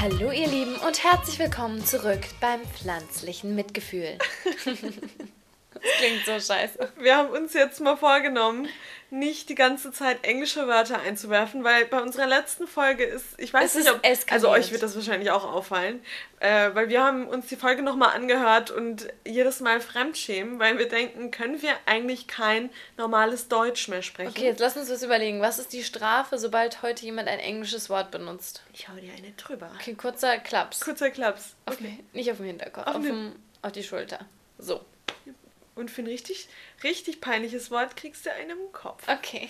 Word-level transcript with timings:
Hallo 0.00 0.30
ihr 0.30 0.48
Lieben 0.48 0.76
und 0.76 1.04
herzlich 1.04 1.38
willkommen 1.38 1.84
zurück 1.84 2.22
beim 2.40 2.62
pflanzlichen 2.62 3.54
Mitgefühl. 3.54 4.16
Klingt 6.00 6.24
so 6.24 6.32
scheiße. 6.32 6.92
Wir 6.98 7.16
haben 7.16 7.30
uns 7.30 7.52
jetzt 7.54 7.80
mal 7.80 7.96
vorgenommen, 7.96 8.68
nicht 9.10 9.48
die 9.48 9.54
ganze 9.54 9.90
Zeit 9.90 10.24
englische 10.24 10.68
Wörter 10.68 11.00
einzuwerfen, 11.00 11.64
weil 11.64 11.86
bei 11.86 12.00
unserer 12.00 12.26
letzten 12.26 12.66
Folge 12.66 13.04
ist, 13.04 13.24
ich 13.38 13.52
weiß 13.52 13.74
es 13.74 13.84
nicht, 13.84 13.92
ob, 13.92 14.32
also 14.32 14.48
euch 14.48 14.70
wird 14.70 14.82
das 14.82 14.94
wahrscheinlich 14.94 15.30
auch 15.30 15.44
auffallen, 15.44 16.00
äh, 16.38 16.70
weil 16.74 16.88
wir 16.88 17.02
haben 17.02 17.26
uns 17.26 17.48
die 17.48 17.56
Folge 17.56 17.82
nochmal 17.82 18.14
angehört 18.14 18.70
und 18.70 19.08
jedes 19.26 19.60
Mal 19.60 19.80
Fremdschämen, 19.80 20.58
weil 20.58 20.78
wir 20.78 20.88
denken, 20.88 21.30
können 21.30 21.60
wir 21.60 21.72
eigentlich 21.86 22.28
kein 22.28 22.70
normales 22.96 23.48
Deutsch 23.48 23.88
mehr 23.88 24.02
sprechen. 24.02 24.30
Okay, 24.30 24.44
jetzt 24.44 24.60
lass 24.60 24.76
uns 24.76 24.88
das 24.88 25.02
überlegen. 25.02 25.40
Was 25.40 25.58
ist 25.58 25.72
die 25.72 25.82
Strafe, 25.82 26.38
sobald 26.38 26.82
heute 26.82 27.04
jemand 27.04 27.28
ein 27.28 27.40
englisches 27.40 27.90
Wort 27.90 28.10
benutzt? 28.12 28.62
Ich 28.72 28.88
hau 28.88 28.94
dir 28.94 29.12
eine 29.12 29.32
drüber. 29.32 29.70
Okay, 29.74 29.94
kurzer 29.94 30.38
Klaps. 30.38 30.80
Kurzer 30.80 31.10
Klaps. 31.10 31.56
Okay. 31.66 31.98
Auf, 31.98 32.14
nicht 32.14 32.30
auf 32.30 32.36
dem 32.36 32.46
Hinterkopf, 32.46 32.86
auf, 32.86 32.96
auf, 32.96 33.02
dem, 33.02 33.34
auf 33.62 33.72
die 33.72 33.82
Schulter. 33.82 34.20
So. 34.58 34.80
Und 35.80 35.90
für 35.90 36.02
ein 36.02 36.08
richtig, 36.08 36.46
richtig 36.84 37.22
peinliches 37.22 37.70
Wort 37.70 37.96
kriegst 37.96 38.26
du 38.26 38.32
einen 38.32 38.50
im 38.50 38.70
Kopf. 38.70 39.02
Okay. 39.08 39.48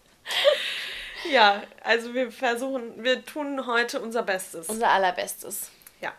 ja, 1.30 1.62
also 1.82 2.12
wir 2.12 2.30
versuchen, 2.30 3.02
wir 3.02 3.24
tun 3.24 3.66
heute 3.66 4.02
unser 4.02 4.22
Bestes. 4.22 4.68
Unser 4.68 4.90
allerbestes. 4.90 5.70
Ja. 6.02 6.12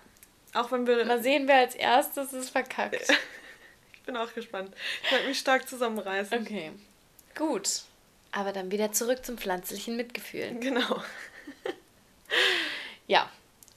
Auch 0.55 0.71
wenn 0.71 0.87
wir. 0.87 1.05
Mal 1.05 1.21
sehen, 1.21 1.47
wer 1.47 1.57
als 1.57 1.75
erstes 1.75 2.33
ist 2.33 2.49
verkackt. 2.49 2.95
ich 3.93 4.01
bin 4.01 4.17
auch 4.17 4.33
gespannt. 4.33 4.75
Ich 5.03 5.11
werde 5.11 5.27
mich 5.27 5.37
stark 5.37 5.69
zusammenreißen. 5.69 6.41
Okay. 6.41 6.71
Gut. 7.35 7.83
Aber 8.31 8.51
dann 8.51 8.71
wieder 8.71 8.93
zurück 8.93 9.23
zum 9.23 9.37
pflanzlichen 9.37 9.95
Mitgefühl. 9.95 10.55
Genau. 10.59 11.03
ja. 13.05 13.29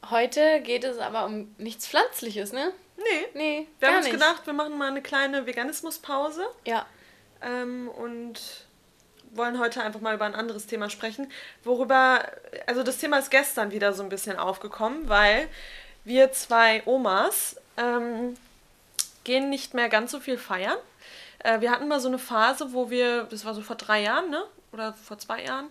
Heute 0.08 0.62
geht 0.62 0.84
es 0.84 0.96
aber 0.96 1.26
um 1.26 1.54
nichts 1.58 1.86
Pflanzliches, 1.86 2.52
ne? 2.52 2.72
Nee. 3.02 3.28
Nee. 3.34 3.68
Wir 3.78 3.88
haben 3.88 3.96
uns 3.96 4.06
nicht. 4.06 4.14
gedacht, 4.14 4.46
wir 4.46 4.52
machen 4.52 4.76
mal 4.76 4.88
eine 4.88 5.02
kleine 5.02 5.46
Veganismuspause. 5.46 6.46
Ja. 6.66 6.86
Ähm, 7.42 7.88
und 7.88 8.40
wollen 9.32 9.58
heute 9.58 9.82
einfach 9.82 10.00
mal 10.00 10.14
über 10.14 10.24
ein 10.24 10.34
anderes 10.34 10.66
Thema 10.66 10.90
sprechen. 10.90 11.30
Worüber, 11.64 12.24
also 12.66 12.82
das 12.82 12.98
Thema 12.98 13.18
ist 13.18 13.30
gestern 13.30 13.70
wieder 13.70 13.92
so 13.92 14.02
ein 14.02 14.08
bisschen 14.08 14.38
aufgekommen, 14.38 15.08
weil 15.08 15.48
wir 16.04 16.32
zwei 16.32 16.82
Omas 16.86 17.56
ähm, 17.76 18.36
gehen 19.24 19.50
nicht 19.50 19.74
mehr 19.74 19.88
ganz 19.88 20.10
so 20.10 20.20
viel 20.20 20.38
feiern. 20.38 20.78
Äh, 21.40 21.60
wir 21.60 21.70
hatten 21.70 21.88
mal 21.88 22.00
so 22.00 22.08
eine 22.08 22.18
Phase, 22.18 22.72
wo 22.72 22.90
wir, 22.90 23.24
das 23.24 23.44
war 23.44 23.54
so 23.54 23.62
vor 23.62 23.76
drei 23.76 24.02
Jahren, 24.02 24.30
ne? 24.30 24.44
Oder 24.72 24.92
vor 24.92 25.18
zwei 25.18 25.44
Jahren, 25.44 25.68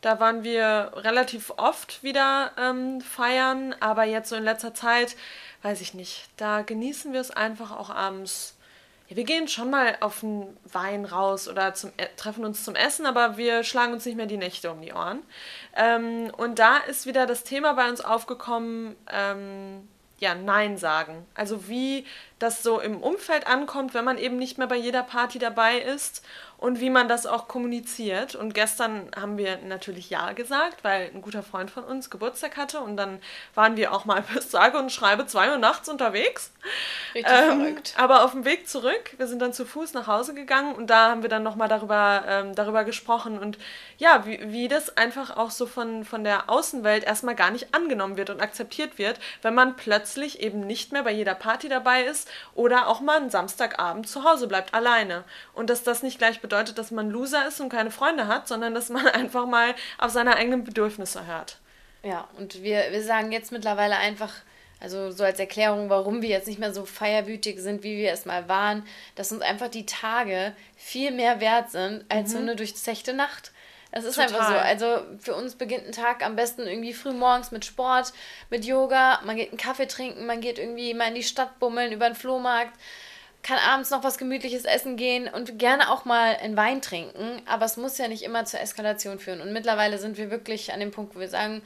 da 0.00 0.20
waren 0.20 0.44
wir 0.44 0.92
relativ 0.94 1.52
oft 1.56 2.02
wieder 2.02 2.52
ähm, 2.58 3.00
feiern, 3.00 3.74
aber 3.80 4.04
jetzt 4.04 4.28
so 4.28 4.36
in 4.36 4.44
letzter 4.44 4.74
Zeit 4.74 5.16
weiß 5.66 5.80
ich 5.80 5.94
nicht, 5.94 6.28
da 6.36 6.62
genießen 6.62 7.12
wir 7.12 7.20
es 7.20 7.32
einfach 7.32 7.72
auch 7.72 7.90
abends. 7.90 8.56
Ja, 9.08 9.16
wir 9.16 9.24
gehen 9.24 9.48
schon 9.48 9.68
mal 9.68 9.96
auf 9.98 10.22
einen 10.22 10.56
Wein 10.64 11.04
raus 11.04 11.48
oder 11.48 11.74
zum, 11.74 11.90
äh, 11.96 12.06
treffen 12.16 12.44
uns 12.44 12.62
zum 12.62 12.76
Essen, 12.76 13.04
aber 13.04 13.36
wir 13.36 13.64
schlagen 13.64 13.92
uns 13.92 14.06
nicht 14.06 14.16
mehr 14.16 14.26
die 14.26 14.36
Nächte 14.36 14.70
um 14.70 14.80
die 14.80 14.92
Ohren. 14.92 15.24
Ähm, 15.74 16.30
und 16.36 16.60
da 16.60 16.76
ist 16.76 17.06
wieder 17.06 17.26
das 17.26 17.42
Thema 17.42 17.72
bei 17.72 17.88
uns 17.88 18.00
aufgekommen, 18.00 18.94
ähm, 19.12 19.88
ja, 20.18 20.36
Nein 20.36 20.78
sagen. 20.78 21.26
Also 21.34 21.68
wie 21.68 22.06
das 22.38 22.62
so 22.62 22.78
im 22.80 23.02
Umfeld 23.02 23.48
ankommt, 23.48 23.92
wenn 23.92 24.04
man 24.04 24.18
eben 24.18 24.36
nicht 24.36 24.58
mehr 24.58 24.68
bei 24.68 24.76
jeder 24.76 25.02
Party 25.02 25.40
dabei 25.40 25.78
ist 25.78 26.24
und 26.66 26.80
wie 26.80 26.90
man 26.90 27.06
das 27.06 27.26
auch 27.26 27.46
kommuniziert. 27.46 28.34
Und 28.34 28.52
gestern 28.52 29.08
haben 29.14 29.38
wir 29.38 29.58
natürlich 29.58 30.10
Ja 30.10 30.32
gesagt, 30.32 30.82
weil 30.82 31.12
ein 31.14 31.22
guter 31.22 31.44
Freund 31.44 31.70
von 31.70 31.84
uns 31.84 32.10
Geburtstag 32.10 32.56
hatte 32.56 32.80
und 32.80 32.96
dann 32.96 33.20
waren 33.54 33.76
wir 33.76 33.92
auch 33.92 34.04
mal 34.04 34.24
bis 34.34 34.50
sage 34.50 34.76
und 34.76 34.90
schreibe 34.90 35.26
zwei 35.26 35.52
Uhr 35.52 35.58
nachts 35.58 35.88
unterwegs. 35.88 36.50
Richtig 37.14 37.32
ähm, 37.32 37.60
verrückt. 37.60 37.94
Aber 37.96 38.24
auf 38.24 38.32
dem 38.32 38.44
Weg 38.44 38.68
zurück, 38.68 39.14
wir 39.16 39.28
sind 39.28 39.40
dann 39.40 39.52
zu 39.52 39.64
Fuß 39.64 39.92
nach 39.92 40.08
Hause 40.08 40.34
gegangen 40.34 40.74
und 40.74 40.90
da 40.90 41.10
haben 41.10 41.22
wir 41.22 41.28
dann 41.28 41.44
nochmal 41.44 41.68
darüber, 41.68 42.24
ähm, 42.26 42.52
darüber 42.56 42.82
gesprochen 42.82 43.38
und 43.38 43.58
ja, 43.98 44.26
wie, 44.26 44.50
wie 44.50 44.66
das 44.66 44.96
einfach 44.96 45.36
auch 45.36 45.52
so 45.52 45.66
von, 45.66 46.04
von 46.04 46.24
der 46.24 46.50
Außenwelt 46.50 47.04
erstmal 47.04 47.36
gar 47.36 47.52
nicht 47.52 47.76
angenommen 47.76 48.16
wird 48.16 48.28
und 48.28 48.40
akzeptiert 48.40 48.98
wird, 48.98 49.20
wenn 49.42 49.54
man 49.54 49.76
plötzlich 49.76 50.40
eben 50.40 50.66
nicht 50.66 50.90
mehr 50.90 51.04
bei 51.04 51.12
jeder 51.12 51.36
Party 51.36 51.68
dabei 51.68 52.02
ist 52.02 52.28
oder 52.54 52.88
auch 52.88 53.00
mal 53.00 53.18
einen 53.18 53.30
Samstagabend 53.30 54.08
zu 54.08 54.24
Hause 54.24 54.48
bleibt, 54.48 54.74
alleine. 54.74 55.22
Und 55.54 55.70
dass 55.70 55.84
das 55.84 56.02
nicht 56.02 56.18
gleich 56.18 56.40
bedeutet, 56.40 56.55
dass 56.64 56.90
man 56.90 57.10
Loser 57.10 57.46
ist 57.46 57.60
und 57.60 57.68
keine 57.68 57.90
Freunde 57.90 58.26
hat, 58.26 58.48
sondern 58.48 58.74
dass 58.74 58.88
man 58.88 59.06
einfach 59.06 59.46
mal 59.46 59.74
auf 59.98 60.10
seine 60.10 60.36
eigenen 60.36 60.64
Bedürfnisse 60.64 61.26
hört. 61.26 61.58
Ja, 62.02 62.28
und 62.38 62.62
wir, 62.62 62.92
wir 62.92 63.02
sagen 63.02 63.32
jetzt 63.32 63.52
mittlerweile 63.52 63.96
einfach, 63.96 64.32
also 64.80 65.10
so 65.10 65.24
als 65.24 65.40
Erklärung, 65.40 65.90
warum 65.90 66.22
wir 66.22 66.28
jetzt 66.28 66.46
nicht 66.46 66.60
mehr 66.60 66.72
so 66.72 66.84
feierwütig 66.84 67.58
sind, 67.60 67.82
wie 67.82 67.96
wir 67.96 68.12
es 68.12 68.26
mal 68.26 68.48
waren, 68.48 68.86
dass 69.14 69.32
uns 69.32 69.42
einfach 69.42 69.68
die 69.68 69.86
Tage 69.86 70.52
viel 70.76 71.10
mehr 71.10 71.40
wert 71.40 71.70
sind 71.70 72.04
als 72.08 72.28
mhm. 72.28 72.32
so 72.32 72.38
eine 72.38 72.56
durchzechte 72.56 73.12
Nacht. 73.12 73.52
Es 73.90 74.04
ist 74.04 74.16
Total. 74.16 74.34
einfach 74.34 74.48
so. 74.48 74.56
Also 74.56 75.02
für 75.18 75.34
uns 75.34 75.54
beginnt 75.54 75.86
ein 75.86 75.92
Tag 75.92 76.24
am 76.24 76.36
besten 76.36 76.62
irgendwie 76.66 76.92
früh 76.92 77.12
morgens 77.12 77.50
mit 77.50 77.64
Sport, 77.64 78.12
mit 78.50 78.64
Yoga. 78.64 79.20
Man 79.24 79.36
geht 79.36 79.48
einen 79.48 79.58
Kaffee 79.58 79.86
trinken, 79.86 80.26
man 80.26 80.40
geht 80.40 80.58
irgendwie 80.58 80.92
mal 80.92 81.08
in 81.08 81.14
die 81.14 81.22
Stadt 81.22 81.58
bummeln, 81.58 81.92
über 81.92 82.06
den 82.06 82.14
Flohmarkt 82.14 82.78
kann 83.46 83.58
abends 83.58 83.90
noch 83.90 84.02
was 84.02 84.18
Gemütliches 84.18 84.64
essen 84.64 84.96
gehen 84.96 85.28
und 85.28 85.56
gerne 85.56 85.90
auch 85.92 86.04
mal 86.04 86.34
einen 86.36 86.56
Wein 86.56 86.82
trinken, 86.82 87.40
aber 87.46 87.64
es 87.64 87.76
muss 87.76 87.96
ja 87.96 88.08
nicht 88.08 88.24
immer 88.24 88.44
zur 88.44 88.60
Eskalation 88.60 89.20
führen. 89.20 89.40
Und 89.40 89.52
mittlerweile 89.52 89.98
sind 89.98 90.18
wir 90.18 90.32
wirklich 90.32 90.72
an 90.72 90.80
dem 90.80 90.90
Punkt, 90.90 91.14
wo 91.14 91.20
wir 91.20 91.28
sagen, 91.28 91.62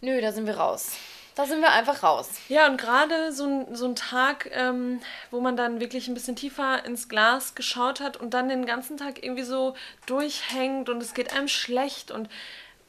nö, 0.00 0.20
da 0.20 0.30
sind 0.30 0.46
wir 0.46 0.56
raus. 0.56 0.92
Da 1.34 1.46
sind 1.46 1.62
wir 1.62 1.72
einfach 1.72 2.04
raus. 2.04 2.30
Ja, 2.48 2.68
und 2.68 2.76
gerade 2.76 3.32
so 3.32 3.44
ein, 3.44 3.74
so 3.74 3.86
ein 3.86 3.96
Tag, 3.96 4.48
ähm, 4.52 5.00
wo 5.32 5.40
man 5.40 5.56
dann 5.56 5.80
wirklich 5.80 6.06
ein 6.06 6.14
bisschen 6.14 6.36
tiefer 6.36 6.84
ins 6.84 7.08
Glas 7.08 7.56
geschaut 7.56 7.98
hat 7.98 8.16
und 8.16 8.32
dann 8.32 8.48
den 8.48 8.64
ganzen 8.64 8.96
Tag 8.96 9.20
irgendwie 9.20 9.42
so 9.42 9.74
durchhängt 10.06 10.88
und 10.88 11.02
es 11.02 11.12
geht 11.12 11.34
einem 11.34 11.48
schlecht 11.48 12.12
und 12.12 12.28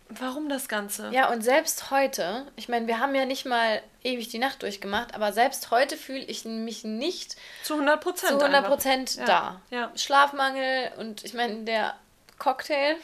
Warum 0.09 0.49
das 0.49 0.67
Ganze? 0.67 1.09
Ja, 1.11 1.31
und 1.31 1.43
selbst 1.43 1.89
heute, 1.89 2.45
ich 2.55 2.69
meine, 2.69 2.85
wir 2.85 2.99
haben 2.99 3.15
ja 3.15 3.25
nicht 3.25 3.45
mal 3.45 3.81
ewig 4.03 4.29
die 4.29 4.37
Nacht 4.37 4.61
durchgemacht, 4.61 5.15
aber 5.15 5.33
selbst 5.33 5.71
heute 5.71 5.97
fühle 5.97 6.23
ich 6.23 6.45
mich 6.45 6.83
nicht 6.83 7.35
zu 7.63 7.73
100 7.73 8.01
Prozent, 8.01 8.39
zu 8.39 8.45
100 8.45 8.67
Prozent 8.67 9.17
da. 9.27 9.61
Ja. 9.71 9.91
Schlafmangel 9.95 10.91
und 10.99 11.23
ich 11.23 11.33
meine, 11.33 11.63
der 11.63 11.95
Cocktail, 12.37 12.97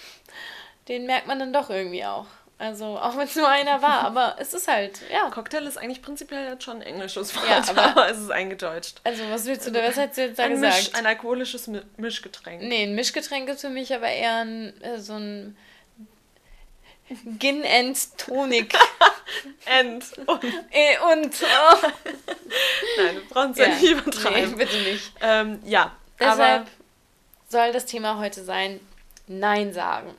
den 0.88 1.06
merkt 1.08 1.28
man 1.28 1.40
dann 1.40 1.54
doch 1.54 1.70
irgendwie 1.70 2.06
auch. 2.06 2.28
Also, 2.60 3.00
auch 3.00 3.18
wenn 3.18 3.24
es 3.24 3.36
nur 3.36 3.48
einer 3.48 3.82
war, 3.82 4.02
aber 4.06 4.36
es 4.38 4.54
ist 4.54 4.68
halt, 4.68 5.02
ja. 5.12 5.28
Cocktail 5.32 5.66
ist 5.66 5.80
eigentlich 5.80 6.04
prinzipiell 6.04 6.48
jetzt 6.48 6.64
schon 6.64 6.78
ein 6.78 6.82
englisches 6.84 7.36
Wort, 7.36 7.50
ja, 7.50 7.64
aber, 7.68 7.84
aber 7.84 8.12
es 8.12 8.20
ist 8.20 8.30
eingedeutscht. 8.30 9.02
Also, 9.04 9.24
was 9.32 9.46
willst 9.46 9.66
du 9.66 9.72
da, 9.72 9.82
was 9.82 9.98
hättest 9.98 10.18
du 10.20 10.22
jetzt 10.22 10.38
da 10.38 10.44
ein 10.44 10.52
gesagt? 10.52 10.76
Misch, 10.76 10.94
ein 10.94 11.08
alkoholisches 11.08 11.68
Mischgetränk. 11.98 12.62
Nee, 12.62 12.84
ein 12.84 12.94
Mischgetränk 12.94 13.50
ist 13.50 13.62
für 13.62 13.70
mich 13.70 13.96
aber 13.96 14.08
eher 14.08 14.36
ein, 14.36 14.80
äh, 14.84 15.00
so 15.00 15.14
ein 15.14 15.58
Gin 17.40 17.64
and 17.66 18.18
Tonic. 18.18 18.74
and. 19.66 20.04
Und. 20.28 20.44
Äh, 20.72 20.98
und 21.14 21.36
oh. 21.44 21.88
Nein, 22.98 23.16
du 23.16 23.22
brauchst 23.30 23.60
ja, 23.60 23.68
ja 23.68 23.76
nicht 23.76 23.92
übertreiben. 23.92 24.52
Nee, 24.52 24.56
bitte 24.56 24.78
nicht. 24.78 25.12
Ähm, 25.22 25.60
ja. 25.66 25.96
Deshalb 26.20 26.68
soll 27.50 27.72
das 27.72 27.86
Thema 27.86 28.20
heute 28.20 28.44
sein, 28.44 28.80
Nein 29.28 29.74
sagen. 29.74 30.14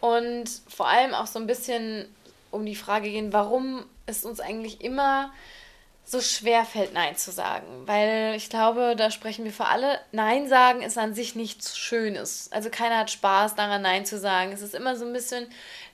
Und 0.00 0.50
vor 0.68 0.88
allem 0.88 1.14
auch 1.14 1.26
so 1.26 1.38
ein 1.38 1.46
bisschen 1.46 2.06
um 2.50 2.64
die 2.64 2.76
Frage 2.76 3.10
gehen, 3.10 3.32
warum 3.32 3.84
es 4.06 4.24
uns 4.24 4.40
eigentlich 4.40 4.80
immer 4.82 5.32
so 6.06 6.20
schwer 6.20 6.64
fällt, 6.64 6.92
Nein 6.92 7.16
zu 7.16 7.32
sagen. 7.32 7.66
Weil 7.86 8.34
ich 8.36 8.50
glaube, 8.50 8.94
da 8.96 9.10
sprechen 9.10 9.44
wir 9.44 9.52
für 9.52 9.64
alle. 9.64 9.98
Nein 10.12 10.48
sagen 10.48 10.82
ist 10.82 10.98
an 10.98 11.14
sich 11.14 11.34
nichts 11.34 11.78
Schönes. 11.78 12.50
Also 12.52 12.68
keiner 12.68 12.98
hat 12.98 13.10
Spaß 13.10 13.54
daran, 13.54 13.82
Nein 13.82 14.04
zu 14.04 14.18
sagen. 14.18 14.52
Es 14.52 14.60
ist 14.60 14.74
immer 14.74 14.96
so 14.96 15.06
ein 15.06 15.12
bisschen 15.14 15.46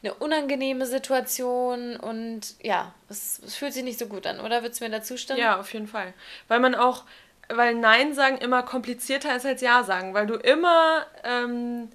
eine 0.03 0.15
unangenehme 0.15 0.87
Situation 0.87 1.97
und 1.97 2.55
ja, 2.61 2.93
es, 3.09 3.41
es 3.45 3.55
fühlt 3.55 3.73
sich 3.73 3.85
nicht 3.85 3.99
so 3.99 4.07
gut 4.07 4.27
an, 4.27 4.41
oder? 4.41 4.63
Würdest 4.63 4.81
du 4.81 4.85
mir 4.85 4.91
dazu 4.91 5.17
stimmen? 5.17 5.41
Ja, 5.41 5.61
auf 5.61 5.73
jeden 5.73 5.87
Fall. 5.87 6.13
Weil 6.49 6.59
man 6.59 6.75
auch, 6.75 7.05
weil 7.49 7.75
Nein 7.75 8.13
sagen 8.13 8.39
immer 8.39 8.63
komplizierter 8.65 9.37
ist 9.37 9.47
als 9.47 9.61
Ja 9.61 9.85
sagen, 9.85 10.13
weil 10.13 10.27
du 10.27 10.35
immer. 10.35 11.07
Ähm, 11.23 11.89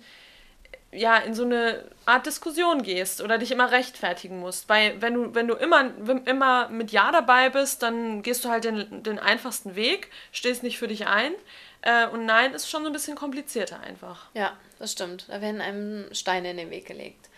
ja, 0.95 1.18
in 1.18 1.33
so 1.33 1.44
eine 1.44 1.83
Art 2.06 2.25
Diskussion 2.25 2.83
gehst 2.83 3.21
oder 3.21 3.38
dich 3.38 3.51
immer 3.51 3.71
rechtfertigen 3.71 4.39
musst. 4.39 4.69
Weil 4.69 5.01
wenn 5.01 5.13
du, 5.13 5.36
wenn 5.36 5.47
du 5.47 5.56
immer, 5.56 5.92
immer 6.25 6.69
mit 6.69 6.92
Ja 6.92 7.12
dabei 7.12 7.50
bist, 7.50 7.83
dann 7.83 8.21
gehst 8.21 8.45
du 8.45 8.50
halt 8.50 8.63
den, 8.63 9.03
den 9.03 9.19
einfachsten 9.19 9.75
Weg, 9.75 10.09
stehst 10.31 10.63
nicht 10.63 10.77
für 10.77 10.88
dich 10.88 11.07
ein. 11.07 11.33
Äh, 11.81 12.07
und 12.07 12.25
Nein 12.25 12.53
ist 12.53 12.69
schon 12.69 12.83
so 12.83 12.89
ein 12.89 12.94
bisschen 12.94 13.15
komplizierter 13.15 13.80
einfach. 13.80 14.27
Ja, 14.33 14.53
das 14.80 14.92
stimmt. 14.92 15.25
Da 15.30 15.42
werden 15.42 15.62
einem 15.62 16.13
Steine 16.13 16.51
in 16.51 16.57
den 16.57 16.71
Weg 16.71 16.86
gelegt. 16.86 17.30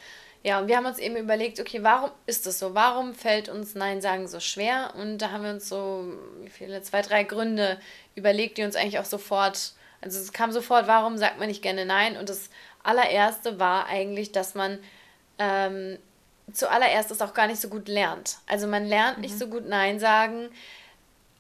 Ja, 0.44 0.60
und 0.60 0.68
wir 0.68 0.78
haben 0.78 0.86
uns 0.86 1.00
eben 1.00 1.18
überlegt, 1.18 1.60
okay, 1.60 1.84
warum 1.84 2.12
ist 2.26 2.46
das 2.46 2.60
so? 2.60 2.74
Warum 2.74 3.14
fällt 3.14 3.50
uns 3.50 3.76
Nein 3.76 4.02
sagen 4.02 4.28
so 4.28 4.40
schwer? 4.40 4.94
Und 4.96 5.18
da 5.18 5.32
haben 5.32 5.44
wir 5.44 5.52
uns 5.52 5.68
so, 5.68 6.14
wie 6.42 6.50
viele, 6.50 6.82
zwei, 6.84 7.02
drei 7.02 7.24
Gründe 7.24 7.80
überlegt, 8.16 8.58
die 8.58 8.64
uns 8.64 8.76
eigentlich 8.76 9.00
auch 9.00 9.06
sofort, 9.06 9.74
also 10.00 10.20
es 10.20 10.32
kam 10.32 10.52
sofort, 10.52 10.88
warum 10.88 11.18
sagt 11.18 11.40
man 11.40 11.48
nicht 11.48 11.62
gerne 11.62 11.86
Nein? 11.86 12.16
Und 12.16 12.30
das 12.30 12.50
allererste 12.88 13.60
war 13.60 13.88
eigentlich, 13.88 14.32
dass 14.32 14.56
man 14.56 14.80
ähm, 15.38 15.98
zuallererst 16.54 17.12
es 17.12 17.22
auch 17.22 17.34
gar 17.34 17.48
nicht 17.48 17.62
so 17.62 17.70
gut 17.70 17.88
lernt. 17.88 18.38
Also 18.48 18.68
man 18.68 18.86
lernt 18.86 19.18
mhm. 19.18 19.22
nicht 19.22 19.38
so 19.38 19.48
gut 19.48 19.68
Nein 19.68 20.00
sagen, 20.00 20.50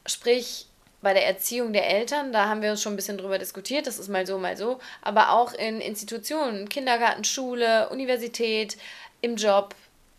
sprich 0.05 0.67
bei 1.01 1.13
der 1.13 1.27
Erziehung 1.27 1.73
der 1.73 1.87
Eltern, 1.89 2.33
da 2.33 2.47
haben 2.47 2.61
wir 2.61 2.71
uns 2.71 2.81
schon 2.81 2.93
ein 2.93 2.97
bisschen 2.97 3.17
drüber 3.17 3.37
diskutiert, 3.37 3.87
das 3.87 3.99
ist 3.99 4.09
mal 4.09 4.25
so, 4.25 4.39
mal 4.39 4.57
so, 4.57 4.79
aber 5.01 5.31
auch 5.31 5.53
in 5.53 5.79
Institutionen, 5.79 6.69
Kindergarten, 6.69 7.23
Schule, 7.23 7.89
Universität, 7.89 8.77
im 9.21 9.35
Job, 9.35 9.75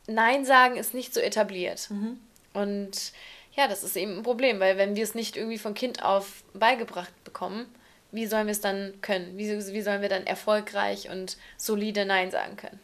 Nein 0.07 0.45
sagen 0.45 0.77
ist 0.77 0.95
nicht 0.95 1.13
so 1.13 1.21
etabliert. 1.21 1.91
Mhm. 1.91 2.19
Und 2.55 3.13
ja, 3.55 3.69
das 3.69 3.83
ist 3.83 3.97
eben 3.97 4.19
ein 4.19 4.23
Problem, 4.23 4.61
weil 4.61 4.79
wenn 4.79 4.97
wir 4.97 5.03
es 5.03 5.15
nicht 5.15 5.37
irgendwie 5.37 5.59
von 5.59 5.75
Kind 5.75 6.03
auf 6.03 6.43
beigebracht 6.55 7.13
bekommen, 7.25 7.67
wie 8.11 8.27
sollen 8.27 8.47
wir 8.47 8.53
es 8.53 8.61
dann 8.61 8.95
können? 9.03 9.37
Wie, 9.37 9.49
wie 9.49 9.83
sollen 9.83 10.03
wir 10.03 10.09
dann 10.09 10.27
erfolgreich 10.27 11.11
und 11.11 11.37
solide 11.57 12.05
Nein 12.05 12.31
sagen 12.31 12.57
können? 12.57 12.81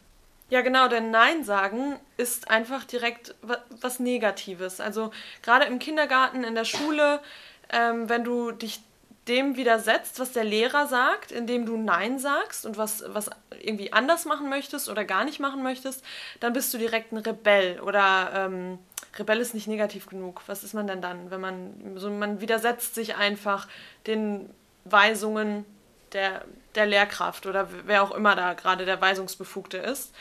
Ja, 0.51 0.61
genau, 0.61 0.89
denn 0.89 1.11
Nein 1.11 1.43
sagen 1.45 1.99
ist 2.17 2.51
einfach 2.51 2.85
direkt 2.85 3.35
was 3.81 3.99
Negatives. 3.99 4.81
Also 4.81 5.11
gerade 5.43 5.65
im 5.65 5.79
Kindergarten, 5.79 6.45
in 6.45 6.55
der 6.55 6.67
Schule, 6.67 7.21
ähm, 7.73 8.09
wenn 8.09 8.25
du 8.25 8.53
dich 8.53 8.81
dem 9.27 9.57
widersetzt, 9.57 10.21
was 10.21 10.33
der 10.33 10.45
Lehrer 10.45 10.87
sagt, 10.87 11.33
indem 11.33 11.65
du 11.65 11.79
Nein 11.79 12.19
sagst 12.19 12.67
und 12.67 12.77
was, 12.77 13.05
was 13.07 13.31
irgendwie 13.59 13.93
anders 13.93 14.27
machen 14.27 14.51
möchtest 14.51 14.91
oder 14.91 15.05
gar 15.05 15.25
nicht 15.25 15.41
machen 15.41 15.63
möchtest, 15.63 16.05
dann 16.41 16.53
bist 16.53 16.75
du 16.75 16.79
direkt 16.79 17.13
ein 17.13 17.17
Rebell 17.17 17.81
oder 17.81 18.33
ähm, 18.35 18.79
Rebell 19.19 19.41
ist 19.41 19.55
nicht 19.55 19.67
negativ 19.67 20.07
genug. 20.07 20.43
Was 20.47 20.63
ist 20.63 20.75
man 20.75 20.87
denn 20.87 21.01
dann, 21.01 21.31
wenn 21.31 21.41
man 21.41 21.97
so 21.97 22.11
man 22.11 22.43
widersetzt 22.43 22.95
sich 22.95 23.17
einfach 23.17 23.67
den 24.07 24.51
Weisungen 24.85 25.65
der, 26.13 26.45
der 26.75 26.87
Lehrkraft 26.87 27.47
oder 27.47 27.69
wer 27.85 28.03
auch 28.03 28.13
immer 28.13 28.35
da 28.37 28.55
gerade 28.55 28.85
der 28.85 29.01
Weisungsbefugte 29.01 29.79
ist. 29.79 30.15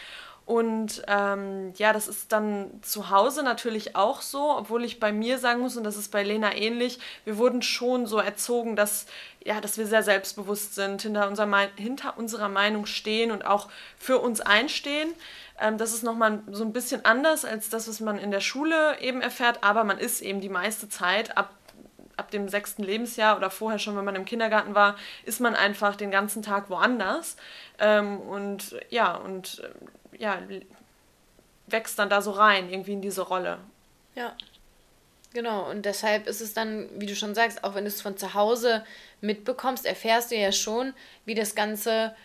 Und 0.45 1.03
ähm, 1.07 1.73
ja, 1.77 1.93
das 1.93 2.09
ist 2.09 2.33
dann 2.33 2.69
zu 2.81 3.09
Hause 3.09 3.43
natürlich 3.43 3.95
auch 3.95 4.21
so, 4.21 4.57
obwohl 4.57 4.83
ich 4.83 4.99
bei 4.99 5.13
mir 5.13 5.39
sagen 5.39 5.61
muss, 5.61 5.77
und 5.77 5.85
das 5.85 5.95
ist 5.95 6.11
bei 6.11 6.21
Lena 6.21 6.53
ähnlich, 6.53 6.99
wir 7.23 7.37
wurden 7.37 7.61
schon 7.61 8.07
so 8.07 8.17
erzogen, 8.17 8.75
dass, 8.75 9.05
ja, 9.45 9.61
dass 9.61 9.77
wir 9.77 9.87
sehr 9.87 10.03
selbstbewusst 10.03 10.75
sind, 10.75 11.01
hinter, 11.01 11.29
unser, 11.29 11.47
hinter 11.77 12.17
unserer 12.17 12.49
Meinung 12.49 12.85
stehen 12.85 13.31
und 13.31 13.45
auch 13.45 13.69
für 13.97 14.19
uns 14.19 14.41
einstehen. 14.41 15.13
Ähm, 15.61 15.77
das 15.77 15.93
ist 15.93 16.03
nochmal 16.03 16.41
so 16.51 16.65
ein 16.65 16.73
bisschen 16.73 17.05
anders 17.05 17.45
als 17.45 17.69
das, 17.69 17.87
was 17.87 18.01
man 18.01 18.17
in 18.17 18.31
der 18.31 18.41
Schule 18.41 18.99
eben 18.99 19.21
erfährt, 19.21 19.63
aber 19.63 19.85
man 19.85 19.97
ist 19.97 20.19
eben 20.21 20.41
die 20.41 20.49
meiste 20.49 20.89
Zeit 20.89 21.37
ab 21.37 21.51
ab 22.17 22.31
dem 22.31 22.49
sechsten 22.49 22.83
Lebensjahr 22.83 23.37
oder 23.37 23.49
vorher 23.49 23.79
schon, 23.79 23.95
wenn 23.97 24.05
man 24.05 24.15
im 24.15 24.25
Kindergarten 24.25 24.75
war, 24.75 24.95
ist 25.25 25.39
man 25.39 25.55
einfach 25.55 25.95
den 25.95 26.11
ganzen 26.11 26.41
Tag 26.41 26.69
woanders. 26.69 27.37
Ähm, 27.79 28.19
und 28.19 28.75
ja, 28.89 29.15
und 29.15 29.61
äh, 29.63 30.21
ja, 30.21 30.39
wächst 31.67 31.97
dann 31.99 32.09
da 32.09 32.21
so 32.21 32.31
rein, 32.31 32.69
irgendwie 32.69 32.93
in 32.93 33.01
diese 33.01 33.21
Rolle. 33.21 33.57
Ja. 34.15 34.35
Genau, 35.33 35.67
und 35.67 35.83
deshalb 35.85 36.27
ist 36.27 36.41
es 36.41 36.53
dann, 36.53 36.89
wie 36.99 37.07
du 37.07 37.15
schon 37.15 37.33
sagst, 37.33 37.63
auch 37.63 37.73
wenn 37.73 37.85
du 37.85 37.87
es 37.87 38.03
von 38.03 38.17
zu 38.17 38.35
Hause 38.35 38.85
mitbekommst, 39.21 39.85
erfährst 39.85 40.29
du 40.29 40.35
ja 40.35 40.51
schon, 40.51 40.93
wie 41.25 41.33
das 41.33 41.55
Ganze 41.55 42.15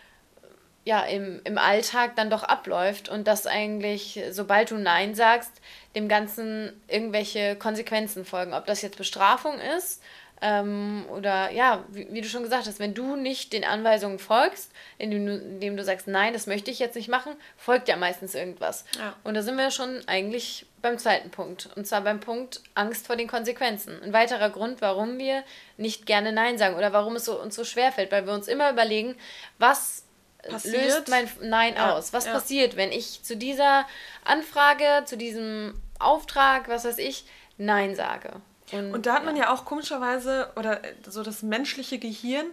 ja, 0.89 1.03
im, 1.03 1.39
im 1.43 1.59
Alltag 1.59 2.15
dann 2.15 2.31
doch 2.31 2.41
abläuft 2.41 3.09
und 3.09 3.27
dass 3.27 3.45
eigentlich, 3.45 4.19
sobald 4.31 4.71
du 4.71 4.75
Nein 4.77 5.13
sagst, 5.13 5.51
dem 5.95 6.09
Ganzen 6.09 6.81
irgendwelche 6.87 7.55
Konsequenzen 7.55 8.25
folgen. 8.25 8.55
Ob 8.55 8.65
das 8.65 8.81
jetzt 8.81 8.97
Bestrafung 8.97 9.59
ist 9.77 10.01
ähm, 10.41 11.05
oder 11.15 11.51
ja, 11.51 11.85
wie, 11.89 12.07
wie, 12.09 12.21
du 12.21 12.27
schon 12.27 12.41
gesagt 12.41 12.65
hast, 12.65 12.79
wenn 12.79 12.95
du 12.95 13.15
nicht 13.15 13.53
den 13.53 13.65
Anweisungen 13.65 14.17
folgst, 14.17 14.71
indem 14.97 15.27
du, 15.27 15.37
indem 15.37 15.77
du 15.77 15.83
sagst, 15.83 16.07
nein, 16.07 16.33
das 16.33 16.47
möchte 16.47 16.71
ich 16.71 16.79
jetzt 16.79 16.95
nicht 16.95 17.07
machen, 17.07 17.33
folgt 17.55 17.87
ja 17.87 17.95
meistens 17.95 18.33
irgendwas. 18.33 18.83
Ja. 18.97 19.15
Und 19.23 19.35
da 19.35 19.43
sind 19.43 19.57
wir 19.57 19.69
schon 19.69 20.01
eigentlich 20.07 20.65
beim 20.81 20.97
zweiten 20.97 21.29
Punkt. 21.29 21.69
Und 21.75 21.85
zwar 21.85 22.01
beim 22.01 22.19
Punkt 22.19 22.61
Angst 22.73 23.05
vor 23.05 23.15
den 23.15 23.27
Konsequenzen. 23.27 24.01
Ein 24.01 24.13
weiterer 24.13 24.49
Grund, 24.49 24.81
warum 24.81 25.19
wir 25.19 25.43
nicht 25.77 26.07
gerne 26.07 26.31
Nein 26.31 26.57
sagen 26.57 26.77
oder 26.77 26.93
warum 26.93 27.15
es 27.15 27.25
so, 27.25 27.39
uns 27.39 27.53
so 27.53 27.63
schwer 27.63 27.91
fällt, 27.91 28.11
weil 28.11 28.25
wir 28.25 28.33
uns 28.33 28.47
immer 28.47 28.71
überlegen, 28.71 29.15
was 29.59 30.08
passiert? 30.47 30.83
löst 30.83 31.09
mein 31.09 31.29
Nein 31.41 31.75
ja, 31.75 31.95
aus? 31.95 32.13
Was 32.13 32.25
ja. 32.25 32.33
passiert, 32.33 32.75
wenn 32.75 32.91
ich 32.91 33.23
zu 33.23 33.35
dieser 33.35 33.85
Anfrage, 34.23 35.03
zu 35.05 35.17
diesem 35.17 35.73
Auftrag, 35.99 36.69
was 36.69 36.85
weiß 36.85 36.97
ich, 36.97 37.25
Nein 37.57 37.95
sage? 37.95 38.41
Und, 38.71 38.93
und 38.93 39.05
da 39.05 39.15
hat 39.15 39.25
man 39.25 39.35
ja 39.35 39.51
auch 39.53 39.65
komischerweise, 39.65 40.51
oder 40.55 40.81
so 41.07 41.23
das 41.23 41.41
menschliche 41.41 41.97
Gehirn, 41.97 42.45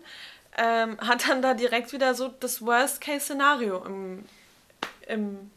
ähm, 0.57 0.99
hat 1.07 1.29
dann 1.29 1.43
da 1.43 1.55
direkt 1.55 1.93
wieder 1.93 2.15
so 2.15 2.29
das 2.29 2.65
Worst-Case-Szenario 2.65 3.85
im, 3.85 4.25
im. 5.07 5.51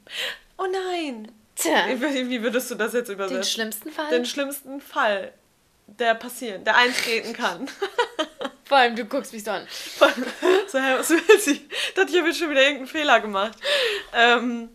Oh 0.57 0.67
nein! 0.71 1.31
Tja. 1.55 1.87
Wie, 1.87 2.29
wie 2.29 2.41
würdest 2.41 2.71
du 2.71 2.75
das 2.75 2.93
jetzt 2.93 3.09
übersetzen? 3.09 3.41
Den 3.41 3.43
schlimmsten 3.43 3.91
Fall? 3.91 4.09
Den 4.09 4.25
schlimmsten 4.25 4.81
Fall, 4.81 5.33
der 5.87 6.15
passieren, 6.15 6.63
der 6.63 6.77
eintreten 6.77 7.33
kann. 7.33 7.69
Vor 8.63 8.77
allem, 8.77 8.95
du 8.95 9.03
guckst 9.05 9.33
mich 9.33 9.43
so 9.43 9.51
an. 9.51 9.67
so, 10.71 10.77
was 10.77 11.09
will 11.09 11.39
sie? 11.39 11.67
Da 11.95 12.01
hat 12.01 12.09
ich 12.09 12.15
ja 12.15 12.33
schon 12.33 12.49
wieder 12.49 12.61
irgendeinen 12.61 12.87
Fehler 12.87 13.19
gemacht. 13.19 13.57
Ähm, 14.13 14.69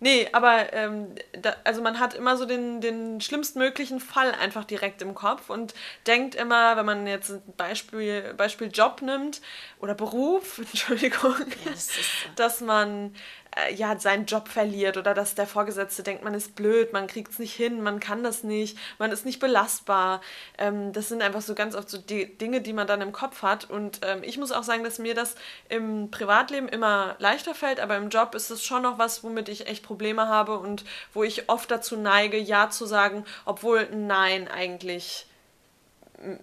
nee, 0.00 0.28
aber 0.32 0.72
ähm, 0.72 1.14
da, 1.32 1.56
also 1.64 1.82
man 1.82 1.98
hat 1.98 2.14
immer 2.14 2.36
so 2.36 2.46
den, 2.46 2.80
den 2.80 3.20
schlimmstmöglichen 3.20 4.00
Fall 4.00 4.32
einfach 4.32 4.64
direkt 4.64 5.02
im 5.02 5.14
Kopf 5.14 5.50
und 5.50 5.74
denkt 6.06 6.34
immer, 6.34 6.76
wenn 6.76 6.86
man 6.86 7.06
jetzt 7.06 7.30
ein 7.30 7.42
Beispiel, 7.56 8.34
Beispiel 8.36 8.70
Job 8.72 9.02
nimmt 9.02 9.40
oder 9.80 9.94
Beruf, 9.94 10.58
Entschuldigung, 10.72 11.34
ja, 11.64 11.70
das 11.70 11.88
so. 11.88 12.00
dass 12.36 12.60
man 12.60 13.14
äh, 13.56 13.74
ja, 13.74 13.98
seinen 13.98 14.26
Job 14.26 14.48
verliert 14.48 14.96
oder 14.96 15.14
dass 15.14 15.34
der 15.34 15.46
Vorgesetzte 15.46 16.02
denkt, 16.02 16.22
man 16.22 16.34
ist 16.34 16.54
blöd, 16.54 16.92
man 16.92 17.06
kriegt 17.06 17.32
es 17.32 17.38
nicht 17.38 17.54
hin, 17.54 17.82
man 17.82 18.00
kann 18.00 18.22
das 18.22 18.42
nicht, 18.42 18.78
man 18.98 19.10
ist 19.10 19.24
nicht 19.24 19.40
belastbar. 19.40 20.20
Ähm, 20.58 20.92
das 20.92 21.08
sind 21.08 21.22
einfach 21.22 21.40
so 21.40 21.54
ganz 21.54 21.74
oft 21.74 21.88
so 21.88 21.98
die 21.98 22.36
Dinge, 22.36 22.60
die 22.60 22.72
man 22.72 22.86
dann 22.86 23.00
im 23.00 23.12
Kopf 23.12 23.42
hat. 23.42 23.68
Und 23.70 24.00
ähm, 24.02 24.22
ich 24.22 24.38
muss 24.38 24.52
auch 24.52 24.62
sagen, 24.62 24.84
dass 24.84 24.98
mir 24.98 25.14
das 25.14 25.36
im 25.68 26.10
Privatleben 26.10 26.68
immer 26.68 27.16
leichter 27.18 27.54
fällt, 27.54 27.80
aber 27.80 27.96
im 27.96 28.10
Job 28.10 28.34
ist 28.34 28.50
es 28.50 28.64
schon 28.64 28.82
noch 28.82 28.98
was, 28.98 29.24
womit 29.24 29.48
ich 29.48 29.66
echt 29.66 29.82
Probleme 29.82 30.28
habe 30.28 30.58
und 30.58 30.84
wo 31.14 31.22
ich 31.22 31.48
oft 31.48 31.70
dazu 31.70 31.96
neige, 31.96 32.38
Ja 32.38 32.70
zu 32.70 32.86
sagen, 32.86 33.24
obwohl 33.44 33.88
Nein 33.90 34.48
eigentlich 34.48 35.26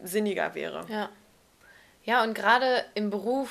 sinniger 0.03 0.55
wäre. 0.55 0.85
Ja. 0.89 1.09
Ja, 2.05 2.23
und 2.23 2.33
gerade 2.33 2.83
im 2.95 3.09
Beruf 3.09 3.49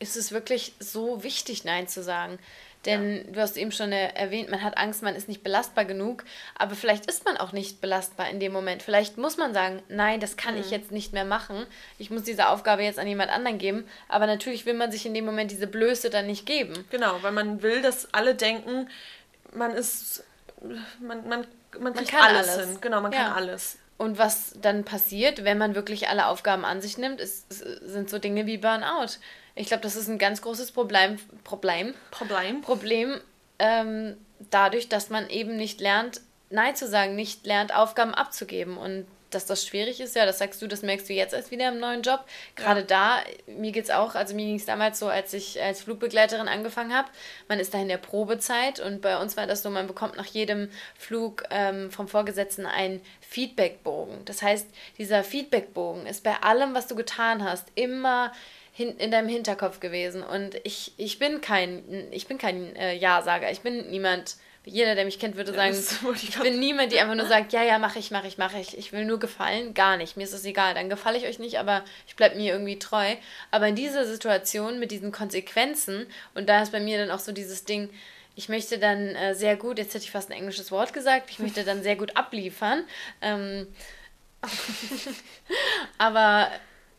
ist 0.00 0.16
es 0.16 0.32
wirklich 0.32 0.74
so 0.78 1.22
wichtig, 1.22 1.64
Nein 1.64 1.88
zu 1.88 2.02
sagen. 2.02 2.38
Denn 2.86 3.18
ja. 3.18 3.32
du 3.32 3.40
hast 3.40 3.58
eben 3.58 3.72
schon 3.72 3.92
erwähnt, 3.92 4.50
man 4.50 4.62
hat 4.62 4.78
Angst, 4.78 5.02
man 5.02 5.14
ist 5.14 5.28
nicht 5.28 5.42
belastbar 5.42 5.84
genug. 5.84 6.24
Aber 6.56 6.74
vielleicht 6.74 7.06
ist 7.06 7.24
man 7.24 7.36
auch 7.36 7.52
nicht 7.52 7.80
belastbar 7.80 8.30
in 8.30 8.40
dem 8.40 8.52
Moment. 8.52 8.82
Vielleicht 8.82 9.18
muss 9.18 9.36
man 9.36 9.52
sagen, 9.52 9.82
nein, 9.88 10.20
das 10.20 10.36
kann 10.36 10.54
mhm. 10.54 10.60
ich 10.60 10.70
jetzt 10.70 10.90
nicht 10.90 11.12
mehr 11.12 11.26
machen. 11.26 11.66
Ich 11.98 12.10
muss 12.10 12.22
diese 12.22 12.48
Aufgabe 12.48 12.82
jetzt 12.82 12.98
an 12.98 13.06
jemand 13.06 13.30
anderen 13.30 13.58
geben. 13.58 13.86
Aber 14.08 14.26
natürlich 14.26 14.64
will 14.64 14.74
man 14.74 14.90
sich 14.90 15.04
in 15.04 15.12
dem 15.12 15.26
Moment 15.26 15.50
diese 15.50 15.66
Blöße 15.66 16.08
dann 16.08 16.26
nicht 16.26 16.46
geben. 16.46 16.86
Genau, 16.90 17.22
weil 17.22 17.32
man 17.32 17.62
will, 17.62 17.82
dass 17.82 18.12
alle 18.14 18.34
denken, 18.34 18.88
man 19.52 19.72
ist, 19.72 20.24
man, 21.00 21.28
man, 21.28 21.46
man, 21.78 21.92
man 21.92 21.94
kann 22.06 22.34
alles, 22.34 22.48
alles, 22.48 22.68
hin. 22.70 22.78
Genau, 22.80 23.02
man 23.02 23.12
ja. 23.12 23.24
kann 23.24 23.32
alles. 23.32 23.78
Und 23.98 24.16
was 24.16 24.54
dann 24.62 24.84
passiert, 24.84 25.44
wenn 25.44 25.58
man 25.58 25.74
wirklich 25.74 26.08
alle 26.08 26.26
Aufgaben 26.28 26.64
an 26.64 26.80
sich 26.80 26.96
nimmt, 26.96 27.20
ist, 27.20 27.50
sind 27.50 28.08
so 28.08 28.18
Dinge 28.18 28.46
wie 28.46 28.56
Burnout. 28.56 29.18
Ich 29.54 29.66
glaube, 29.66 29.82
das 29.82 29.96
ist 29.96 30.08
ein 30.08 30.18
ganz 30.18 30.42
großes 30.42 30.72
Problem. 30.72 31.18
Problem. 31.44 31.94
Problem. 32.10 32.60
Problem 32.62 33.20
ähm, 33.60 34.16
dadurch, 34.50 34.88
dass 34.88 35.10
man 35.10 35.28
eben 35.28 35.56
nicht 35.56 35.80
lernt, 35.80 36.20
Nein 36.48 36.74
zu 36.74 36.88
sagen, 36.88 37.14
nicht 37.14 37.46
lernt, 37.46 37.72
Aufgaben 37.72 38.12
abzugeben. 38.12 38.76
Und 38.76 39.06
dass 39.28 39.46
das 39.46 39.64
schwierig 39.64 40.00
ist, 40.00 40.16
ja, 40.16 40.26
das 40.26 40.38
sagst 40.38 40.60
du, 40.60 40.66
das 40.66 40.82
merkst 40.82 41.08
du 41.08 41.12
jetzt 41.12 41.34
erst 41.34 41.52
wieder 41.52 41.68
im 41.68 41.78
neuen 41.78 42.02
Job. 42.02 42.24
Gerade 42.56 42.80
ja. 42.80 42.86
da, 42.86 43.18
mir 43.46 43.70
geht 43.70 43.84
es 43.84 43.90
auch, 43.90 44.16
also 44.16 44.34
mir 44.34 44.46
ging 44.46 44.56
es 44.56 44.64
damals 44.64 44.98
so, 44.98 45.06
als 45.06 45.32
ich 45.32 45.62
als 45.62 45.82
Flugbegleiterin 45.82 46.48
angefangen 46.48 46.92
habe, 46.92 47.08
man 47.46 47.60
ist 47.60 47.72
da 47.72 47.78
in 47.78 47.86
der 47.86 47.98
Probezeit 47.98 48.80
und 48.80 49.00
bei 49.00 49.16
uns 49.18 49.36
war 49.36 49.46
das 49.46 49.62
so, 49.62 49.70
man 49.70 49.86
bekommt 49.86 50.16
nach 50.16 50.26
jedem 50.26 50.68
Flug 50.98 51.44
ähm, 51.50 51.92
vom 51.92 52.08
Vorgesetzten 52.08 52.66
einen 52.66 53.00
Feedbackbogen. 53.20 54.24
Das 54.24 54.42
heißt, 54.42 54.66
dieser 54.98 55.22
Feedbackbogen 55.22 56.06
ist 56.06 56.24
bei 56.24 56.34
allem, 56.42 56.74
was 56.74 56.88
du 56.88 56.96
getan 56.96 57.44
hast, 57.44 57.68
immer 57.76 58.32
hin, 58.80 58.96
in 58.96 59.10
deinem 59.10 59.28
Hinterkopf 59.28 59.78
gewesen. 59.80 60.22
Und 60.22 60.56
ich, 60.64 60.92
ich 60.96 61.18
bin 61.18 61.40
kein, 61.40 62.08
ich 62.10 62.26
bin 62.26 62.38
kein 62.38 62.74
äh, 62.76 62.94
Ja-Sager. 62.94 63.50
Ich 63.50 63.60
bin 63.60 63.90
niemand, 63.90 64.36
jeder, 64.64 64.94
der 64.94 65.04
mich 65.04 65.18
kennt, 65.18 65.36
würde 65.36 65.52
sagen, 65.52 65.74
ja, 65.74 66.10
ich, 66.12 66.38
bin 66.38 66.58
niemand, 66.58 66.90
die 66.92 66.98
einfach 66.98 67.14
nur 67.14 67.26
sagt, 67.26 67.52
ja, 67.52 67.62
ja, 67.62 67.78
mache 67.78 67.98
ich, 67.98 68.10
mache 68.10 68.26
ich, 68.26 68.38
mache 68.38 68.58
ich. 68.58 68.78
Ich 68.78 68.92
will 68.92 69.04
nur 69.04 69.18
gefallen. 69.18 69.74
Gar 69.74 69.98
nicht. 69.98 70.16
Mir 70.16 70.24
ist 70.24 70.32
es 70.32 70.46
egal. 70.46 70.74
Dann 70.74 70.88
gefalle 70.88 71.18
ich 71.18 71.26
euch 71.26 71.38
nicht, 71.38 71.58
aber 71.58 71.84
ich 72.06 72.16
bleibe 72.16 72.36
mir 72.36 72.52
irgendwie 72.52 72.78
treu. 72.78 73.16
Aber 73.50 73.68
in 73.68 73.76
dieser 73.76 74.06
Situation 74.06 74.80
mit 74.80 74.90
diesen 74.90 75.12
Konsequenzen, 75.12 76.06
und 76.34 76.48
da 76.48 76.62
ist 76.62 76.72
bei 76.72 76.80
mir 76.80 76.98
dann 76.98 77.10
auch 77.10 77.20
so 77.20 77.32
dieses 77.32 77.64
Ding, 77.64 77.90
ich 78.34 78.48
möchte 78.48 78.78
dann 78.78 79.14
äh, 79.14 79.34
sehr 79.34 79.56
gut, 79.56 79.76
jetzt 79.76 79.92
hätte 79.92 80.04
ich 80.04 80.10
fast 80.10 80.30
ein 80.30 80.38
englisches 80.38 80.70
Wort 80.70 80.94
gesagt, 80.94 81.28
ich 81.30 81.38
möchte 81.38 81.64
dann 81.64 81.82
sehr 81.82 81.96
gut 81.96 82.16
abliefern. 82.16 82.84
Ähm, 83.20 83.66
aber 85.98 86.50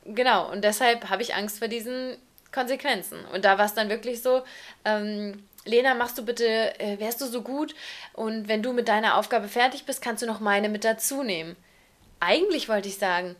Genau, 0.06 0.52
und 0.52 0.64
deshalb 0.64 1.10
habe 1.10 1.22
ich 1.22 1.36
Angst 1.36 1.60
vor 1.60 1.68
diesen 1.68 2.18
Konsequenzen. 2.52 3.24
Und 3.34 3.46
da 3.46 3.58
war 3.58 3.66
es 3.66 3.74
dann 3.74 3.90
wirklich 3.90 4.22
so, 4.22 4.44
ähm, 4.84 5.48
Lena, 5.66 5.94
machst 5.94 6.18
du 6.18 6.26
bitte, 6.26 6.80
äh, 6.80 7.00
wärst 7.00 7.22
du 7.22 7.26
so 7.26 7.42
gut 7.42 7.76
und 8.14 8.48
wenn 8.48 8.64
du 8.64 8.74
mit 8.74 8.88
deiner 8.88 9.18
Aufgabe 9.18 9.48
fertig 9.48 9.86
bist, 9.86 10.02
kannst 10.02 10.24
du 10.24 10.28
noch 10.28 10.40
meine 10.40 10.70
mit 10.70 10.84
dazu 10.84 11.24
nehmen. 11.24 11.56
Eigentlich 12.20 12.68
wollte 12.68 12.90
ich 12.90 12.98
sagen, 12.98 13.36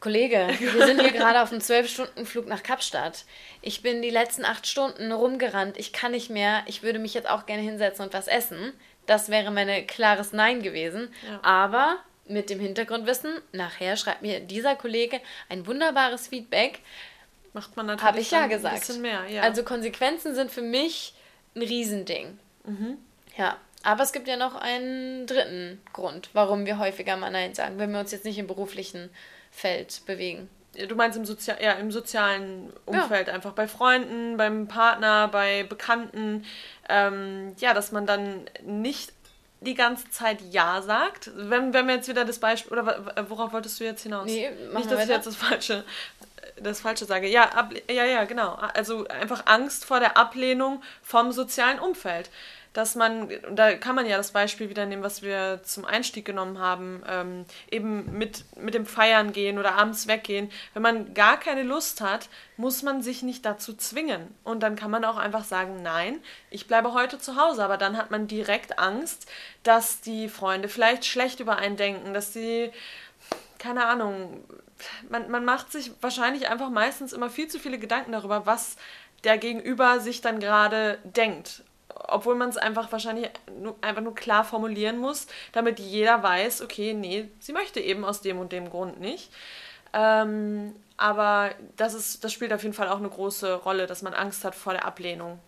Kollege, 0.00 0.48
wir 0.58 0.86
sind 0.86 1.00
hier 1.00 1.12
gerade 1.12 1.42
auf 1.42 1.50
einem 1.50 1.60
12-Stunden-Flug 1.60 2.46
nach 2.46 2.62
Kapstadt. 2.62 3.24
Ich 3.62 3.82
bin 3.82 4.02
die 4.02 4.10
letzten 4.10 4.44
acht 4.44 4.66
Stunden 4.66 5.12
rumgerannt. 5.12 5.76
Ich 5.78 5.92
kann 5.92 6.12
nicht 6.12 6.30
mehr. 6.30 6.62
Ich 6.66 6.82
würde 6.82 6.98
mich 6.98 7.14
jetzt 7.14 7.28
auch 7.28 7.46
gerne 7.46 7.62
hinsetzen 7.62 8.04
und 8.04 8.14
was 8.14 8.28
essen. 8.28 8.72
Das 9.06 9.30
wäre 9.30 9.50
mein 9.50 9.86
klares 9.86 10.32
Nein 10.32 10.62
gewesen. 10.62 11.12
Ja. 11.26 11.40
Aber 11.42 11.96
mit 12.28 12.50
dem 12.50 12.60
Hintergrundwissen, 12.60 13.40
nachher 13.52 13.96
schreibt 13.96 14.22
mir 14.22 14.40
dieser 14.40 14.76
Kollege 14.76 15.20
ein 15.48 15.66
wunderbares 15.66 16.28
Feedback. 16.28 16.80
Macht 17.52 17.76
man 17.76 17.86
natürlich 17.86 18.06
Habe 18.06 18.20
ich 18.20 18.30
ja 18.30 18.46
gesagt. 18.46 18.74
ein 18.74 18.80
bisschen 18.80 19.02
mehr. 19.02 19.24
Ja. 19.28 19.42
Also 19.42 19.62
Konsequenzen 19.62 20.34
sind 20.34 20.50
für 20.50 20.62
mich 20.62 21.14
ein 21.54 21.62
Riesending. 21.62 22.38
Mhm. 22.64 22.98
Ja. 23.36 23.56
Aber 23.82 24.02
es 24.02 24.12
gibt 24.12 24.26
ja 24.26 24.36
noch 24.36 24.56
einen 24.56 25.26
dritten 25.26 25.80
Grund, 25.92 26.30
warum 26.32 26.66
wir 26.66 26.78
häufiger 26.78 27.16
mal 27.16 27.30
Nein 27.30 27.54
sagen, 27.54 27.78
wenn 27.78 27.92
wir 27.92 28.00
uns 28.00 28.10
jetzt 28.10 28.24
nicht 28.24 28.36
im 28.36 28.48
beruflichen 28.48 29.10
Feld 29.50 30.02
bewegen. 30.06 30.48
Du 30.88 30.94
meinst 30.94 31.16
im, 31.16 31.24
Sozi 31.24 31.52
ja, 31.60 31.72
im 31.72 31.90
sozialen 31.90 32.72
Umfeld, 32.84 33.28
ja. 33.28 33.34
einfach 33.34 33.52
bei 33.52 33.66
Freunden, 33.66 34.36
beim 34.36 34.68
Partner, 34.68 35.28
bei 35.28 35.62
Bekannten. 35.62 36.44
Ähm, 36.88 37.54
ja, 37.58 37.72
dass 37.72 37.92
man 37.92 38.06
dann 38.06 38.42
nicht 38.62 39.12
die 39.60 39.74
ganze 39.74 40.08
Zeit 40.10 40.40
Ja 40.50 40.82
sagt. 40.82 41.30
Wenn, 41.34 41.72
wenn 41.72 41.86
wir 41.86 41.96
jetzt 41.96 42.08
wieder 42.08 42.24
das 42.24 42.38
Beispiel, 42.38 42.78
oder 42.78 43.12
worauf 43.28 43.52
wolltest 43.52 43.80
du 43.80 43.84
jetzt 43.84 44.02
hinaus? 44.02 44.26
Nee, 44.26 44.50
nicht, 44.74 44.90
dass 44.90 45.02
ich 45.02 45.08
jetzt 45.08 45.26
das 45.26 45.36
Falsche, 45.36 45.84
das 46.60 46.80
Falsche 46.80 47.04
sage. 47.04 47.26
Ja, 47.26 47.50
ab, 47.50 47.72
ja, 47.90 48.04
ja, 48.04 48.24
genau. 48.24 48.54
Also 48.74 49.06
einfach 49.08 49.46
Angst 49.46 49.84
vor 49.84 50.00
der 50.00 50.16
Ablehnung 50.16 50.82
vom 51.02 51.32
sozialen 51.32 51.78
Umfeld 51.78 52.30
dass 52.76 52.94
man, 52.94 53.30
da 53.52 53.72
kann 53.74 53.94
man 53.94 54.04
ja 54.04 54.18
das 54.18 54.32
Beispiel 54.32 54.68
wieder 54.68 54.84
nehmen, 54.84 55.02
was 55.02 55.22
wir 55.22 55.62
zum 55.62 55.86
Einstieg 55.86 56.26
genommen 56.26 56.58
haben, 56.58 57.02
ähm, 57.08 57.46
eben 57.70 58.18
mit, 58.18 58.44
mit 58.54 58.74
dem 58.74 58.84
Feiern 58.84 59.32
gehen 59.32 59.58
oder 59.58 59.76
abends 59.76 60.08
weggehen. 60.08 60.50
Wenn 60.74 60.82
man 60.82 61.14
gar 61.14 61.40
keine 61.40 61.62
Lust 61.62 62.02
hat, 62.02 62.28
muss 62.58 62.82
man 62.82 63.00
sich 63.00 63.22
nicht 63.22 63.46
dazu 63.46 63.72
zwingen. 63.72 64.34
Und 64.44 64.62
dann 64.62 64.76
kann 64.76 64.90
man 64.90 65.06
auch 65.06 65.16
einfach 65.16 65.44
sagen, 65.44 65.82
nein, 65.82 66.20
ich 66.50 66.66
bleibe 66.66 66.92
heute 66.92 67.18
zu 67.18 67.36
Hause. 67.36 67.64
Aber 67.64 67.78
dann 67.78 67.96
hat 67.96 68.10
man 68.10 68.28
direkt 68.28 68.78
Angst, 68.78 69.26
dass 69.62 70.02
die 70.02 70.28
Freunde 70.28 70.68
vielleicht 70.68 71.06
schlecht 71.06 71.40
über 71.40 71.56
einen 71.56 71.78
denken, 71.78 72.12
dass 72.12 72.34
sie, 72.34 72.70
keine 73.58 73.86
Ahnung, 73.86 74.44
man, 75.08 75.30
man 75.30 75.46
macht 75.46 75.72
sich 75.72 75.92
wahrscheinlich 76.02 76.48
einfach 76.48 76.68
meistens 76.68 77.14
immer 77.14 77.30
viel 77.30 77.48
zu 77.48 77.58
viele 77.58 77.78
Gedanken 77.78 78.12
darüber, 78.12 78.44
was 78.44 78.76
der 79.24 79.38
Gegenüber 79.38 80.00
sich 80.00 80.20
dann 80.20 80.40
gerade 80.40 80.98
denkt 81.04 81.62
obwohl 82.08 82.34
man 82.34 82.48
es 82.48 82.56
einfach 82.56 82.92
wahrscheinlich 82.92 83.30
nur, 83.60 83.76
einfach 83.80 84.02
nur 84.02 84.14
klar 84.14 84.44
formulieren 84.44 84.98
muss, 84.98 85.26
damit 85.52 85.78
jeder 85.78 86.22
weiß, 86.22 86.62
okay, 86.62 86.94
nee, 86.94 87.28
sie 87.40 87.52
möchte 87.52 87.80
eben 87.80 88.04
aus 88.04 88.20
dem 88.20 88.38
und 88.38 88.52
dem 88.52 88.70
Grund 88.70 89.00
nicht. 89.00 89.30
Ähm, 89.92 90.74
aber 90.96 91.50
das, 91.76 91.94
ist, 91.94 92.24
das 92.24 92.32
spielt 92.32 92.52
auf 92.52 92.62
jeden 92.62 92.74
Fall 92.74 92.88
auch 92.88 92.98
eine 92.98 93.08
große 93.08 93.54
Rolle, 93.54 93.86
dass 93.86 94.02
man 94.02 94.14
Angst 94.14 94.44
hat 94.44 94.54
vor 94.54 94.72
der 94.72 94.84
Ablehnung. 94.84 95.38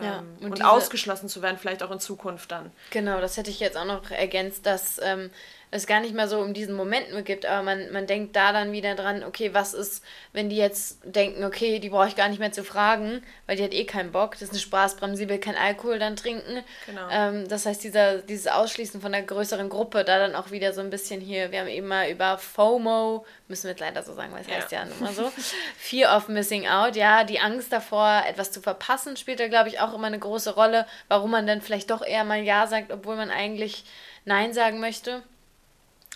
Ja, 0.00 0.18
ähm, 0.18 0.36
und, 0.40 0.52
und 0.52 0.64
ausgeschlossen 0.64 1.28
zu 1.28 1.42
werden, 1.42 1.58
vielleicht 1.58 1.82
auch 1.82 1.90
in 1.90 1.98
Zukunft 1.98 2.52
dann. 2.52 2.70
Genau, 2.90 3.20
das 3.20 3.36
hätte 3.36 3.50
ich 3.50 3.58
jetzt 3.58 3.76
auch 3.76 3.84
noch 3.84 4.10
ergänzt, 4.10 4.64
dass 4.64 5.00
ähm, 5.02 5.30
es 5.70 5.86
gar 5.86 6.00
nicht 6.00 6.14
mehr 6.14 6.28
so 6.28 6.40
um 6.40 6.54
diesen 6.54 6.74
Moment 6.74 7.12
nur 7.12 7.22
gibt, 7.22 7.44
aber 7.44 7.62
man, 7.62 7.92
man 7.92 8.06
denkt 8.06 8.34
da 8.34 8.52
dann 8.52 8.72
wieder 8.72 8.94
dran, 8.94 9.22
okay, 9.22 9.52
was 9.52 9.74
ist, 9.74 10.02
wenn 10.32 10.48
die 10.48 10.56
jetzt 10.56 11.00
denken, 11.04 11.44
okay, 11.44 11.78
die 11.78 11.90
brauche 11.90 12.08
ich 12.08 12.16
gar 12.16 12.28
nicht 12.28 12.38
mehr 12.38 12.52
zu 12.52 12.64
fragen, 12.64 13.22
weil 13.46 13.56
die 13.56 13.64
hat 13.64 13.74
eh 13.74 13.84
keinen 13.84 14.10
Bock, 14.10 14.32
das 14.32 14.42
ist 14.42 14.50
eine 14.50 14.60
Spaßbremse, 14.60 15.16
sie 15.16 15.28
will 15.28 15.38
keinen 15.38 15.58
Alkohol 15.58 15.98
dann 15.98 16.16
trinken. 16.16 16.64
Genau. 16.86 17.08
Ähm, 17.10 17.48
das 17.48 17.66
heißt, 17.66 17.84
dieser, 17.84 18.18
dieses 18.18 18.46
Ausschließen 18.46 19.00
von 19.00 19.12
der 19.12 19.22
größeren 19.22 19.68
Gruppe, 19.68 20.04
da 20.04 20.18
dann 20.18 20.34
auch 20.34 20.50
wieder 20.50 20.72
so 20.72 20.80
ein 20.80 20.90
bisschen 20.90 21.20
hier, 21.20 21.52
wir 21.52 21.60
haben 21.60 21.68
eben 21.68 21.88
mal 21.88 22.10
über 22.10 22.38
FOMO, 22.38 23.26
müssen 23.48 23.64
wir 23.64 23.70
jetzt 23.70 23.80
leider 23.80 24.02
so 24.02 24.14
sagen, 24.14 24.32
weil 24.32 24.42
es 24.42 24.48
ja. 24.48 24.54
heißt 24.54 24.72
ja 24.72 24.82
immer 24.82 25.12
so, 25.12 25.30
Fear 25.76 26.16
of 26.16 26.28
Missing 26.28 26.66
Out, 26.66 26.96
ja, 26.96 27.24
die 27.24 27.40
Angst 27.40 27.72
davor, 27.72 28.22
etwas 28.26 28.52
zu 28.52 28.62
verpassen, 28.62 29.18
spielt 29.18 29.40
da, 29.40 29.48
glaube 29.48 29.68
ich, 29.68 29.80
auch 29.80 29.92
immer 29.92 30.06
eine 30.06 30.18
große 30.18 30.54
Rolle, 30.54 30.86
warum 31.08 31.30
man 31.30 31.46
dann 31.46 31.60
vielleicht 31.60 31.90
doch 31.90 32.02
eher 32.02 32.24
mal 32.24 32.42
Ja 32.42 32.66
sagt, 32.66 32.90
obwohl 32.90 33.16
man 33.16 33.30
eigentlich 33.30 33.84
Nein 34.24 34.52
sagen 34.52 34.80
möchte. 34.80 35.22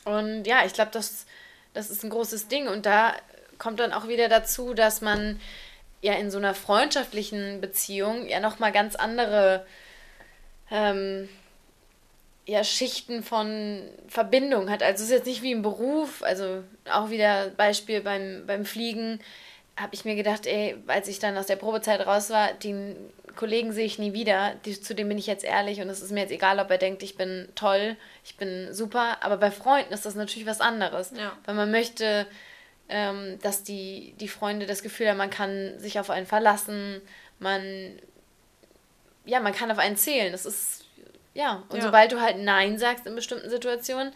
Und 0.04 0.46
ja, 0.46 0.64
ich 0.64 0.72
glaube, 0.72 0.90
das, 0.92 1.26
das 1.74 1.90
ist 1.90 2.04
ein 2.04 2.10
großes 2.10 2.48
Ding. 2.48 2.68
Und 2.68 2.86
da 2.86 3.14
kommt 3.58 3.80
dann 3.80 3.92
auch 3.92 4.08
wieder 4.08 4.28
dazu, 4.28 4.74
dass 4.74 5.00
man 5.00 5.40
ja 6.00 6.14
in 6.14 6.30
so 6.30 6.38
einer 6.38 6.54
freundschaftlichen 6.54 7.60
Beziehung 7.60 8.28
ja 8.28 8.40
nochmal 8.40 8.72
ganz 8.72 8.96
andere 8.96 9.64
ähm, 10.70 11.28
ja, 12.44 12.64
Schichten 12.64 13.22
von 13.22 13.82
Verbindung 14.08 14.68
hat. 14.68 14.82
Also 14.82 15.04
es 15.04 15.10
ist 15.10 15.16
jetzt 15.16 15.26
nicht 15.26 15.42
wie 15.42 15.52
im 15.52 15.62
Beruf, 15.62 16.22
also 16.22 16.64
auch 16.90 17.10
wieder 17.10 17.50
Beispiel 17.50 18.00
beim, 18.00 18.44
beim 18.46 18.64
Fliegen, 18.64 19.20
habe 19.76 19.94
ich 19.94 20.04
mir 20.04 20.14
gedacht, 20.14 20.46
ey, 20.46 20.76
als 20.86 21.08
ich 21.08 21.18
dann 21.18 21.36
aus 21.36 21.46
der 21.46 21.56
Probezeit 21.56 22.06
raus 22.06 22.30
war, 22.30 22.52
den 22.52 22.96
Kollegen 23.36 23.72
sehe 23.72 23.86
ich 23.86 23.98
nie 23.98 24.12
wieder, 24.12 24.54
die, 24.64 24.78
zu 24.78 24.94
dem 24.94 25.08
bin 25.08 25.18
ich 25.18 25.26
jetzt 25.26 25.44
ehrlich 25.44 25.80
und 25.80 25.88
es 25.88 26.02
ist 26.02 26.12
mir 26.12 26.20
jetzt 26.20 26.32
egal, 26.32 26.58
ob 26.58 26.70
er 26.70 26.78
denkt, 26.78 27.02
ich 27.02 27.16
bin 27.16 27.48
toll, 27.54 27.96
ich 28.24 28.36
bin 28.36 28.72
super, 28.72 29.18
aber 29.22 29.38
bei 29.38 29.50
Freunden 29.50 29.92
ist 29.92 30.04
das 30.04 30.14
natürlich 30.14 30.46
was 30.46 30.60
anderes, 30.60 31.12
ja. 31.16 31.32
weil 31.46 31.54
man 31.54 31.70
möchte, 31.70 32.26
ähm, 32.88 33.38
dass 33.42 33.62
die, 33.62 34.14
die 34.20 34.28
Freunde 34.28 34.66
das 34.66 34.82
Gefühl 34.82 35.08
haben, 35.08 35.16
man 35.16 35.30
kann 35.30 35.78
sich 35.78 35.98
auf 35.98 36.10
einen 36.10 36.26
verlassen, 36.26 37.00
man, 37.38 37.98
ja, 39.24 39.40
man 39.40 39.54
kann 39.54 39.70
auf 39.70 39.78
einen 39.78 39.96
zählen, 39.96 40.32
das 40.32 40.44
ist, 40.44 40.84
ja, 41.32 41.62
und 41.70 41.78
ja. 41.78 41.82
sobald 41.82 42.12
du 42.12 42.20
halt 42.20 42.36
Nein 42.38 42.78
sagst 42.78 43.06
in 43.06 43.14
bestimmten 43.14 43.48
Situationen, 43.48 44.12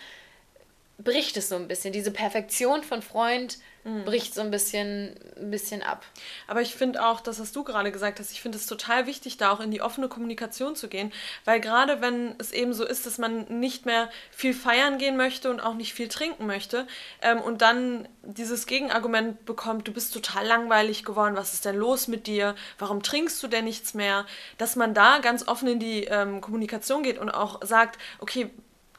bricht 0.98 1.36
es 1.36 1.48
so 1.48 1.56
ein 1.56 1.68
bisschen, 1.68 1.92
diese 1.92 2.10
Perfektion 2.10 2.82
von 2.82 3.02
Freund, 3.02 3.58
mhm. 3.84 4.04
bricht 4.04 4.34
so 4.34 4.40
ein 4.40 4.50
bisschen, 4.50 5.14
ein 5.36 5.50
bisschen 5.50 5.82
ab. 5.82 6.04
Aber 6.46 6.62
ich 6.62 6.74
finde 6.74 7.04
auch, 7.04 7.20
das, 7.20 7.38
was 7.38 7.52
du 7.52 7.64
gerade 7.64 7.92
gesagt 7.92 8.18
hast, 8.18 8.32
ich 8.32 8.40
finde 8.40 8.56
es 8.56 8.66
total 8.66 9.06
wichtig, 9.06 9.36
da 9.36 9.50
auch 9.50 9.60
in 9.60 9.70
die 9.70 9.82
offene 9.82 10.08
Kommunikation 10.08 10.74
zu 10.74 10.88
gehen, 10.88 11.12
weil 11.44 11.60
gerade 11.60 12.00
wenn 12.00 12.34
es 12.38 12.52
eben 12.52 12.72
so 12.72 12.84
ist, 12.84 13.04
dass 13.04 13.18
man 13.18 13.44
nicht 13.60 13.84
mehr 13.84 14.10
viel 14.30 14.54
feiern 14.54 14.96
gehen 14.96 15.16
möchte 15.16 15.50
und 15.50 15.60
auch 15.60 15.74
nicht 15.74 15.92
viel 15.92 16.08
trinken 16.08 16.46
möchte 16.46 16.86
ähm, 17.20 17.40
und 17.40 17.60
dann 17.60 18.08
dieses 18.22 18.66
Gegenargument 18.66 19.44
bekommt, 19.44 19.86
du 19.86 19.92
bist 19.92 20.14
total 20.14 20.46
langweilig 20.46 21.04
geworden, 21.04 21.36
was 21.36 21.54
ist 21.54 21.64
denn 21.64 21.76
los 21.76 22.08
mit 22.08 22.26
dir, 22.26 22.54
warum 22.78 23.02
trinkst 23.02 23.42
du 23.42 23.48
denn 23.48 23.64
nichts 23.64 23.92
mehr, 23.92 24.26
dass 24.56 24.76
man 24.76 24.94
da 24.94 25.18
ganz 25.18 25.46
offen 25.46 25.68
in 25.68 25.78
die 25.78 26.04
ähm, 26.04 26.40
Kommunikation 26.40 27.02
geht 27.02 27.18
und 27.18 27.30
auch 27.30 27.60
sagt, 27.62 27.98
okay, 28.18 28.50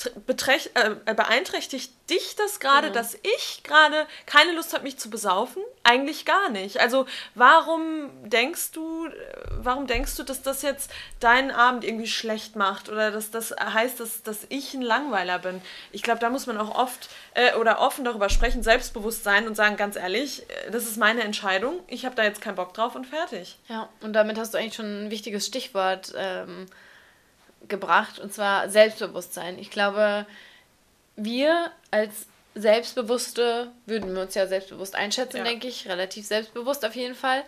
äh, 0.06 1.14
beeinträchtigt 1.14 1.92
dich 2.10 2.36
das 2.36 2.60
gerade, 2.60 2.88
ja. 2.88 2.94
dass 2.94 3.16
ich 3.16 3.64
gerade 3.64 4.06
keine 4.26 4.54
Lust 4.54 4.74
habe, 4.74 4.84
mich 4.84 4.98
zu 4.98 5.10
besaufen? 5.10 5.62
Eigentlich 5.84 6.26
gar 6.26 6.50
nicht. 6.50 6.80
Also 6.80 7.06
warum 7.36 8.10
denkst 8.30 8.72
du, 8.72 9.10
warum 9.52 9.88
denkst 9.88 10.16
du, 10.16 10.24
dass 10.24 10.42
das 10.42 10.62
jetzt 10.62 10.92
deinen 11.20 11.52
Abend 11.52 11.84
irgendwie 11.84 12.08
schlecht 12.08 12.56
macht 12.56 12.90
oder 12.90 13.12
dass 13.12 13.32
das 13.32 13.52
heißt, 13.52 14.00
dass, 14.00 14.24
dass 14.24 14.46
ich 14.50 14.74
ein 14.74 14.82
Langweiler 14.82 15.40
bin? 15.40 15.62
Ich 15.92 16.04
glaube, 16.04 16.20
da 16.20 16.30
muss 16.30 16.46
man 16.46 16.58
auch 16.58 16.76
oft 16.76 17.10
äh, 17.34 17.56
oder 17.56 17.80
offen 17.80 18.06
darüber 18.06 18.30
sprechen, 18.30 18.64
selbstbewusst 18.64 19.24
sein 19.24 19.48
und 19.48 19.56
sagen, 19.56 19.78
ganz 19.78 19.96
ehrlich, 19.96 20.44
äh, 20.50 20.72
das 20.72 20.84
ist 20.84 20.98
meine 20.98 21.24
Entscheidung. 21.24 21.80
Ich 21.88 22.06
habe 22.06 22.16
da 22.16 22.24
jetzt 22.24 22.42
keinen 22.42 22.56
Bock 22.56 22.74
drauf 22.74 22.96
und 22.96 23.06
fertig. 23.06 23.58
Ja, 23.68 23.90
und 24.02 24.14
damit 24.14 24.38
hast 24.38 24.54
du 24.54 24.58
eigentlich 24.58 24.76
schon 24.76 25.06
ein 25.06 25.12
wichtiges 25.12 25.46
Stichwort. 25.48 26.14
Ähm 26.16 26.68
gebracht, 27.70 28.20
und 28.20 28.34
zwar 28.34 28.70
Selbstbewusstsein. 28.70 29.60
Ich 29.60 29.72
glaube, 29.72 30.26
wir 31.16 31.72
als 31.92 32.28
Selbstbewusste, 32.56 33.72
würden 33.86 34.14
wir 34.16 34.22
uns 34.22 34.36
ja 34.36 34.48
selbstbewusst 34.48 34.96
einschätzen, 34.96 35.38
ja. 35.38 35.44
denke 35.44 35.68
ich, 35.68 35.88
relativ 35.88 36.26
selbstbewusst 36.26 36.86
auf 36.86 36.96
jeden 36.96 37.16
Fall. 37.16 37.44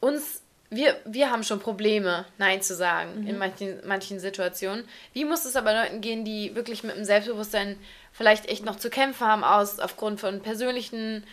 Uns, 0.00 0.42
wir, 0.70 0.96
wir 1.04 1.30
haben 1.30 1.44
schon 1.44 1.60
Probleme, 1.60 2.26
Nein 2.36 2.60
zu 2.60 2.74
sagen 2.74 3.22
mhm. 3.22 3.26
in 3.28 3.38
manchen, 3.38 3.86
manchen 3.86 4.20
Situationen. 4.20 4.86
Wie 5.12 5.24
muss 5.24 5.44
es 5.44 5.56
aber 5.56 5.72
Leuten 5.72 6.00
gehen, 6.00 6.24
die 6.24 6.54
wirklich 6.54 6.84
mit 6.84 6.96
dem 6.96 7.04
Selbstbewusstsein 7.04 7.78
vielleicht 8.12 8.46
echt 8.46 8.64
noch 8.64 8.76
zu 8.76 8.90
kämpfen 8.90 9.26
haben, 9.26 9.44
aus 9.44 9.80
aufgrund 9.80 10.20
von 10.20 10.40
persönlichen 10.40 11.24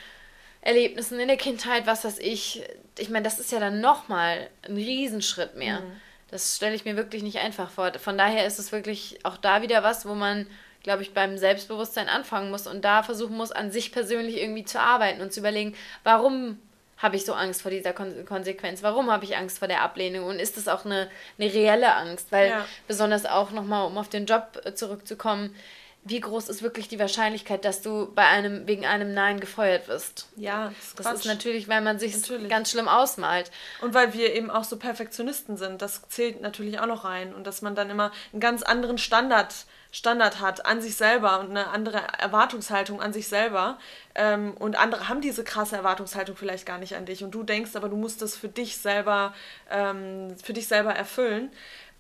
Erlebnissen 0.62 1.20
in 1.20 1.28
der 1.28 1.38
Kindheit, 1.38 1.88
was 1.88 2.06
weiß 2.06 2.20
ich. 2.20 2.64
Ich 2.98 3.10
meine, 3.10 3.24
das 3.24 3.40
ist 3.40 3.52
ja 3.52 3.60
dann 3.60 3.82
nochmal 3.82 4.50
ein 4.68 4.76
Riesenschritt 4.76 5.56
mehr. 5.56 5.82
Mhm. 5.82 6.02
Das 6.32 6.56
stelle 6.56 6.76
ich 6.76 6.86
mir 6.86 6.96
wirklich 6.96 7.24
nicht 7.24 7.40
einfach 7.40 7.70
vor. 7.70 7.92
Von 8.00 8.18
daher 8.18 8.48
ist 8.48 8.58
es 8.58 8.72
wirklich 8.72 9.20
auch 9.24 9.38
da 9.38 9.62
wieder 9.62 9.84
was, 9.84 10.06
wo 10.06 10.16
man, 10.16 10.48
glaube 10.82 11.04
ich, 11.04 11.14
beim 11.14 11.38
Selbstbewusstsein 11.38 12.08
anfangen 12.08 12.50
muss 12.50 12.68
und 12.68 12.84
da 12.84 13.04
versuchen 13.04 13.36
muss, 13.36 13.52
an 13.52 13.72
sich 13.72 13.92
persönlich 13.92 14.42
irgendwie 14.42 14.64
zu 14.64 14.80
arbeiten 14.80 15.22
und 15.22 15.34
zu 15.34 15.42
überlegen, 15.42 15.76
warum 16.04 16.58
habe 16.98 17.16
ich 17.16 17.26
so 17.26 17.34
Angst 17.34 17.64
vor 17.64 17.72
dieser 17.72 17.94
Kon 17.94 18.26
Konsequenz? 18.26 18.84
Warum 18.84 19.12
habe 19.12 19.26
ich 19.26 19.36
Angst 19.36 19.60
vor 19.60 19.68
der 19.68 19.82
Ablehnung? 19.82 20.26
Und 20.26 20.40
ist 20.40 20.56
das 20.56 20.68
auch 20.68 20.86
eine, 20.86 21.10
eine 21.38 21.52
reelle 21.52 21.96
Angst? 21.96 22.32
Weil 22.32 22.50
ja. 22.50 22.66
besonders 22.88 23.26
auch 23.26 23.52
nochmal, 23.52 23.88
um 23.88 23.98
auf 23.98 24.08
den 24.08 24.26
Job 24.26 24.62
äh, 24.64 24.74
zurückzukommen, 24.74 25.56
wie 26.04 26.20
groß 26.20 26.50
ist 26.50 26.64
wirklich 26.64 26.88
die 26.88 26.98
Wahrscheinlichkeit, 26.98 27.64
dass 27.64 27.82
du 27.82 28.12
bei 28.14 28.26
einem 28.26 28.68
wegen 28.68 28.86
einem 28.86 29.14
Nein 29.14 29.40
gefeuert 29.40 29.88
wirst? 29.88 30.28
Ja, 30.36 30.70
das 30.70 30.88
ist, 30.88 31.00
das 31.00 31.14
ist 31.20 31.26
natürlich, 31.26 31.68
weil 31.68 31.82
man 31.82 32.00
sich 32.00 32.16
ganz 32.50 32.72
schlimm 32.72 32.88
ausmalt. 32.88 33.52
Und 33.82 33.94
weil 33.94 34.14
wir 34.14 34.34
eben 34.34 34.50
auch 34.50 34.64
so 34.64 34.78
Perfektionisten 34.78 35.58
sind, 35.58 35.82
das 35.82 36.02
zählt 36.10 36.42
natürlich 36.42 36.80
auch 36.80 36.88
noch 36.88 37.04
rein 37.04 37.36
und 37.36 37.46
dass 37.46 37.62
man 37.62 37.76
dann 37.76 37.90
immer 37.90 38.12
einen 38.32 38.40
ganz 38.40 38.64
anderen 38.64 38.98
Standard 38.98 39.54
Standard 39.92 40.40
hat 40.40 40.66
an 40.66 40.82
sich 40.82 40.96
selber 40.96 41.42
und 41.42 41.50
eine 41.50 41.68
andere 41.68 42.02
Erwartungshaltung 42.18 43.02
an 43.02 43.12
sich 43.12 43.28
selber. 43.28 43.78
Ähm, 44.16 44.54
und 44.58 44.80
andere 44.80 45.10
haben 45.10 45.20
diese 45.20 45.44
krasse 45.44 45.76
Erwartungshaltung 45.76 46.38
vielleicht 46.38 46.66
gar 46.66 46.78
nicht 46.78 46.96
an 46.96 47.06
dich. 47.06 47.26
Und 47.26 47.32
du 47.32 47.44
denkst 47.44 47.76
aber, 47.76 47.90
du 47.90 47.98
musst 47.98 48.22
das 48.22 48.38
für 48.38 48.48
dich 48.48 48.78
selber, 48.78 49.34
ähm, 49.70 50.36
für 50.42 50.54
dich 50.54 50.68
selber 50.68 50.94
erfüllen. 50.94 51.52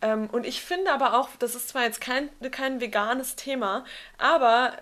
Ähm, 0.01 0.29
und 0.31 0.46
ich 0.46 0.62
finde 0.62 0.91
aber 0.91 1.20
auch, 1.20 1.29
das 1.39 1.55
ist 1.55 1.70
zwar 1.70 1.84
jetzt 1.84 2.01
kein, 2.01 2.29
kein 2.51 2.81
veganes 2.81 3.36
Thema, 3.36 3.86
aber 4.17 4.74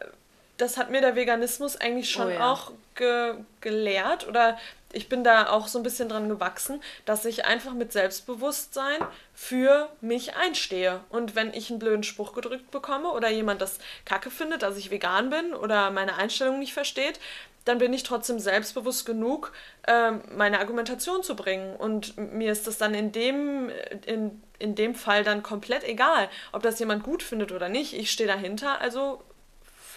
das 0.57 0.77
hat 0.77 0.89
mir 0.89 1.01
der 1.01 1.15
Veganismus 1.15 1.77
eigentlich 1.77 2.09
schon 2.09 2.27
oh 2.27 2.31
ja. 2.31 2.51
auch 2.51 2.71
ge 2.95 3.35
gelehrt 3.61 4.27
oder 4.27 4.57
ich 4.91 5.07
bin 5.07 5.23
da 5.23 5.49
auch 5.49 5.67
so 5.67 5.79
ein 5.79 5.83
bisschen 5.83 6.09
dran 6.09 6.29
gewachsen, 6.29 6.81
dass 7.05 7.25
ich 7.25 7.45
einfach 7.45 7.73
mit 7.73 7.93
Selbstbewusstsein 7.93 8.97
für 9.35 9.89
mich 10.01 10.35
einstehe. 10.35 11.01
Und 11.09 11.35
wenn 11.35 11.53
ich 11.53 11.69
einen 11.69 11.79
blöden 11.79 12.03
Spruch 12.03 12.33
gedrückt 12.33 12.71
bekomme 12.71 13.11
oder 13.11 13.29
jemand 13.29 13.61
das 13.61 13.77
kacke 14.05 14.31
findet, 14.31 14.63
dass 14.63 14.77
ich 14.77 14.89
vegan 14.89 15.29
bin 15.29 15.53
oder 15.53 15.91
meine 15.91 16.15
Einstellung 16.15 16.57
nicht 16.57 16.73
versteht, 16.73 17.19
dann 17.65 17.77
bin 17.77 17.93
ich 17.93 18.03
trotzdem 18.03 18.39
selbstbewusst 18.39 19.05
genug, 19.05 19.51
ähm, 19.87 20.21
meine 20.35 20.59
Argumentation 20.59 21.23
zu 21.23 21.35
bringen. 21.35 21.75
Und 21.75 22.17
mir 22.17 22.51
ist 22.51 22.67
das 22.67 22.77
dann 22.77 22.93
in 22.93 23.11
dem, 23.11 23.69
in, 24.05 24.41
in 24.57 24.75
dem 24.75 24.95
Fall 24.95 25.23
dann 25.23 25.43
komplett 25.43 25.83
egal, 25.83 26.29
ob 26.51 26.63
das 26.63 26.79
jemand 26.79 27.03
gut 27.03 27.23
findet 27.23 27.51
oder 27.51 27.69
nicht. 27.69 27.93
Ich 27.93 28.11
stehe 28.11 28.27
dahinter, 28.27 28.81
also 28.81 29.21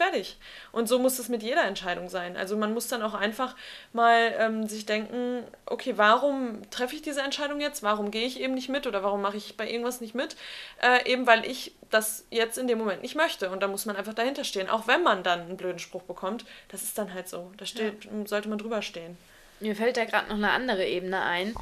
fertig. 0.02 0.37
Und 0.73 0.88
so 0.88 0.99
muss 0.99 1.18
es 1.18 1.28
mit 1.28 1.42
jeder 1.42 1.64
Entscheidung 1.64 2.09
sein. 2.09 2.37
Also 2.37 2.56
man 2.56 2.75
muss 2.75 2.88
dann 2.88 3.02
auch 3.02 3.14
einfach 3.14 3.54
mal 3.92 4.35
ähm, 4.38 4.66
sich 4.66 4.87
denken, 4.87 5.44
okay, 5.66 5.94
warum 5.97 6.68
treffe 6.71 6.94
ich 6.94 7.02
diese 7.02 7.23
Entscheidung 7.23 7.61
jetzt? 7.61 7.82
Warum 7.82 8.11
gehe 8.11 8.26
ich 8.26 8.40
eben 8.40 8.54
nicht 8.54 8.68
mit 8.68 8.87
oder 8.87 9.02
warum 9.02 9.23
mache 9.23 9.37
ich 9.37 9.56
bei 9.56 9.71
irgendwas 9.71 10.00
nicht 10.00 10.14
mit? 10.14 10.37
Äh, 10.82 11.11
eben 11.11 11.26
weil 11.26 11.47
ich 11.47 11.75
das 11.90 12.25
jetzt 12.30 12.59
in 12.59 12.66
dem 12.66 12.78
Moment 12.78 13.02
nicht 13.02 13.14
möchte. 13.14 13.50
Und 13.50 13.62
da 13.62 13.68
muss 13.68 13.87
man 13.87 13.97
einfach 13.97 14.14
dahinter 14.14 14.44
stehen. 14.44 14.68
Auch 14.68 14.87
wenn 14.87 15.02
man 15.02 15.23
dann 15.23 15.42
einen 15.42 15.56
blöden 15.56 15.78
Spruch 15.78 16.02
bekommt, 16.02 16.44
das 16.68 16.82
ist 16.82 16.99
dann 16.99 17.12
halt 17.14 17.28
so. 17.28 17.52
Da 17.56 17.66
steht, 17.66 18.04
ja. 18.04 18.11
sollte 18.26 18.49
man 18.49 18.59
drüber 18.59 18.82
stehen. 18.82 19.16
Mir 19.61 19.76
fällt 19.76 19.97
da 19.97 20.04
gerade 20.04 20.28
noch 20.28 20.37
eine 20.37 20.50
andere 20.50 20.87
Ebene 20.87 21.23
ein. 21.23 21.54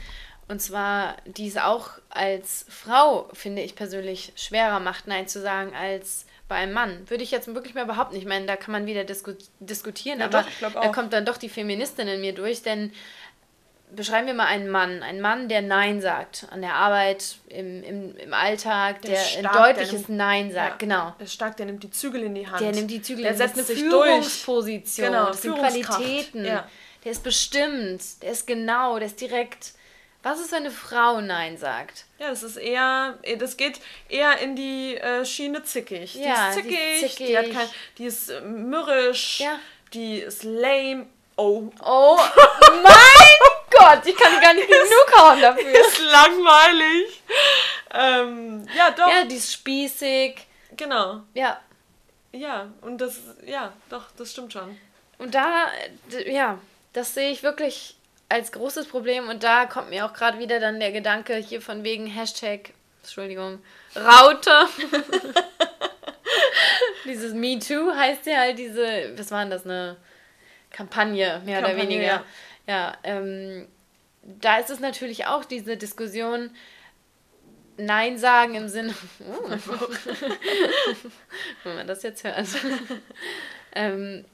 Und 0.49 0.61
zwar, 0.61 1.17
die 1.27 1.47
es 1.47 1.57
auch 1.57 1.91
als 2.09 2.67
Frau, 2.69 3.29
finde 3.33 3.63
ich 3.63 3.77
persönlich, 3.77 4.33
schwerer 4.35 4.81
macht, 4.81 5.07
Nein 5.07 5.29
zu 5.29 5.41
sagen, 5.41 5.75
als 5.77 6.27
bei 6.51 6.57
einem 6.57 6.75
Mann. 6.75 7.09
Würde 7.09 7.23
ich 7.23 7.31
jetzt 7.31 7.53
wirklich 7.55 7.75
mal 7.75 7.85
überhaupt 7.85 8.13
nicht 8.13 8.27
meinen, 8.27 8.47
da 8.47 8.57
kann 8.57 8.73
man 8.73 8.85
wieder 8.85 9.05
disku 9.05 9.33
diskutieren, 9.61 10.19
ja, 10.19 10.27
aber 10.27 10.45
doch, 10.61 10.73
da 10.75 10.89
kommt 10.89 11.15
dann 11.15 11.25
doch 11.25 11.39
die 11.39 11.49
Feministin 11.49 12.09
in 12.09 12.21
mir 12.21 12.35
durch, 12.35 12.63
denn 12.63 12.93
beschreiben 13.95 14.27
wir 14.27 14.35
mal 14.35 14.47
einen 14.47 14.69
Mann. 14.69 15.03
Einen 15.03 15.21
Mann, 15.21 15.49
der 15.49 15.63
Nein 15.63 16.01
sagt 16.01 16.49
an 16.51 16.61
der 16.61 16.75
Arbeit, 16.75 17.37
im, 17.49 17.83
im, 17.85 18.17
im 18.17 18.35
Alltag, 18.35 19.01
der, 19.03 19.13
der 19.13 19.21
stark, 19.21 19.57
ein 19.57 19.63
deutliches 19.63 20.09
nimmt, 20.09 20.19
Nein 20.19 20.53
sagt, 20.53 20.83
ja, 20.83 20.89
genau. 20.89 21.15
Der 21.19 21.27
ist 21.27 21.35
stark, 21.35 21.57
der 21.57 21.67
nimmt 21.67 21.85
die 21.85 21.91
Zügel 21.91 22.25
in 22.25 22.35
die 22.35 22.49
Hand. 22.49 22.61
Der 22.61 22.73
nimmt 22.73 22.91
die 22.91 23.01
Zügel 23.01 23.23
der 23.23 23.33
in 23.33 23.37
die 23.39 23.43
Hand. 23.43 23.57
Der 23.57 23.65
setzt 23.65 23.71
eine 23.71 23.89
Führungsposition. 23.89 25.07
Genau, 25.07 25.27
das 25.27 25.43
sind 25.43 25.55
Qualitäten. 25.55 26.45
Ja. 26.45 26.69
Der 27.05 27.13
ist 27.13 27.23
bestimmt, 27.23 28.23
der 28.23 28.33
ist 28.33 28.47
genau, 28.47 28.99
der 28.99 29.07
ist 29.07 29.21
direkt 29.21 29.73
was 30.23 30.41
ist, 30.41 30.53
wenn 30.53 30.65
eine 30.65 30.71
Frau 30.71 31.21
Nein 31.21 31.57
sagt? 31.57 32.05
Ja, 32.19 32.29
das 32.29 32.43
ist 32.43 32.57
eher, 32.57 33.19
das 33.39 33.57
geht 33.57 33.81
eher 34.09 34.39
in 34.39 34.55
die 34.55 34.97
äh, 34.97 35.25
Schiene 35.25 35.63
zickig. 35.63 36.13
Die 36.13 36.23
ja, 36.23 36.49
ist 36.49 36.57
zickig, 36.57 36.71
die 36.71 37.07
ist, 37.07 37.17
zickig. 37.17 37.27
Die, 37.27 37.39
hat 37.39 37.51
kein, 37.51 37.69
die 37.97 38.05
ist 38.05 38.29
äh, 38.29 38.41
mürrisch, 38.43 39.41
ja. 39.41 39.59
die 39.95 40.19
ist 40.19 40.45
lame. 40.45 41.07
Oh. 41.37 41.73
Oh, 41.83 42.19
mein 42.83 43.31
Gott, 43.71 44.05
ich 44.05 44.17
kann 44.17 44.41
gar 44.43 44.53
nicht 44.53 44.69
genug 44.69 45.19
hauen 45.19 45.41
dafür. 45.41 45.71
ist 45.71 45.99
langweilig. 45.99 47.23
Ähm, 47.93 48.67
ja, 48.77 48.91
doch. 48.91 49.09
Ja, 49.09 49.25
die 49.25 49.37
ist 49.37 49.53
spießig. 49.53 50.37
Genau. 50.77 51.23
Ja. 51.33 51.61
Ja, 52.33 52.71
und 52.83 52.99
das, 52.99 53.21
ja, 53.45 53.73
doch, 53.89 54.07
das 54.17 54.33
stimmt 54.33 54.53
schon. 54.53 54.79
Und 55.19 55.35
da, 55.35 55.69
ja, 56.27 56.59
das 56.93 57.15
sehe 57.15 57.31
ich 57.31 57.43
wirklich 57.43 57.97
als 58.31 58.53
großes 58.53 58.87
Problem 58.87 59.29
und 59.29 59.43
da 59.43 59.67
kommt 59.67 59.91
mir 59.91 60.07
auch 60.07 60.15
gerade 60.15 60.39
wieder 60.39 60.61
dann 60.61 60.81
der 60.81 60.93
Gedanke 60.93 61.37
hier 61.37 61.61
von 61.61 61.85
wegen 61.85 62.07
Hashtag, 62.07 62.73
Entschuldigung, 63.03 63.59
Raute. 63.97 64.55
Dieses 67.05 67.35
Me 67.35 67.59
Too 67.59 67.93
heißt 67.93 68.25
ja 68.27 68.39
halt 68.39 68.59
diese, 68.59 69.13
was 69.17 69.33
war 69.33 69.41
denn 69.41 69.51
das, 69.51 69.65
eine 69.65 69.97
Kampagne, 70.71 71.43
mehr 71.45 71.61
Kampagne, 71.61 71.75
oder 71.75 71.77
weniger. 71.77 72.05
Ja, 72.05 72.25
ja 72.69 72.97
ähm, 73.03 73.67
da 74.23 74.59
ist 74.59 74.71
es 74.71 74.79
natürlich 74.79 75.27
auch 75.27 75.45
diese 75.45 75.77
Diskussion, 75.77 76.51
Nein 77.79 78.17
sagen 78.17 78.55
im 78.55 78.69
Sinne, 78.69 78.95
oh, 79.21 79.51
wenn 81.65 81.75
man 81.75 81.89
das 81.89 82.05
jetzt 82.05 82.23
hört. 82.23 82.47
ähm, 83.75 84.25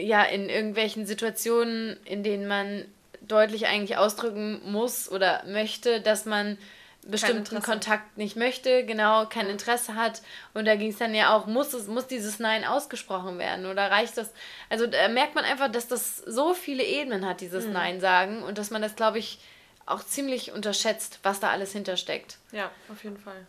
ja, 0.00 0.24
in 0.24 0.48
irgendwelchen 0.48 1.06
Situationen, 1.06 1.96
in 2.04 2.24
denen 2.24 2.48
man 2.48 2.86
deutlich 3.30 3.66
eigentlich 3.66 3.96
ausdrücken 3.96 4.60
muss 4.64 5.10
oder 5.10 5.42
möchte, 5.46 6.00
dass 6.00 6.24
man 6.24 6.58
bestimmten 7.06 7.62
Kontakt 7.62 8.18
nicht 8.18 8.36
möchte, 8.36 8.84
genau, 8.84 9.26
kein 9.26 9.48
Interesse 9.48 9.94
hat. 9.94 10.20
Und 10.52 10.66
da 10.66 10.76
ging 10.76 10.90
es 10.90 10.98
dann 10.98 11.14
ja 11.14 11.34
auch, 11.34 11.46
muss 11.46 11.72
es, 11.72 11.86
muss 11.86 12.06
dieses 12.06 12.38
Nein 12.38 12.64
ausgesprochen 12.64 13.38
werden 13.38 13.66
oder 13.66 13.90
reicht 13.90 14.18
das? 14.18 14.32
Also 14.68 14.86
da 14.86 15.08
merkt 15.08 15.34
man 15.34 15.44
einfach, 15.44 15.70
dass 15.70 15.88
das 15.88 16.18
so 16.18 16.52
viele 16.52 16.82
Ebenen 16.82 17.26
hat, 17.26 17.40
dieses 17.40 17.66
mhm. 17.66 17.72
Nein 17.72 18.00
sagen, 18.00 18.42
und 18.42 18.58
dass 18.58 18.70
man 18.70 18.82
das, 18.82 18.96
glaube 18.96 19.18
ich, 19.18 19.40
auch 19.86 20.04
ziemlich 20.04 20.52
unterschätzt, 20.52 21.20
was 21.22 21.40
da 21.40 21.50
alles 21.50 21.72
hintersteckt. 21.72 22.38
Ja, 22.52 22.70
auf 22.90 23.02
jeden 23.02 23.18
Fall. 23.18 23.46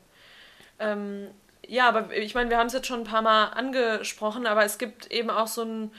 Ähm, 0.80 1.28
ja, 1.68 1.88
aber 1.88 2.16
ich 2.16 2.34
meine, 2.34 2.50
wir 2.50 2.58
haben 2.58 2.68
es 2.68 2.74
jetzt 2.74 2.88
schon 2.88 3.02
ein 3.02 3.06
paar 3.06 3.22
Mal 3.22 3.48
angesprochen, 3.48 4.48
aber 4.48 4.64
es 4.64 4.78
gibt 4.78 5.12
eben 5.12 5.30
auch 5.30 5.48
so 5.48 5.64
ein 5.64 5.92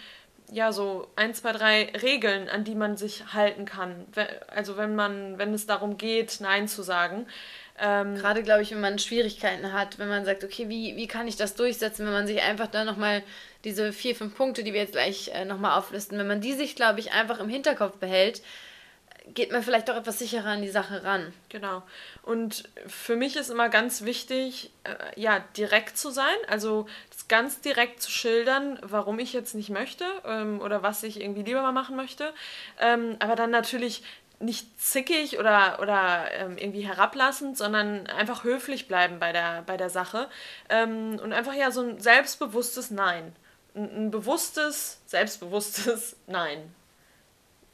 ja, 0.52 0.70
so 0.70 1.08
ein, 1.16 1.34
zwei, 1.34 1.52
drei 1.52 1.92
Regeln, 2.02 2.48
an 2.48 2.64
die 2.64 2.74
man 2.74 2.96
sich 2.96 3.32
halten 3.32 3.64
kann. 3.64 4.06
Also 4.48 4.76
wenn 4.76 4.94
man, 4.94 5.38
wenn 5.38 5.54
es 5.54 5.66
darum 5.66 5.96
geht, 5.96 6.38
Nein 6.40 6.68
zu 6.68 6.82
sagen. 6.82 7.26
Ähm, 7.78 8.14
Gerade, 8.16 8.42
glaube 8.42 8.62
ich, 8.62 8.70
wenn 8.70 8.80
man 8.80 8.98
Schwierigkeiten 8.98 9.72
hat, 9.72 9.98
wenn 9.98 10.08
man 10.08 10.26
sagt, 10.26 10.44
okay, 10.44 10.68
wie, 10.68 10.94
wie 10.96 11.06
kann 11.06 11.26
ich 11.26 11.36
das 11.36 11.54
durchsetzen, 11.54 12.04
wenn 12.04 12.12
man 12.12 12.26
sich 12.26 12.42
einfach 12.42 12.66
da 12.66 12.84
nochmal 12.84 13.22
diese 13.64 13.92
vier, 13.92 14.14
fünf 14.14 14.36
Punkte, 14.36 14.62
die 14.62 14.74
wir 14.74 14.80
jetzt 14.80 14.92
gleich 14.92 15.28
äh, 15.28 15.46
nochmal 15.46 15.78
auflisten, 15.78 16.18
wenn 16.18 16.26
man 16.26 16.42
die 16.42 16.52
sich, 16.52 16.76
glaube 16.76 17.00
ich, 17.00 17.12
einfach 17.12 17.40
im 17.40 17.48
Hinterkopf 17.48 17.96
behält, 17.96 18.42
geht 19.34 19.52
man 19.52 19.62
vielleicht 19.62 19.88
doch 19.88 19.96
etwas 19.96 20.18
sicherer 20.18 20.48
an 20.48 20.62
die 20.62 20.68
Sache 20.68 21.04
ran. 21.04 21.32
Genau. 21.48 21.82
Und 22.22 22.64
für 22.86 23.16
mich 23.16 23.36
ist 23.36 23.50
immer 23.50 23.68
ganz 23.68 24.02
wichtig, 24.02 24.70
äh, 24.84 25.20
ja, 25.20 25.44
direkt 25.56 25.96
zu 25.96 26.10
sein, 26.10 26.34
also 26.48 26.86
ganz 27.32 27.62
direkt 27.62 28.02
zu 28.02 28.10
schildern, 28.10 28.78
warum 28.82 29.18
ich 29.18 29.32
jetzt 29.32 29.54
nicht 29.54 29.70
möchte 29.70 30.04
ähm, 30.26 30.60
oder 30.60 30.82
was 30.82 31.02
ich 31.02 31.18
irgendwie 31.18 31.42
lieber 31.42 31.62
mal 31.62 31.72
machen 31.72 31.96
möchte. 31.96 32.34
Ähm, 32.78 33.16
aber 33.20 33.36
dann 33.36 33.50
natürlich 33.50 34.02
nicht 34.38 34.78
zickig 34.78 35.38
oder, 35.38 35.78
oder 35.80 36.26
ähm, 36.32 36.58
irgendwie 36.58 36.86
herablassend, 36.86 37.56
sondern 37.56 38.06
einfach 38.06 38.44
höflich 38.44 38.86
bleiben 38.86 39.18
bei 39.18 39.32
der, 39.32 39.62
bei 39.62 39.78
der 39.78 39.88
Sache. 39.88 40.28
Ähm, 40.68 41.18
und 41.22 41.32
einfach 41.32 41.54
ja 41.54 41.70
so 41.70 41.80
ein 41.80 41.98
selbstbewusstes 41.98 42.90
Nein. 42.90 43.34
Ein, 43.74 44.08
ein 44.08 44.10
bewusstes, 44.10 45.00
selbstbewusstes 45.06 46.16
Nein 46.26 46.74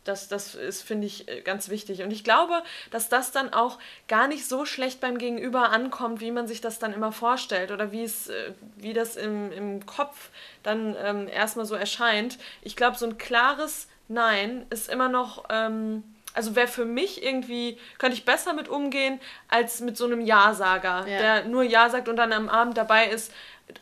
das, 0.08 0.28
das 0.28 0.54
ist, 0.54 0.82
finde 0.82 1.06
ich, 1.06 1.28
äh, 1.28 1.42
ganz 1.42 1.68
wichtig. 1.68 2.02
Und 2.02 2.10
ich 2.10 2.24
glaube, 2.24 2.62
dass 2.90 3.08
das 3.08 3.30
dann 3.30 3.52
auch 3.52 3.78
gar 4.08 4.28
nicht 4.28 4.48
so 4.48 4.64
schlecht 4.64 5.00
beim 5.00 5.18
Gegenüber 5.18 5.70
ankommt, 5.70 6.20
wie 6.20 6.30
man 6.30 6.48
sich 6.48 6.60
das 6.60 6.78
dann 6.78 6.92
immer 6.92 7.12
vorstellt 7.12 7.70
oder 7.70 7.92
wie 7.92 8.02
es, 8.02 8.28
äh, 8.28 8.52
wie 8.76 8.92
das 8.92 9.16
im, 9.16 9.52
im 9.52 9.86
Kopf 9.86 10.30
dann 10.62 10.96
ähm, 11.02 11.28
erstmal 11.28 11.66
so 11.66 11.74
erscheint. 11.74 12.38
Ich 12.62 12.76
glaube, 12.76 12.96
so 12.96 13.06
ein 13.06 13.18
klares 13.18 13.88
Nein 14.08 14.66
ist 14.70 14.88
immer 14.88 15.08
noch. 15.08 15.44
Ähm, 15.50 16.02
also 16.34 16.54
wäre 16.54 16.68
für 16.68 16.84
mich 16.84 17.22
irgendwie, 17.24 17.78
könnte 17.98 18.16
ich 18.16 18.24
besser 18.24 18.52
mit 18.52 18.68
umgehen, 18.68 19.20
als 19.48 19.80
mit 19.80 19.96
so 19.96 20.04
einem 20.04 20.20
Ja-Sager, 20.20 21.06
ja. 21.06 21.18
der 21.18 21.44
nur 21.46 21.62
Ja 21.64 21.90
sagt 21.90 22.08
und 22.08 22.16
dann 22.16 22.32
am 22.32 22.48
Abend 22.48 22.76
dabei 22.76 23.06
ist, 23.06 23.32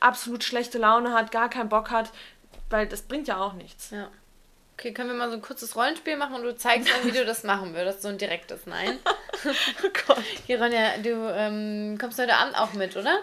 absolut 0.01 0.43
schlechte 0.43 0.79
Laune 0.79 1.13
hat, 1.13 1.31
gar 1.31 1.51
keinen 1.51 1.69
Bock 1.69 1.91
hat, 1.91 2.11
weil 2.71 2.87
das 2.87 3.03
bringt 3.03 3.29
ja 3.29 3.39
auch 3.39 3.53
nichts. 3.53 3.91
Ja. 3.91 4.09
Okay, 4.77 4.93
können 4.93 5.09
wir 5.09 5.17
mal 5.17 5.31
so 5.31 5.37
ein 5.37 5.43
kurzes 5.43 5.75
Rollenspiel 5.75 6.17
machen 6.17 6.35
und 6.35 6.43
du 6.43 6.55
zeigst 6.55 6.91
dann, 6.91 7.05
wie 7.05 7.17
du 7.17 7.25
das 7.25 7.45
machen 7.45 7.75
würdest, 7.75 8.03
so 8.03 8.09
ein 8.09 8.19
direktes 8.19 8.67
Nein. 8.67 8.99
oh 9.85 9.89
Gott. 10.07 10.23
Hier, 10.47 10.61
Ronja, 10.61 10.99
du 10.99 11.33
ähm, 11.35 11.97
kommst 11.99 12.19
heute 12.19 12.35
Abend 12.35 12.59
auch 12.59 12.75
mit, 12.75 12.95
oder? 12.97 13.21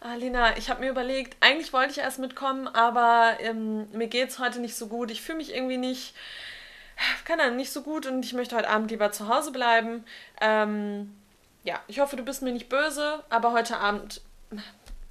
Ah, 0.00 0.14
Lena, 0.14 0.56
ich 0.56 0.70
habe 0.70 0.80
mir 0.80 0.90
überlegt, 0.90 1.36
eigentlich 1.40 1.72
wollte 1.72 1.92
ich 1.92 1.98
erst 1.98 2.18
mitkommen, 2.18 2.68
aber 2.68 3.36
ähm, 3.40 3.90
mir 3.92 4.06
geht 4.06 4.30
es 4.30 4.38
heute 4.38 4.60
nicht 4.60 4.76
so 4.76 4.86
gut. 4.86 5.10
Ich 5.10 5.20
fühle 5.20 5.38
mich 5.38 5.54
irgendwie 5.54 5.78
nicht, 5.78 6.14
keine 7.24 7.42
Ahnung, 7.42 7.56
nicht 7.56 7.72
so 7.72 7.82
gut 7.82 8.06
und 8.06 8.24
ich 8.24 8.32
möchte 8.32 8.56
heute 8.56 8.70
Abend 8.70 8.90
lieber 8.90 9.12
zu 9.12 9.28
Hause 9.28 9.52
bleiben. 9.52 10.04
Ähm, 10.40 11.14
ja, 11.64 11.80
ich 11.86 12.00
hoffe, 12.00 12.16
du 12.16 12.22
bist 12.22 12.42
mir 12.42 12.52
nicht 12.52 12.68
böse, 12.68 13.22
aber 13.28 13.52
heute 13.52 13.76
Abend 13.78 14.22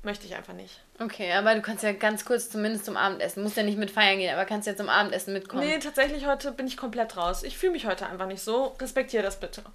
Möchte 0.06 0.28
ich 0.28 0.36
einfach 0.36 0.54
nicht. 0.54 0.82
Okay, 0.98 1.34
aber 1.34 1.56
du 1.56 1.62
kannst 1.62 1.84
ja 1.84 1.92
ganz 1.92 2.24
kurz 2.24 2.50
zumindest 2.50 2.86
zum 2.86 2.96
Abendessen. 2.96 3.44
Musst 3.44 3.58
ja 3.58 3.64
nicht 3.64 3.78
mit 3.78 3.92
feiern 3.92 4.18
gehen, 4.18 4.34
aber 4.34 4.46
kannst 4.46 4.66
ja 4.68 4.76
zum 4.76 4.88
Abendessen 4.88 5.34
mitkommen. 5.34 5.68
Nee, 5.68 5.78
tatsächlich 5.80 6.26
heute 6.26 6.52
bin 6.54 6.68
ich 6.68 6.78
komplett 6.78 7.18
raus. 7.18 7.44
Ich 7.44 7.58
fühle 7.58 7.74
mich 7.74 7.86
heute 7.86 8.08
einfach 8.08 8.28
nicht 8.28 8.42
so. 8.42 8.76
Respektiere 8.80 9.24
das 9.24 9.40
bitte. 9.40 9.62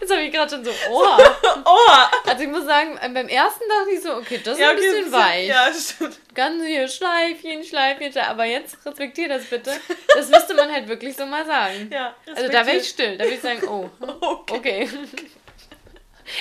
Jetzt 0.00 0.10
habe 0.10 0.22
ich 0.22 0.32
gerade 0.32 0.50
schon 0.50 0.64
so, 0.64 0.70
oha. 0.90 1.18
oha. 1.64 2.10
Also 2.26 2.42
ich 2.42 2.48
muss 2.48 2.64
sagen, 2.64 2.98
beim 3.14 3.28
ersten 3.28 3.64
dachte 3.68 3.90
ich 3.94 4.02
so, 4.02 4.14
okay, 4.14 4.40
das 4.42 4.54
ist 4.54 4.60
ja, 4.60 4.70
okay, 4.72 4.76
ein 4.76 4.94
bisschen 4.94 5.12
weich. 5.12 5.48
Ja, 5.48 5.68
stimmt. 5.72 6.18
Ganz 6.34 6.64
hier 6.64 6.88
Schleifchen, 6.88 7.62
Schleifchen, 7.64 8.16
aber 8.22 8.44
jetzt 8.46 8.78
respektiere 8.86 9.28
das 9.28 9.44
bitte. 9.44 9.72
Das 10.14 10.28
müsste 10.30 10.54
man 10.54 10.72
halt 10.72 10.88
wirklich 10.88 11.16
so 11.16 11.26
mal 11.26 11.44
sagen. 11.44 11.90
Ja, 11.92 12.14
Also 12.34 12.48
da 12.48 12.66
wäre 12.66 12.78
ich 12.78 12.88
still. 12.88 13.18
Da 13.18 13.24
würde 13.24 13.36
ich 13.36 13.42
sagen, 13.42 13.60
oh, 13.68 13.90
okay. 14.00 14.88
okay. 14.88 14.88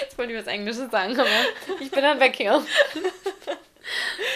Jetzt 0.02 0.17
wollte 0.17 0.34
ich 0.34 0.39
was 0.39 0.47
Englisches 0.47 0.91
sagen, 0.91 1.19
aber 1.19 1.30
ich 1.80 1.91
bin 1.91 2.02
dann 2.02 2.19
weg 2.19 2.36
hier. 2.36 2.63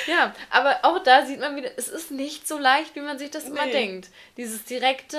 ja, 0.08 0.34
aber 0.50 0.80
auch 0.84 1.00
da 1.00 1.26
sieht 1.26 1.40
man 1.40 1.56
wieder, 1.56 1.72
es 1.78 1.88
ist 1.88 2.12
nicht 2.12 2.48
so 2.48 2.58
leicht, 2.58 2.96
wie 2.96 3.02
man 3.02 3.20
sich 3.20 3.32
das 3.32 3.46
nee. 3.46 3.52
immer 3.52 3.68
denkt. 3.68 4.10
Dieses 4.38 4.64
direkte, 4.66 5.18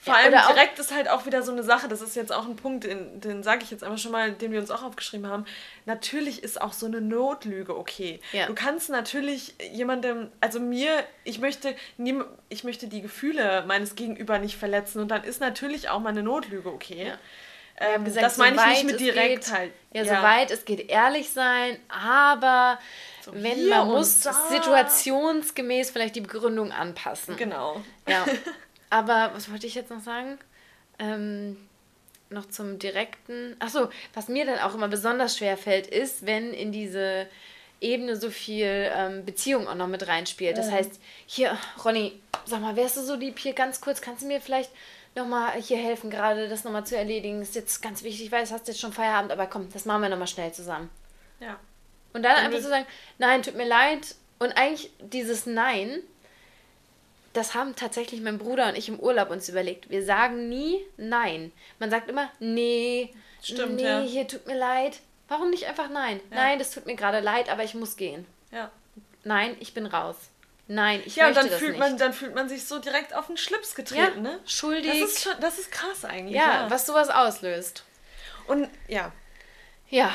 vor 0.00 0.16
allem 0.16 0.32
ja, 0.32 0.52
direkt 0.52 0.78
ist 0.78 0.92
halt 0.92 1.08
auch 1.08 1.26
wieder 1.26 1.42
so 1.42 1.52
eine 1.52 1.62
Sache, 1.62 1.88
das 1.88 2.00
ist 2.00 2.16
jetzt 2.16 2.32
auch 2.32 2.46
ein 2.46 2.56
Punkt, 2.56 2.84
den, 2.84 3.20
den 3.20 3.42
sage 3.42 3.62
ich 3.62 3.70
jetzt 3.70 3.84
einfach 3.84 3.98
schon 3.98 4.12
mal, 4.12 4.32
den 4.32 4.52
wir 4.52 4.60
uns 4.60 4.70
auch 4.70 4.82
aufgeschrieben 4.82 5.28
haben. 5.28 5.44
Natürlich 5.86 6.42
ist 6.42 6.60
auch 6.60 6.72
so 6.72 6.86
eine 6.86 7.00
Notlüge 7.00 7.76
okay. 7.76 8.20
Ja. 8.32 8.46
Du 8.46 8.54
kannst 8.54 8.90
natürlich 8.90 9.54
jemandem, 9.72 10.30
also 10.40 10.60
mir, 10.60 11.04
ich 11.24 11.38
möchte, 11.38 11.74
nie, 11.96 12.20
ich 12.48 12.64
möchte 12.64 12.88
die 12.88 13.02
Gefühle 13.02 13.64
meines 13.66 13.94
Gegenüber 13.94 14.38
nicht 14.38 14.56
verletzen 14.56 15.00
und 15.00 15.08
dann 15.08 15.24
ist 15.24 15.40
natürlich 15.40 15.88
auch 15.88 16.00
mal 16.00 16.10
eine 16.10 16.22
Notlüge 16.22 16.68
okay. 16.68 17.08
Ja. 17.08 17.18
Ähm, 17.80 18.04
gesagt, 18.04 18.26
das 18.26 18.36
meine 18.36 18.56
ich 18.56 18.82
nicht 18.82 18.84
mit 18.84 19.00
direkt 19.00 19.44
geht, 19.46 19.52
halt. 19.52 19.72
Ja, 19.92 20.02
ja, 20.02 20.16
soweit 20.16 20.50
es 20.50 20.66
geht 20.66 20.90
ehrlich 20.90 21.30
sein, 21.30 21.78
aber 21.88 22.78
so 23.24 23.32
wenn 23.34 23.68
man 23.68 23.88
muss 23.88 24.20
da. 24.20 24.32
situationsgemäß 24.50 25.90
vielleicht 25.90 26.14
die 26.14 26.20
Begründung 26.20 26.72
anpassen. 26.72 27.36
Genau. 27.36 27.82
Ja. 28.06 28.26
Aber 28.90 29.30
was 29.34 29.50
wollte 29.50 29.66
ich 29.68 29.76
jetzt 29.76 29.90
noch 29.90 30.00
sagen? 30.00 30.38
Ähm, 30.98 31.56
noch 32.28 32.46
zum 32.46 32.78
direkten. 32.78 33.56
Achso, 33.60 33.88
was 34.14 34.28
mir 34.28 34.44
dann 34.44 34.58
auch 34.58 34.74
immer 34.74 34.88
besonders 34.88 35.36
schwer 35.38 35.56
fällt, 35.56 35.86
ist, 35.86 36.26
wenn 36.26 36.52
in 36.52 36.72
diese 36.72 37.26
Ebene 37.80 38.16
so 38.16 38.30
viel 38.30 38.90
ähm, 38.94 39.24
Beziehung 39.24 39.68
auch 39.68 39.74
noch 39.74 39.86
mit 39.86 40.06
reinspielt. 40.06 40.58
Das 40.58 40.70
heißt, 40.70 41.00
hier, 41.26 41.56
Ronny, 41.84 42.20
sag 42.44 42.60
mal, 42.60 42.76
wärst 42.76 42.96
du 42.96 43.02
so 43.02 43.14
lieb 43.14 43.38
hier 43.38 43.52
ganz 43.52 43.80
kurz, 43.80 44.00
kannst 44.00 44.22
du 44.22 44.26
mir 44.26 44.40
vielleicht 44.40 44.70
nochmal 45.14 45.52
hier 45.60 45.78
helfen, 45.78 46.10
gerade 46.10 46.48
das 46.48 46.64
nochmal 46.64 46.86
zu 46.86 46.96
erledigen? 46.96 47.42
Ist 47.42 47.54
jetzt 47.54 47.82
ganz 47.82 48.02
wichtig, 48.02 48.26
ich 48.26 48.32
weiß, 48.32 48.52
hast 48.52 48.68
jetzt 48.68 48.80
schon 48.80 48.92
Feierabend, 48.92 49.32
aber 49.32 49.46
komm, 49.46 49.70
das 49.72 49.84
machen 49.84 50.02
wir 50.02 50.08
nochmal 50.08 50.26
schnell 50.26 50.52
zusammen. 50.52 50.90
Ja. 51.40 51.58
Und 52.12 52.22
dann 52.22 52.36
Und 52.36 52.44
einfach 52.44 52.58
zu 52.58 52.64
so 52.64 52.70
sagen, 52.70 52.86
nein, 53.18 53.42
tut 53.42 53.56
mir 53.56 53.66
leid. 53.66 54.14
Und 54.38 54.56
eigentlich 54.56 54.90
dieses 55.00 55.46
Nein 55.46 56.02
das 57.32 57.54
haben 57.54 57.76
tatsächlich 57.76 58.20
mein 58.20 58.38
Bruder 58.38 58.68
und 58.68 58.76
ich 58.76 58.88
im 58.88 58.98
Urlaub 58.98 59.30
uns 59.30 59.48
überlegt. 59.48 59.90
Wir 59.90 60.04
sagen 60.04 60.48
nie 60.48 60.80
nein. 60.96 61.52
Man 61.78 61.90
sagt 61.90 62.08
immer, 62.08 62.28
nee, 62.40 63.12
Stimmt, 63.42 63.76
nee, 63.76 63.84
ja. 63.84 64.00
hier 64.00 64.26
tut 64.26 64.46
mir 64.46 64.58
leid. 64.58 65.00
Warum 65.28 65.50
nicht 65.50 65.66
einfach 65.66 65.88
nein? 65.88 66.20
Ja. 66.30 66.36
Nein, 66.36 66.58
das 66.58 66.72
tut 66.72 66.86
mir 66.86 66.96
gerade 66.96 67.20
leid, 67.20 67.48
aber 67.48 67.62
ich 67.62 67.74
muss 67.74 67.96
gehen. 67.96 68.26
Ja. 68.50 68.70
Nein, 69.22 69.56
ich 69.60 69.74
bin 69.74 69.86
raus. 69.86 70.16
Nein, 70.72 71.02
ich 71.04 71.16
ja, 71.16 71.24
möchte 71.24 71.40
und 71.40 71.44
dann 71.44 71.50
das 71.50 71.58
fühlt 71.58 71.72
nicht. 71.72 71.80
Man, 71.80 71.98
dann 71.98 72.12
fühlt 72.12 72.32
man 72.32 72.48
sich 72.48 72.64
so 72.64 72.78
direkt 72.78 73.12
auf 73.12 73.26
den 73.26 73.36
Schlips 73.36 73.74
getreten, 73.74 74.24
ja, 74.24 74.30
ne? 74.30 74.40
Schuldig. 74.46 75.00
Das 75.00 75.10
ist, 75.10 75.22
schon, 75.24 75.32
das 75.40 75.58
ist 75.58 75.72
krass 75.72 76.04
eigentlich. 76.04 76.36
Ja, 76.36 76.62
ja, 76.62 76.70
was 76.70 76.86
sowas 76.86 77.08
auslöst. 77.08 77.82
Und 78.46 78.70
ja. 78.86 79.10
Ja, 79.88 80.12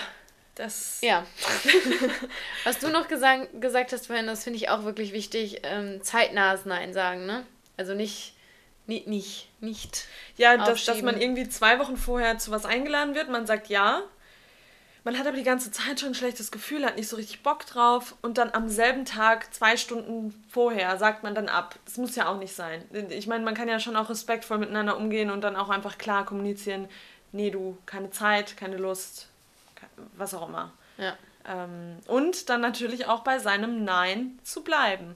das. 0.55 0.99
Ja. 1.01 1.25
Was 2.63 2.79
du 2.79 2.87
noch 2.87 3.09
gesagt, 3.09 3.59
gesagt 3.59 3.91
hast 3.91 4.07
vorhin, 4.07 4.27
das 4.27 4.45
finde 4.45 4.55
ich 4.55 4.69
auch 4.69 4.85
wirklich 4.85 5.11
wichtig, 5.11 5.59
ähm, 5.63 6.01
zeitnahes 6.01 6.63
Nein 6.63 6.93
sagen, 6.93 7.25
ne? 7.25 7.45
Also 7.75 7.93
nicht. 7.93 8.33
Nicht, 8.87 9.07
nicht, 9.07 9.49
nicht. 9.59 10.05
Ja, 10.37 10.55
dass, 10.55 10.85
dass 10.85 11.01
man 11.01 11.19
irgendwie 11.19 11.49
zwei 11.49 11.79
Wochen 11.79 11.97
vorher 11.97 12.37
zu 12.37 12.51
was 12.51 12.65
eingeladen 12.65 13.13
wird, 13.13 13.29
man 13.29 13.45
sagt 13.45 13.67
ja, 13.67 14.03
man 15.05 15.19
hat 15.19 15.27
aber 15.27 15.37
die 15.37 15.43
ganze 15.43 15.71
Zeit 15.71 15.99
schon 15.99 16.09
ein 16.09 16.15
schlechtes 16.15 16.51
Gefühl, 16.51 16.83
hat 16.83 16.97
nicht 16.97 17.07
so 17.07 17.15
richtig 17.15 17.43
Bock 17.43 17.65
drauf 17.67 18.15
und 18.23 18.39
dann 18.39 18.51
am 18.53 18.67
selben 18.67 19.05
Tag, 19.05 19.53
zwei 19.53 19.77
Stunden 19.77 20.33
vorher, 20.49 20.97
sagt 20.97 21.21
man 21.21 21.35
dann 21.35 21.47
ab. 21.47 21.75
Das 21.85 21.97
muss 21.97 22.15
ja 22.15 22.27
auch 22.27 22.39
nicht 22.39 22.55
sein. 22.55 22.83
Ich 23.09 23.27
meine, 23.27 23.45
man 23.45 23.53
kann 23.53 23.67
ja 23.67 23.79
schon 23.79 23.95
auch 23.95 24.09
respektvoll 24.09 24.57
miteinander 24.57 24.97
umgehen 24.97 25.29
und 25.29 25.41
dann 25.41 25.55
auch 25.55 25.69
einfach 25.69 25.99
klar 25.99 26.25
kommunizieren, 26.25 26.89
nee, 27.31 27.51
du, 27.51 27.77
keine 27.85 28.09
Zeit, 28.09 28.57
keine 28.57 28.77
Lust, 28.77 29.27
was 30.17 30.33
auch 30.33 30.49
immer. 30.49 30.71
Ja. 30.97 31.15
Ähm, 31.47 31.99
und 32.07 32.49
dann 32.49 32.61
natürlich 32.61 33.05
auch 33.05 33.19
bei 33.19 33.37
seinem 33.37 33.83
Nein 33.83 34.39
zu 34.43 34.63
bleiben. 34.63 35.15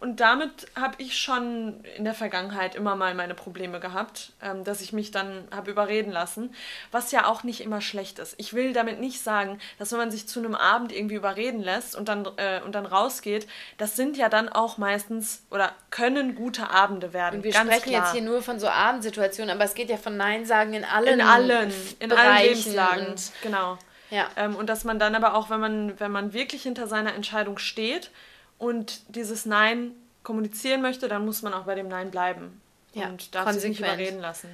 Und 0.00 0.20
damit 0.20 0.66
habe 0.74 0.94
ich 0.96 1.18
schon 1.18 1.84
in 1.96 2.04
der 2.04 2.14
Vergangenheit 2.14 2.74
immer 2.74 2.96
mal 2.96 3.14
meine 3.14 3.34
Probleme 3.34 3.80
gehabt, 3.80 4.32
ähm, 4.42 4.64
dass 4.64 4.80
ich 4.80 4.94
mich 4.94 5.10
dann 5.10 5.46
habe 5.54 5.70
überreden 5.70 6.10
lassen, 6.10 6.54
was 6.90 7.12
ja 7.12 7.26
auch 7.26 7.42
nicht 7.42 7.60
immer 7.60 7.82
schlecht 7.82 8.18
ist. 8.18 8.34
Ich 8.38 8.54
will 8.54 8.72
damit 8.72 8.98
nicht 8.98 9.22
sagen, 9.22 9.60
dass 9.78 9.92
wenn 9.92 9.98
man 9.98 10.10
sich 10.10 10.26
zu 10.26 10.38
einem 10.38 10.54
Abend 10.54 10.90
irgendwie 10.90 11.16
überreden 11.16 11.60
lässt 11.60 11.94
und 11.94 12.08
dann, 12.08 12.26
äh, 12.38 12.62
und 12.64 12.74
dann 12.74 12.86
rausgeht, 12.86 13.46
das 13.76 13.94
sind 13.94 14.16
ja 14.16 14.30
dann 14.30 14.48
auch 14.48 14.78
meistens 14.78 15.42
oder 15.50 15.72
können 15.90 16.34
gute 16.34 16.70
Abende 16.70 17.12
werden. 17.12 17.36
Und 17.36 17.44
wir 17.44 17.52
sprechen 17.52 17.90
klar. 17.90 18.04
jetzt 18.04 18.12
hier 18.12 18.22
nur 18.22 18.40
von 18.42 18.58
so 18.58 18.68
Abendsituationen, 18.68 19.54
aber 19.54 19.64
es 19.64 19.74
geht 19.74 19.90
ja 19.90 19.98
von 19.98 20.16
Nein 20.16 20.46
sagen 20.46 20.72
in 20.72 20.84
allen 20.86 21.20
In 21.20 21.20
allen, 21.20 21.72
in 21.98 22.08
Bereichen 22.08 22.26
allen 22.26 22.42
Lebenslagen. 22.48 23.14
genau. 23.42 23.78
Ja. 24.08 24.28
Ähm, 24.36 24.56
und 24.56 24.68
dass 24.68 24.84
man 24.84 24.98
dann 24.98 25.14
aber 25.14 25.34
auch, 25.34 25.50
wenn 25.50 25.60
man, 25.60 26.00
wenn 26.00 26.10
man 26.10 26.32
wirklich 26.32 26.62
hinter 26.62 26.86
seiner 26.86 27.14
Entscheidung 27.14 27.58
steht 27.58 28.10
und 28.60 29.00
dieses 29.16 29.46
Nein 29.46 29.92
kommunizieren 30.22 30.82
möchte, 30.82 31.08
dann 31.08 31.24
muss 31.24 31.42
man 31.42 31.54
auch 31.54 31.64
bei 31.64 31.74
dem 31.74 31.88
Nein 31.88 32.10
bleiben. 32.10 32.60
Ja, 32.92 33.08
und 33.08 33.34
darf 33.34 33.50
sich 33.52 33.70
nicht 33.70 33.80
überreden 33.80 34.20
lassen. 34.20 34.48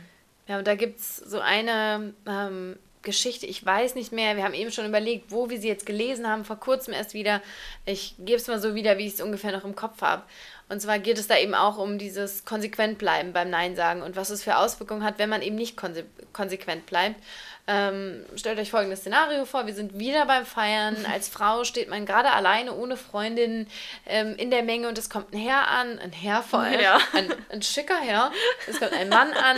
Ja, 0.47 0.59
und 0.59 0.67
da 0.67 0.77
gibt 0.77 1.01
es 1.01 1.17
so 1.17 1.41
eine 1.41 2.15
ähm, 2.25 2.77
Geschichte, 3.03 3.47
ich 3.47 3.65
weiß 3.65 3.97
nicht 3.97 4.13
mehr, 4.13 4.37
wir 4.37 4.45
haben 4.45 4.55
eben 4.55 4.71
schon 4.71 4.87
überlegt, 4.87 5.33
wo 5.33 5.51
wir 5.51 5.61
sie 5.61 5.67
jetzt 5.67 5.87
gelesen 5.87 6.29
haben, 6.29 6.45
vor 6.45 6.57
kurzem 6.57 6.95
erst 6.95 7.15
wieder. 7.15 7.43
Ich 7.85 8.15
gebe 8.19 8.37
es 8.37 8.47
mal 8.47 8.61
so 8.61 8.77
wieder, 8.77 8.97
wie 8.97 9.07
ich 9.07 9.15
es 9.15 9.21
ungefähr 9.21 9.51
noch 9.53 9.65
im 9.65 9.75
Kopf 9.75 10.03
habe. 10.03 10.23
Und 10.69 10.81
zwar 10.81 10.99
geht 10.99 11.19
es 11.19 11.29
da 11.29 11.39
eben 11.39 11.55
auch 11.55 11.79
um 11.79 11.97
dieses 11.97 12.45
konsequent 12.45 12.99
bleiben 12.99 13.33
beim 13.33 13.51
Nein 13.51 13.77
sagen 13.77 14.03
und 14.03 14.17
was 14.17 14.31
es 14.31 14.43
für 14.43 14.57
Auswirkungen 14.57 15.05
hat, 15.05 15.19
wenn 15.19 15.29
man 15.29 15.43
eben 15.43 15.55
nicht 15.55 15.77
konse 15.77 16.05
konsequent 16.33 16.87
bleibt. 16.87 17.23
Ähm, 17.69 18.25
stellt 18.37 18.59
euch 18.59 18.71
folgendes 18.71 19.01
Szenario 19.01 19.45
vor: 19.45 19.67
Wir 19.67 19.75
sind 19.75 19.99
wieder 19.99 20.27
beim 20.27 20.45
Feiern. 20.45 20.97
Als 21.13 21.29
Frau 21.29 21.63
steht 21.63 21.89
man 21.89 22.05
gerade 22.05 22.33
alleine, 22.33 22.75
ohne 22.75 22.97
Freundin 22.97 23.69
ähm, 24.07 24.35
in 24.37 24.51
der 24.51 24.65
Menge 24.65 24.89
und 24.89 24.99
es 24.99 25.09
kommt 25.09 25.33
ein 25.33 25.39
Herr 25.39 25.69
an, 25.69 26.01
ein 26.01 26.13
Herr 26.13 26.43
vor 26.43 26.61
allem, 26.61 26.81
ja. 26.81 26.99
ein, 27.13 27.33
ein 27.51 27.63
schicker 27.63 28.01
Herr. 28.01 28.33
Es 28.69 28.81
kommt 28.81 28.93
ein 28.93 29.09
Mann 29.09 29.33
an 29.33 29.57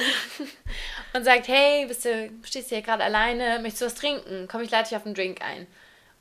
und 1.14 1.24
sagt: 1.24 1.48
Hey, 1.48 1.86
bist 1.86 2.04
du, 2.04 2.30
stehst 2.44 2.70
du 2.70 2.76
hier 2.76 2.84
gerade 2.84 3.04
alleine? 3.04 3.60
Möchtest 3.60 3.82
du 3.82 3.86
was 3.86 3.94
trinken? 3.94 4.46
Komm, 4.50 4.60
ich 4.60 4.70
lade 4.70 4.88
dich 4.88 4.96
auf 4.96 5.06
einen 5.06 5.14
Drink 5.14 5.40
ein. 5.42 5.66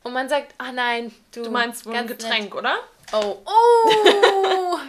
Und 0.03 0.13
man 0.13 0.29
sagt: 0.29 0.55
Ach 0.57 0.71
nein, 0.71 1.13
du. 1.33 1.43
Du 1.43 1.51
meinst 1.51 1.85
wohl 1.85 1.95
ein 1.95 2.07
Getränk, 2.07 2.45
nett. 2.45 2.53
oder? 2.53 2.77
Oh, 3.13 3.37
oh! 3.45 3.89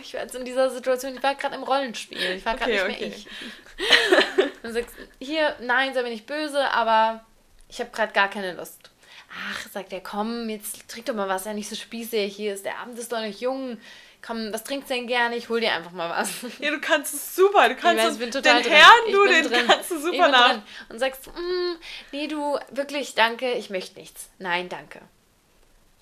Ich 0.00 0.14
war 0.14 0.22
jetzt 0.22 0.34
in 0.34 0.44
dieser 0.44 0.70
Situation, 0.70 1.14
ich 1.14 1.22
war 1.22 1.34
gerade 1.34 1.54
im 1.54 1.62
Rollenspiel. 1.62 2.36
Ich 2.36 2.44
war 2.44 2.56
gerade 2.56 2.72
okay, 2.72 2.88
nicht 2.88 3.00
mehr 3.00 3.08
okay. 3.08 3.16
ich. 3.16 4.62
Und 4.62 4.72
sagst, 4.72 4.94
hier, 5.20 5.56
nein, 5.60 5.94
sei 5.94 6.02
mir 6.02 6.10
nicht 6.10 6.26
böse, 6.26 6.70
aber 6.70 7.24
ich 7.68 7.80
habe 7.80 7.90
gerade 7.90 8.12
gar 8.12 8.28
keine 8.28 8.54
Lust. 8.54 8.90
Ach, 9.30 9.68
sagt 9.70 9.92
er, 9.92 10.00
komm, 10.00 10.48
jetzt 10.48 10.88
trink 10.88 11.06
doch 11.06 11.14
mal 11.14 11.28
was, 11.28 11.44
ja 11.44 11.52
nicht 11.52 11.68
so 11.68 11.76
spießig, 11.76 12.34
hier 12.34 12.54
ist 12.54 12.64
der 12.64 12.78
Abend 12.78 12.98
ist 12.98 13.12
doch 13.12 13.20
nicht 13.20 13.40
jung. 13.40 13.78
Komm, 14.20 14.52
was 14.52 14.64
trinkst 14.64 14.90
du 14.90 14.94
denn 14.94 15.06
gerne? 15.06 15.36
Ich 15.36 15.48
hol 15.48 15.60
dir 15.60 15.72
einfach 15.72 15.92
mal 15.92 16.10
was. 16.10 16.30
Ja, 16.58 16.70
du 16.70 16.80
kannst 16.80 17.14
es 17.14 17.36
super. 17.36 17.68
Du 17.68 17.76
kannst 17.76 18.02
ich 18.02 18.10
weiß, 18.10 18.18
bin 18.18 18.30
total 18.30 18.62
den 18.62 18.72
Herrn, 18.72 19.12
du, 19.12 19.26
den 19.26 19.44
drin. 19.44 19.66
kannst 19.66 19.90
du 19.92 20.00
super 20.00 20.28
nach. 20.28 20.60
Und 20.88 20.98
sagst, 20.98 21.28
mm, 21.28 21.76
nee, 22.10 22.26
du, 22.26 22.58
wirklich, 22.70 23.14
danke, 23.14 23.52
ich 23.52 23.70
möchte 23.70 23.98
nichts. 23.98 24.28
Nein, 24.38 24.68
danke. 24.68 25.00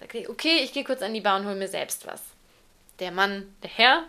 Sag 0.00 0.14
ich, 0.14 0.28
okay, 0.28 0.60
ich 0.62 0.72
gehe 0.72 0.84
kurz 0.84 1.02
an 1.02 1.12
die 1.12 1.20
Bar 1.20 1.38
und 1.40 1.46
hol 1.46 1.54
mir 1.54 1.68
selbst 1.68 2.06
was. 2.06 2.22
Der 2.98 3.10
Mann, 3.10 3.54
der 3.62 3.70
Herr, 3.70 4.04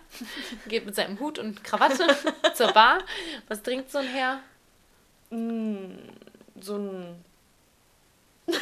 geht 0.68 0.86
mit 0.86 0.96
seinem 0.96 1.20
Hut 1.20 1.40
und 1.40 1.64
Krawatte 1.64 2.08
zur 2.54 2.72
Bar. 2.72 3.00
Was 3.48 3.62
trinkt 3.64 3.92
so 3.92 3.98
ein 3.98 4.08
Herr? 4.08 4.40
Mm, 5.30 5.98
so 6.60 6.78
ein. 6.78 7.26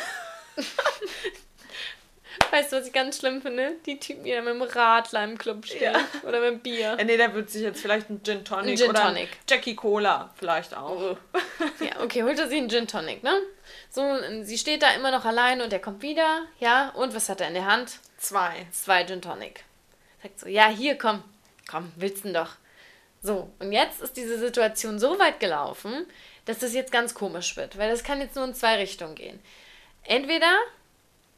Weißt 2.51 2.71
du, 2.71 2.77
was 2.77 2.87
ich 2.87 2.93
ganz 2.93 3.19
schlimm 3.19 3.41
finde? 3.41 3.73
Die 3.85 3.99
Typen, 3.99 4.23
die 4.23 4.31
da 4.31 4.41
mit 4.41 4.53
dem 4.53 4.61
Radler 4.61 5.23
im 5.23 5.37
Club 5.37 5.65
stehen. 5.65 5.93
Ja. 5.93 5.99
Oder 6.27 6.39
mit 6.39 6.49
dem 6.49 6.59
Bier. 6.59 6.95
Ja, 6.97 7.03
nee, 7.03 7.17
der 7.17 7.33
wird 7.33 7.49
sich 7.49 7.61
jetzt 7.61 7.81
vielleicht 7.81 8.09
ein 8.09 8.23
Gin 8.23 8.43
Tonic 8.45 8.71
ein 8.71 8.77
Gin 8.77 8.89
oder 8.89 9.03
Tonic. 9.03 9.29
Jackie 9.49 9.75
Cola 9.75 10.31
vielleicht 10.35 10.75
auch. 10.75 10.99
Oh. 11.11 11.17
Ja, 11.83 12.01
okay, 12.01 12.23
holt 12.23 12.39
er 12.39 12.47
sich 12.47 12.57
einen 12.57 12.69
Gin 12.69 12.87
Tonic, 12.87 13.23
ne? 13.23 13.41
So, 13.91 14.17
sie 14.43 14.57
steht 14.57 14.81
da 14.81 14.93
immer 14.93 15.11
noch 15.11 15.25
allein 15.25 15.61
und 15.61 15.71
er 15.71 15.79
kommt 15.79 16.01
wieder. 16.01 16.43
Ja, 16.59 16.89
und 16.89 17.13
was 17.13 17.29
hat 17.29 17.41
er 17.41 17.47
in 17.47 17.53
der 17.53 17.65
Hand? 17.65 17.99
Zwei. 18.17 18.65
Zwei 18.71 19.05
Gin 19.05 19.21
Tonic. 19.21 19.63
Sagt 20.25 20.39
so, 20.39 20.47
ja, 20.47 20.69
hier, 20.69 20.97
komm. 20.97 21.23
Komm, 21.69 21.91
willst 21.97 22.25
du 22.25 22.33
doch. 22.33 22.55
So, 23.21 23.51
und 23.59 23.71
jetzt 23.71 24.01
ist 24.01 24.17
diese 24.17 24.39
Situation 24.39 24.97
so 24.97 25.19
weit 25.19 25.39
gelaufen, 25.39 26.07
dass 26.45 26.57
das 26.59 26.73
jetzt 26.73 26.91
ganz 26.91 27.13
komisch 27.13 27.55
wird, 27.57 27.77
weil 27.77 27.91
das 27.91 28.03
kann 28.03 28.21
jetzt 28.21 28.35
nur 28.35 28.45
in 28.45 28.55
zwei 28.55 28.77
Richtungen 28.77 29.13
gehen. 29.13 29.39
entweder 30.03 30.51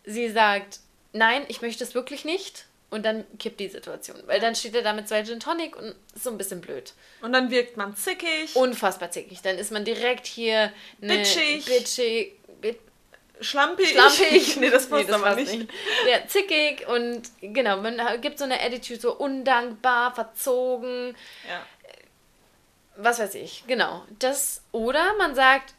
sie 0.06 0.30
sagt, 0.30 0.80
nein, 1.12 1.44
ich 1.50 1.62
möchte 1.62 1.84
es 1.84 1.96
wirklich 1.96 2.24
nicht. 2.24 2.66
Und 2.90 3.06
dann 3.06 3.26
kippt 3.38 3.60
die 3.60 3.68
Situation. 3.68 4.16
Weil 4.26 4.40
dann 4.40 4.56
steht 4.56 4.74
er 4.74 4.82
da 4.82 4.94
mit 4.94 5.10
zwei 5.10 5.22
Gin 5.24 5.42
Tonic 5.42 5.76
und 5.76 5.94
ist 6.16 6.24
so 6.24 6.30
ein 6.30 6.38
bisschen 6.38 6.62
blöd. 6.62 6.94
Und 7.22 7.34
dann 7.34 7.52
wirkt 7.52 7.76
man 7.76 7.94
zickig. 7.98 8.56
Unfassbar 8.56 9.12
zickig. 9.12 9.42
Dann 9.42 9.58
ist 9.58 9.74
man 9.74 9.84
direkt 9.84 10.26
hier 10.26 10.72
eine 11.02 11.18
bitchig. 11.18 11.66
bitchig 11.66 12.40
bit 12.62 12.80
Schlampig. 13.42 13.90
Schlampig. 13.90 14.58
nee, 14.60 14.70
das 14.70 14.88
passt 14.90 15.06
nee, 15.06 15.12
das 15.12 15.22
aber 15.22 15.36
nicht. 15.36 15.54
nicht. 15.54 15.72
Ja, 16.10 16.28
zickig 16.28 16.88
und 16.88 17.24
genau, 17.42 17.78
man 17.78 18.00
gibt 18.22 18.40
so 18.40 18.46
eine 18.46 18.62
Attitude, 18.62 19.00
so 19.00 19.16
undankbar, 19.16 20.14
verzogen. 20.14 21.16
Ja. 21.48 21.66
Was 22.98 23.20
weiß 23.20 23.36
ich, 23.36 23.64
genau. 23.68 24.04
Das, 24.20 24.64
oder 24.72 25.16
man 25.18 25.36
sagt, 25.36 25.76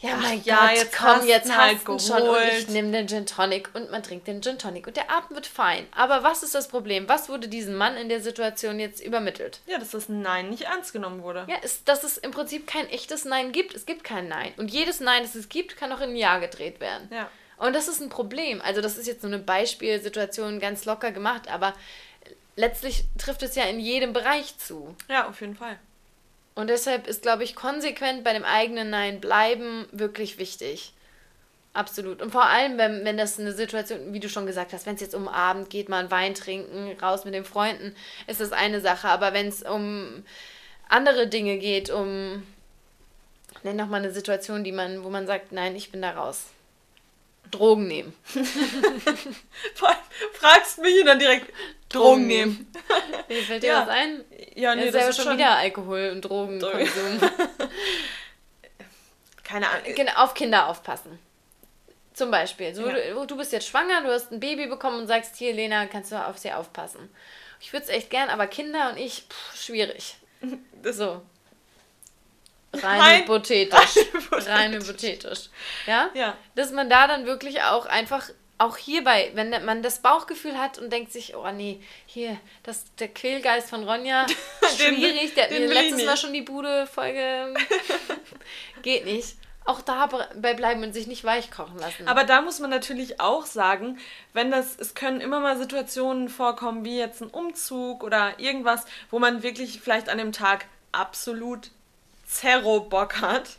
ja, 0.00 0.10
Ach, 0.14 0.22
mein 0.22 0.42
ja, 0.44 0.68
Gott, 0.68 0.76
jetzt 0.76 0.96
komm, 0.96 1.26
jetzt 1.26 1.56
halt 1.56 1.78
hast 1.78 1.88
du 1.88 1.98
schon 1.98 2.22
und 2.22 2.36
ich 2.56 2.68
nehme 2.68 2.92
den 2.92 3.08
Gin 3.08 3.26
Tonic 3.26 3.70
und 3.74 3.90
man 3.90 4.02
trinkt 4.02 4.28
den 4.28 4.40
Gin 4.40 4.56
Tonic 4.56 4.86
und 4.86 4.96
der 4.96 5.10
Abend 5.10 5.30
wird 5.30 5.46
fein. 5.46 5.86
Aber 5.90 6.22
was 6.22 6.44
ist 6.44 6.54
das 6.54 6.68
Problem? 6.68 7.08
Was 7.08 7.28
wurde 7.28 7.48
diesem 7.48 7.74
Mann 7.74 7.96
in 7.96 8.08
der 8.08 8.20
Situation 8.20 8.78
jetzt 8.78 9.00
übermittelt? 9.00 9.60
Ja, 9.66 9.78
dass 9.78 9.90
das 9.90 10.08
Nein 10.08 10.50
nicht 10.50 10.62
ernst 10.62 10.92
genommen 10.92 11.24
wurde. 11.24 11.46
Ja, 11.48 11.56
ist, 11.56 11.88
dass 11.88 12.04
es 12.04 12.16
im 12.16 12.30
Prinzip 12.30 12.68
kein 12.68 12.88
echtes 12.90 13.24
Nein 13.24 13.50
gibt. 13.50 13.74
Es 13.74 13.86
gibt 13.86 14.04
kein 14.04 14.28
Nein. 14.28 14.52
Und 14.56 14.70
jedes 14.70 15.00
Nein, 15.00 15.22
das 15.22 15.34
es 15.34 15.48
gibt, 15.48 15.76
kann 15.76 15.90
auch 15.90 16.00
in 16.00 16.10
ein 16.10 16.16
Ja 16.16 16.38
gedreht 16.38 16.78
werden. 16.78 17.08
Ja. 17.12 17.28
Und 17.56 17.74
das 17.74 17.88
ist 17.88 18.00
ein 18.00 18.08
Problem. 18.08 18.60
Also 18.60 18.80
das 18.80 18.98
ist 18.98 19.08
jetzt 19.08 19.22
so 19.22 19.26
eine 19.26 19.40
Beispielsituation 19.40 20.60
ganz 20.60 20.84
locker 20.84 21.10
gemacht, 21.10 21.50
aber 21.50 21.74
letztlich 22.54 23.04
trifft 23.18 23.42
es 23.42 23.56
ja 23.56 23.64
in 23.64 23.80
jedem 23.80 24.12
Bereich 24.12 24.58
zu. 24.58 24.94
Ja, 25.08 25.28
auf 25.28 25.40
jeden 25.40 25.56
Fall. 25.56 25.76
Und 26.58 26.70
deshalb 26.70 27.06
ist, 27.06 27.22
glaube 27.22 27.44
ich, 27.44 27.54
konsequent 27.54 28.24
bei 28.24 28.32
dem 28.32 28.42
eigenen 28.42 28.90
Nein 28.90 29.20
bleiben 29.20 29.86
wirklich 29.92 30.38
wichtig. 30.40 30.92
Absolut. 31.72 32.20
Und 32.20 32.32
vor 32.32 32.46
allem, 32.46 32.78
wenn, 32.78 33.04
wenn 33.04 33.16
das 33.16 33.38
eine 33.38 33.52
Situation, 33.52 34.12
wie 34.12 34.18
du 34.18 34.28
schon 34.28 34.44
gesagt 34.44 34.72
hast, 34.72 34.84
wenn 34.84 34.96
es 34.96 35.00
jetzt 35.00 35.14
um 35.14 35.28
Abend 35.28 35.70
geht, 35.70 35.88
mal 35.88 36.00
einen 36.00 36.10
Wein 36.10 36.34
trinken, 36.34 36.96
raus 37.00 37.24
mit 37.24 37.32
den 37.32 37.44
Freunden, 37.44 37.94
ist 38.26 38.40
das 38.40 38.50
eine 38.50 38.80
Sache. 38.80 39.06
Aber 39.06 39.32
wenn 39.34 39.46
es 39.46 39.62
um 39.62 40.24
andere 40.88 41.28
Dinge 41.28 41.58
geht, 41.58 41.90
um, 41.90 42.42
nenn 43.62 43.76
noch 43.76 43.86
mal 43.86 43.98
eine 43.98 44.10
Situation, 44.10 44.64
die 44.64 44.72
man, 44.72 45.04
wo 45.04 45.10
man 45.10 45.28
sagt, 45.28 45.52
nein, 45.52 45.76
ich 45.76 45.92
bin 45.92 46.02
da 46.02 46.10
raus. 46.10 46.46
Drogen 47.50 47.88
nehmen. 47.88 48.14
Fragst 50.34 50.78
mich 50.78 51.00
und 51.00 51.06
dann 51.06 51.18
direkt 51.18 51.52
Drogen, 51.88 52.26
nehmen. 52.26 52.72
Wie 53.28 53.40
fällt 53.42 53.62
dir 53.62 53.66
ja. 53.72 53.82
was 53.82 53.88
ein? 53.88 54.24
Ja, 54.54 54.74
nee, 54.74 54.90
das 54.90 55.08
ist 55.10 55.18
ja 55.18 55.24
schon 55.24 55.34
wieder 55.38 55.56
Alkohol 55.56 56.10
und 56.12 56.22
Drogenkonsum. 56.22 57.20
Keine 59.44 59.68
Ahnung. 59.68 60.08
Auf 60.16 60.34
Kinder 60.34 60.68
aufpassen. 60.68 61.18
Zum 62.12 62.30
Beispiel. 62.30 62.74
So, 62.74 62.86
ja. 62.88 63.14
du, 63.14 63.26
du 63.26 63.36
bist 63.36 63.52
jetzt 63.52 63.68
schwanger, 63.68 64.02
du 64.02 64.08
hast 64.12 64.32
ein 64.32 64.40
Baby 64.40 64.66
bekommen 64.66 65.00
und 65.00 65.06
sagst, 65.06 65.36
hier, 65.36 65.52
Lena, 65.52 65.86
kannst 65.86 66.12
du 66.12 66.16
auf 66.16 66.36
sie 66.36 66.52
aufpassen. 66.52 67.08
Ich 67.60 67.72
würde 67.72 67.84
es 67.84 67.90
echt 67.90 68.10
gern, 68.10 68.28
aber 68.28 68.46
Kinder 68.46 68.90
und 68.90 68.98
ich, 68.98 69.24
pff, 69.28 69.56
schwierig. 69.56 70.16
Das 70.82 70.96
so. 70.96 71.22
Rein, 72.72 73.00
Rein 73.00 73.20
hypothetisch. 73.22 73.96
Rein 74.30 74.72
hypothetisch. 74.72 75.48
Ja? 75.86 76.10
Ja. 76.14 76.36
Dass 76.54 76.70
man 76.72 76.90
da 76.90 77.06
dann 77.06 77.24
wirklich 77.26 77.62
auch 77.62 77.86
einfach 77.86 78.28
auch 78.58 78.76
hierbei, 78.76 79.30
wenn 79.34 79.64
man 79.64 79.82
das 79.82 80.02
Bauchgefühl 80.02 80.58
hat 80.58 80.78
und 80.78 80.92
denkt 80.92 81.12
sich, 81.12 81.36
oh 81.36 81.50
nee, 81.52 81.80
hier, 82.06 82.36
das, 82.64 82.84
der 82.96 83.08
Quälgeist 83.08 83.70
von 83.70 83.84
Ronja, 83.84 84.26
schwierig, 84.76 85.34
der 85.34 85.44
hat 85.44 85.50
mir 85.52 85.66
letztes 85.66 86.04
Mal 86.04 86.16
schon 86.16 86.32
die 86.32 86.42
Bude-Folge, 86.42 87.54
geht 88.82 89.04
nicht. 89.04 89.36
Auch 89.64 89.82
dabei 89.82 90.54
bleiben 90.54 90.82
und 90.82 90.94
sich 90.94 91.06
nicht 91.06 91.24
weich 91.24 91.50
kochen 91.50 91.78
lassen. 91.78 92.08
Aber 92.08 92.24
da 92.24 92.40
muss 92.40 92.58
man 92.58 92.70
natürlich 92.70 93.20
auch 93.20 93.44
sagen, 93.44 93.98
wenn 94.32 94.50
das, 94.50 94.78
es 94.78 94.94
können 94.94 95.20
immer 95.20 95.40
mal 95.40 95.58
Situationen 95.58 96.30
vorkommen, 96.30 96.86
wie 96.86 96.98
jetzt 96.98 97.20
ein 97.20 97.28
Umzug 97.28 98.02
oder 98.02 98.38
irgendwas, 98.38 98.86
wo 99.10 99.18
man 99.18 99.42
wirklich 99.42 99.82
vielleicht 99.82 100.08
an 100.08 100.16
dem 100.16 100.32
Tag 100.32 100.64
absolut 100.90 101.70
Zerro 102.28 102.80
Bock 102.80 103.20
hat. 103.20 103.50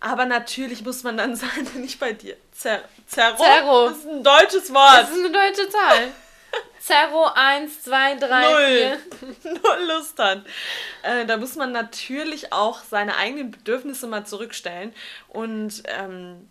Aber 0.00 0.26
natürlich 0.26 0.84
muss 0.84 1.02
man 1.02 1.16
dann 1.16 1.36
sagen, 1.36 1.68
nicht 1.80 2.00
bei 2.00 2.12
dir. 2.12 2.36
Zer 2.52 2.82
Zerro? 3.06 3.36
Zerro. 3.36 3.88
Das 3.88 3.98
ist 3.98 4.08
ein 4.08 4.22
deutsches 4.22 4.72
Wort. 4.74 4.98
Das 5.02 5.10
ist 5.10 5.24
eine 5.24 5.30
deutsche 5.30 5.68
Zahl. 5.68 6.08
Zerro 6.80 7.26
1, 7.32 7.82
2, 7.84 8.16
3, 8.16 8.50
Null. 8.50 8.98
4. 9.42 9.52
Null 9.52 9.86
Lust 9.86 10.18
hat. 10.18 10.42
Äh, 11.02 11.24
da 11.26 11.36
muss 11.36 11.54
man 11.54 11.70
natürlich 11.70 12.52
auch 12.52 12.80
seine 12.82 13.16
eigenen 13.16 13.52
Bedürfnisse 13.52 14.08
mal 14.08 14.26
zurückstellen 14.26 14.92
und 15.28 15.82
ähm, 15.86 16.48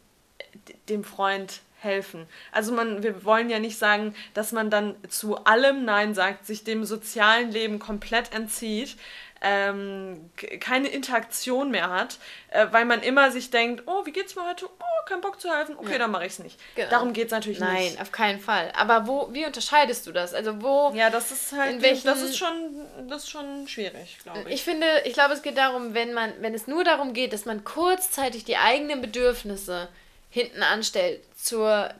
dem 0.87 1.03
Freund 1.03 1.59
helfen. 1.79 2.27
Also 2.51 2.71
man, 2.71 3.03
wir 3.03 3.25
wollen 3.25 3.49
ja 3.49 3.59
nicht 3.59 3.77
sagen, 3.77 4.15
dass 4.33 4.53
man 4.53 4.69
dann 4.69 4.95
zu 5.09 5.43
allem 5.43 5.83
Nein 5.83 6.13
sagt, 6.15 6.45
sich 6.45 6.63
dem 6.63 6.85
sozialen 6.85 7.51
Leben 7.51 7.79
komplett 7.79 8.33
entzieht 8.33 8.95
ähm, 9.41 10.29
keine 10.59 10.87
Interaktion 10.87 11.71
mehr 11.71 11.89
hat, 11.89 12.19
äh, 12.49 12.67
weil 12.71 12.85
man 12.85 13.01
immer 13.01 13.31
sich 13.31 13.49
denkt, 13.49 13.83
oh, 13.87 14.05
wie 14.05 14.11
geht's 14.11 14.35
mir 14.35 14.47
heute? 14.47 14.67
Oh, 14.67 15.05
kein 15.07 15.19
Bock 15.19 15.41
zu 15.41 15.49
helfen. 15.49 15.75
Okay, 15.77 15.93
ja. 15.93 15.97
dann 15.97 16.11
mache 16.11 16.25
ich 16.25 16.33
es 16.33 16.39
nicht. 16.39 16.59
Genau. 16.75 16.89
Darum 16.91 17.13
geht 17.13 17.25
es 17.25 17.31
natürlich 17.31 17.59
Nein, 17.59 17.75
nicht. 17.75 17.93
Nein, 17.95 18.01
auf 18.01 18.11
keinen 18.11 18.39
Fall. 18.39 18.71
Aber 18.75 19.07
wo, 19.07 19.33
wie 19.33 19.45
unterscheidest 19.45 20.05
du 20.05 20.11
das? 20.11 20.35
Also 20.35 20.61
wo? 20.61 20.91
Ja, 20.93 21.09
das 21.09 21.31
ist 21.31 21.53
halt, 21.53 21.81
welchen, 21.81 22.05
das 22.05 22.21
ist 22.21 22.37
schon, 22.37 22.85
das 23.07 23.23
ist 23.23 23.29
schon 23.29 23.67
schwierig, 23.67 24.19
glaube 24.21 24.41
ich. 24.47 24.55
Ich 24.55 24.63
finde, 24.63 24.85
ich 25.05 25.13
glaube, 25.13 25.33
es 25.33 25.41
geht 25.41 25.57
darum, 25.57 25.95
wenn 25.95 26.13
man, 26.13 26.33
wenn 26.39 26.53
es 26.53 26.67
nur 26.67 26.83
darum 26.83 27.13
geht, 27.13 27.33
dass 27.33 27.45
man 27.45 27.63
kurzzeitig 27.63 28.45
die 28.45 28.57
eigenen 28.57 29.01
Bedürfnisse 29.01 29.89
hinten 30.29 30.61
anstellt 30.61 31.21
zur, 31.35 31.91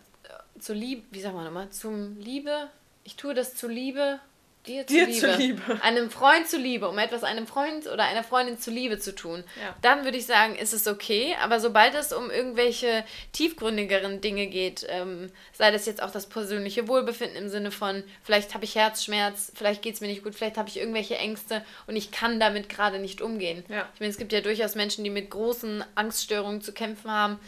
zur 0.59 0.75
Liebe, 0.75 1.01
wie 1.09 1.21
sagen 1.21 1.35
wir 1.35 1.43
nochmal, 1.43 1.71
zum 1.71 2.19
Liebe. 2.19 2.69
Ich 3.03 3.15
tue 3.15 3.33
das 3.33 3.55
zur 3.55 3.69
Liebe 3.69 4.19
dir, 4.67 4.83
dir 4.83 5.05
zuliebe, 5.05 5.33
zuliebe. 5.33 5.81
Einem 5.81 6.09
Freund 6.09 6.47
zuliebe, 6.47 6.89
um 6.89 6.97
etwas 6.97 7.23
einem 7.23 7.47
Freund 7.47 7.87
oder 7.87 8.03
einer 8.03 8.23
Freundin 8.23 8.59
zuliebe 8.59 8.99
zu 8.99 9.15
tun, 9.15 9.43
ja. 9.61 9.75
dann 9.81 10.03
würde 10.03 10.17
ich 10.17 10.25
sagen, 10.25 10.55
ist 10.55 10.73
es 10.73 10.87
okay. 10.87 11.35
Aber 11.41 11.59
sobald 11.59 11.95
es 11.95 12.13
um 12.13 12.29
irgendwelche 12.29 13.03
tiefgründigeren 13.33 14.21
Dinge 14.21 14.47
geht, 14.47 14.85
ähm, 14.89 15.31
sei 15.53 15.71
das 15.71 15.85
jetzt 15.85 16.01
auch 16.01 16.11
das 16.11 16.27
persönliche 16.27 16.87
Wohlbefinden 16.87 17.37
im 17.37 17.49
Sinne 17.49 17.71
von, 17.71 18.03
vielleicht 18.23 18.53
habe 18.53 18.65
ich 18.65 18.75
Herzschmerz, 18.75 19.51
vielleicht 19.55 19.81
geht 19.81 19.95
es 19.95 20.01
mir 20.01 20.07
nicht 20.07 20.23
gut, 20.23 20.35
vielleicht 20.35 20.57
habe 20.57 20.69
ich 20.69 20.77
irgendwelche 20.77 21.17
Ängste 21.17 21.63
und 21.87 21.95
ich 21.95 22.11
kann 22.11 22.39
damit 22.39 22.69
gerade 22.69 22.99
nicht 22.99 23.21
umgehen. 23.21 23.63
Ja. 23.69 23.87
Ich 23.93 23.99
meine, 23.99 24.11
es 24.11 24.17
gibt 24.17 24.33
ja 24.33 24.41
durchaus 24.41 24.75
Menschen, 24.75 25.03
die 25.03 25.09
mit 25.09 25.29
großen 25.29 25.83
Angststörungen 25.95 26.61
zu 26.61 26.73
kämpfen 26.73 27.11
haben. 27.11 27.39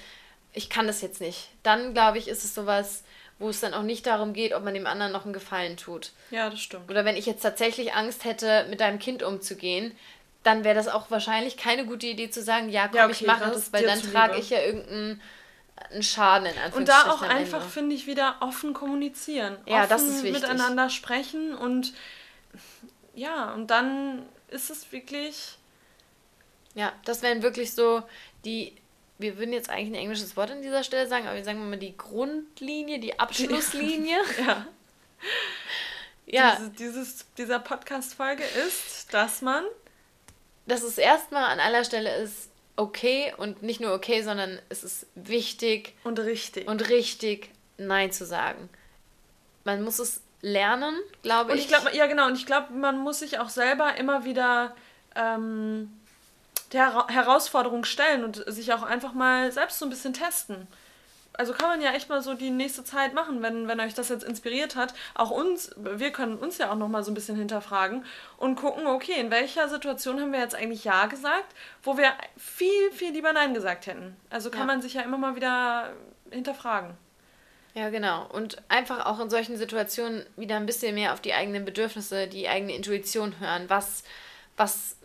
Ich 0.53 0.69
kann 0.69 0.85
das 0.87 1.01
jetzt 1.01 1.19
nicht. 1.19 1.49
Dann, 1.63 1.93
glaube 1.93 2.19
ich, 2.19 2.27
ist 2.27 2.43
es 2.43 2.53
sowas, 2.53 3.03
wo 3.39 3.49
es 3.49 3.59
dann 3.59 3.73
auch 3.73 3.83
nicht 3.83 4.05
darum 4.05 4.33
geht, 4.33 4.53
ob 4.53 4.63
man 4.63 4.73
dem 4.73 4.87
anderen 4.87 5.11
noch 5.11 5.25
einen 5.25 5.33
Gefallen 5.33 5.77
tut. 5.77 6.11
Ja, 6.31 6.49
das 6.49 6.59
stimmt. 6.59 6.89
Oder 6.89 7.05
wenn 7.05 7.15
ich 7.15 7.25
jetzt 7.25 7.41
tatsächlich 7.41 7.93
Angst 7.93 8.25
hätte, 8.25 8.65
mit 8.69 8.79
deinem 8.79 8.99
Kind 8.99 9.23
umzugehen, 9.23 9.95
dann 10.43 10.63
wäre 10.63 10.75
das 10.75 10.87
auch 10.87 11.09
wahrscheinlich 11.09 11.57
keine 11.57 11.85
gute 11.85 12.07
Idee 12.07 12.29
zu 12.29 12.41
sagen, 12.41 12.69
ja, 12.69 12.87
komm, 12.87 12.97
ja, 12.97 13.05
okay, 13.05 13.13
ich 13.13 13.27
mache 13.27 13.49
es, 13.51 13.71
weil 13.71 13.85
dann 13.85 14.01
trage 14.01 14.37
ich 14.37 14.49
ja 14.49 14.61
irgendeinen 14.61 15.21
Schaden 16.01 16.47
in 16.47 16.57
Anführungszeichen. 16.57 16.79
Und 16.79 16.89
da 16.89 17.11
auch 17.11 17.21
einfach, 17.21 17.67
finde 17.67 17.95
ich, 17.95 18.07
wieder 18.07 18.37
offen 18.41 18.73
kommunizieren. 18.73 19.57
Ja, 19.65 19.79
offen 19.79 19.89
das 19.89 20.03
ist 20.03 20.23
wichtig. 20.23 20.41
miteinander 20.41 20.89
sprechen 20.89 21.55
und 21.55 21.93
ja, 23.15 23.53
und 23.53 23.67
dann 23.67 24.25
ist 24.49 24.69
es 24.69 24.91
wirklich. 24.91 25.57
Ja, 26.75 26.91
das 27.05 27.21
wären 27.21 27.43
wirklich 27.43 27.73
so 27.73 28.03
die 28.45 28.75
wir 29.17 29.37
würden 29.37 29.53
jetzt 29.53 29.69
eigentlich 29.69 29.91
ein 29.91 30.01
englisches 30.01 30.35
Wort 30.35 30.51
an 30.51 30.61
dieser 30.61 30.83
Stelle 30.83 31.07
sagen, 31.07 31.27
aber 31.27 31.35
wir 31.35 31.43
sagen 31.43 31.69
mal 31.69 31.77
die 31.77 31.97
Grundlinie, 31.97 32.99
die 32.99 33.19
Abschlusslinie. 33.19 34.17
ja. 34.45 34.67
ja. 36.25 36.55
Diese, 36.57 36.69
dieses, 36.71 37.25
dieser 37.37 37.59
Podcast-Folge 37.59 38.43
ist, 38.67 39.13
dass 39.13 39.41
man. 39.41 39.63
Dass 40.65 40.83
es 40.83 40.97
erstmal 40.97 41.43
an 41.43 41.59
aller 41.59 41.83
Stelle 41.83 42.15
ist 42.17 42.49
okay 42.75 43.33
und 43.37 43.63
nicht 43.63 43.81
nur 43.81 43.93
okay, 43.93 44.21
sondern 44.23 44.59
es 44.69 44.83
ist 44.83 45.07
wichtig. 45.15 45.93
Und 46.03 46.19
richtig. 46.19 46.67
Und 46.67 46.89
richtig, 46.89 47.49
Nein 47.77 48.11
zu 48.11 48.25
sagen. 48.25 48.69
Man 49.65 49.83
muss 49.83 49.99
es 49.99 50.21
lernen, 50.41 50.95
glaube 51.21 51.51
ich. 51.51 51.53
Und 51.53 51.59
ich 51.59 51.67
glaube, 51.67 51.95
ja 51.95 52.07
genau, 52.07 52.27
und 52.27 52.37
ich 52.37 52.45
glaube, 52.45 52.73
man 52.73 52.99
muss 52.99 53.19
sich 53.19 53.39
auch 53.39 53.49
selber 53.49 53.95
immer 53.97 54.25
wieder. 54.25 54.75
Ähm, 55.15 55.91
der 56.73 57.07
Herausforderung 57.07 57.85
stellen 57.85 58.23
und 58.23 58.43
sich 58.47 58.73
auch 58.73 58.83
einfach 58.83 59.13
mal 59.13 59.51
selbst 59.51 59.79
so 59.79 59.85
ein 59.85 59.89
bisschen 59.89 60.13
testen. 60.13 60.67
Also 61.35 61.53
kann 61.53 61.69
man 61.69 61.81
ja 61.81 61.93
echt 61.93 62.09
mal 62.09 62.21
so 62.21 62.35
die 62.35 62.51
nächste 62.51 62.83
Zeit 62.83 63.13
machen, 63.15 63.41
wenn, 63.41 63.67
wenn 63.67 63.79
euch 63.79 63.95
das 63.95 64.09
jetzt 64.09 64.23
inspiriert 64.23 64.75
hat. 64.75 64.93
Auch 65.15 65.31
uns, 65.31 65.71
wir 65.77 66.11
können 66.11 66.37
uns 66.37 66.59
ja 66.59 66.71
auch 66.71 66.75
noch 66.75 66.89
mal 66.89 67.03
so 67.03 67.11
ein 67.11 67.15
bisschen 67.15 67.35
hinterfragen 67.35 68.05
und 68.37 68.55
gucken, 68.55 68.85
okay, 68.85 69.19
in 69.19 69.31
welcher 69.31 69.67
Situation 69.67 70.19
haben 70.19 70.31
wir 70.31 70.39
jetzt 70.39 70.53
eigentlich 70.53 70.83
Ja 70.83 71.07
gesagt, 71.07 71.55
wo 71.81 71.97
wir 71.97 72.11
viel, 72.37 72.91
viel 72.91 73.13
lieber 73.13 73.33
Nein 73.33 73.55
gesagt 73.55 73.87
hätten. 73.87 74.15
Also 74.29 74.51
kann 74.51 74.61
ja. 74.61 74.65
man 74.67 74.81
sich 74.83 74.93
ja 74.93 75.01
immer 75.01 75.17
mal 75.17 75.35
wieder 75.35 75.93
hinterfragen. 76.29 76.95
Ja, 77.73 77.89
genau. 77.89 78.27
Und 78.27 78.61
einfach 78.69 79.07
auch 79.07 79.19
in 79.19 79.31
solchen 79.31 79.57
Situationen 79.57 80.23
wieder 80.35 80.57
ein 80.57 80.67
bisschen 80.67 80.93
mehr 80.93 81.13
auf 81.13 81.21
die 81.21 81.33
eigenen 81.33 81.65
Bedürfnisse, 81.65 82.27
die 82.27 82.47
eigene 82.47 82.75
Intuition 82.75 83.39
hören. 83.39 83.65
Was, 83.67 84.03
was 84.55 84.97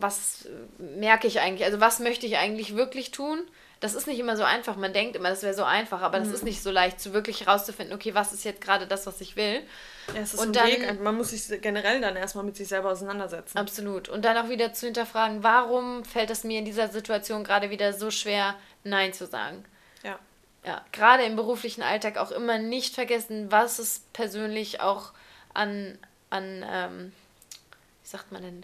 was 0.00 0.48
merke 0.78 1.26
ich 1.26 1.40
eigentlich? 1.40 1.64
Also 1.64 1.80
was 1.80 1.98
möchte 2.00 2.26
ich 2.26 2.36
eigentlich 2.38 2.76
wirklich 2.76 3.10
tun? 3.10 3.40
das 3.82 3.94
ist 3.94 4.06
nicht 4.06 4.18
immer 4.18 4.36
so 4.36 4.42
einfach. 4.44 4.76
Man 4.76 4.92
denkt 4.92 5.16
immer, 5.16 5.30
das 5.30 5.42
wäre 5.42 5.54
so 5.54 5.64
einfach, 5.64 6.02
aber 6.02 6.18
das 6.18 6.28
Mhm. 6.28 6.34
ist 6.34 6.44
nicht 6.44 6.62
so 6.62 6.70
leicht, 6.70 7.00
zu 7.00 7.14
wirklich 7.14 7.46
rauszufinden, 7.46 7.94
okay, 7.94 8.14
was 8.14 8.30
ist 8.34 8.44
jetzt 8.44 8.60
gerade 8.60 8.86
das, 8.86 9.06
was 9.06 9.22
ich 9.22 9.36
will. 9.36 9.62
Ja, 10.14 10.20
es 10.20 10.34
ist 10.34 10.40
Und 10.40 10.48
ein 10.48 10.52
dann- 10.52 10.66
Weg. 10.66 11.00
Man 11.00 11.16
muss 11.16 11.30
sich 11.30 11.62
generell 11.62 11.98
dann 11.98 12.14
erstmal 12.14 12.44
mit 12.44 12.56
sich 12.58 12.68
selber 12.68 12.90
auseinandersetzen. 12.92 13.56
Absolut. 13.56 14.10
Und 14.10 14.26
dann 14.26 14.36
auch 14.36 14.50
wieder 14.50 14.74
zu 14.74 14.84
hinterfragen, 14.84 15.42
warum 15.42 16.04
fällt 16.04 16.28
es 16.28 16.44
mir 16.44 16.58
in 16.58 16.66
dieser 16.66 16.88
Situation 16.88 17.42
gerade 17.42 17.70
wieder 17.70 17.94
so 17.94 18.10
schwer, 18.10 18.54
Nein 18.84 19.14
zu 19.14 19.24
sagen. 19.26 19.64
Ja. 20.02 20.18
Ja, 20.62 20.84
gerade 20.92 21.22
im 21.22 21.36
beruflichen 21.36 21.80
Alltag 21.82 22.18
auch 22.18 22.32
immer 22.32 22.58
nicht 22.58 22.94
vergessen, 22.94 23.50
was 23.50 23.78
es 23.78 24.02
persönlich 24.12 24.82
auch 24.82 25.12
an, 25.54 25.96
an 26.28 26.62
ähm, 26.70 27.12
wie 28.02 28.08
sagt 28.08 28.30
man 28.30 28.42
denn? 28.42 28.62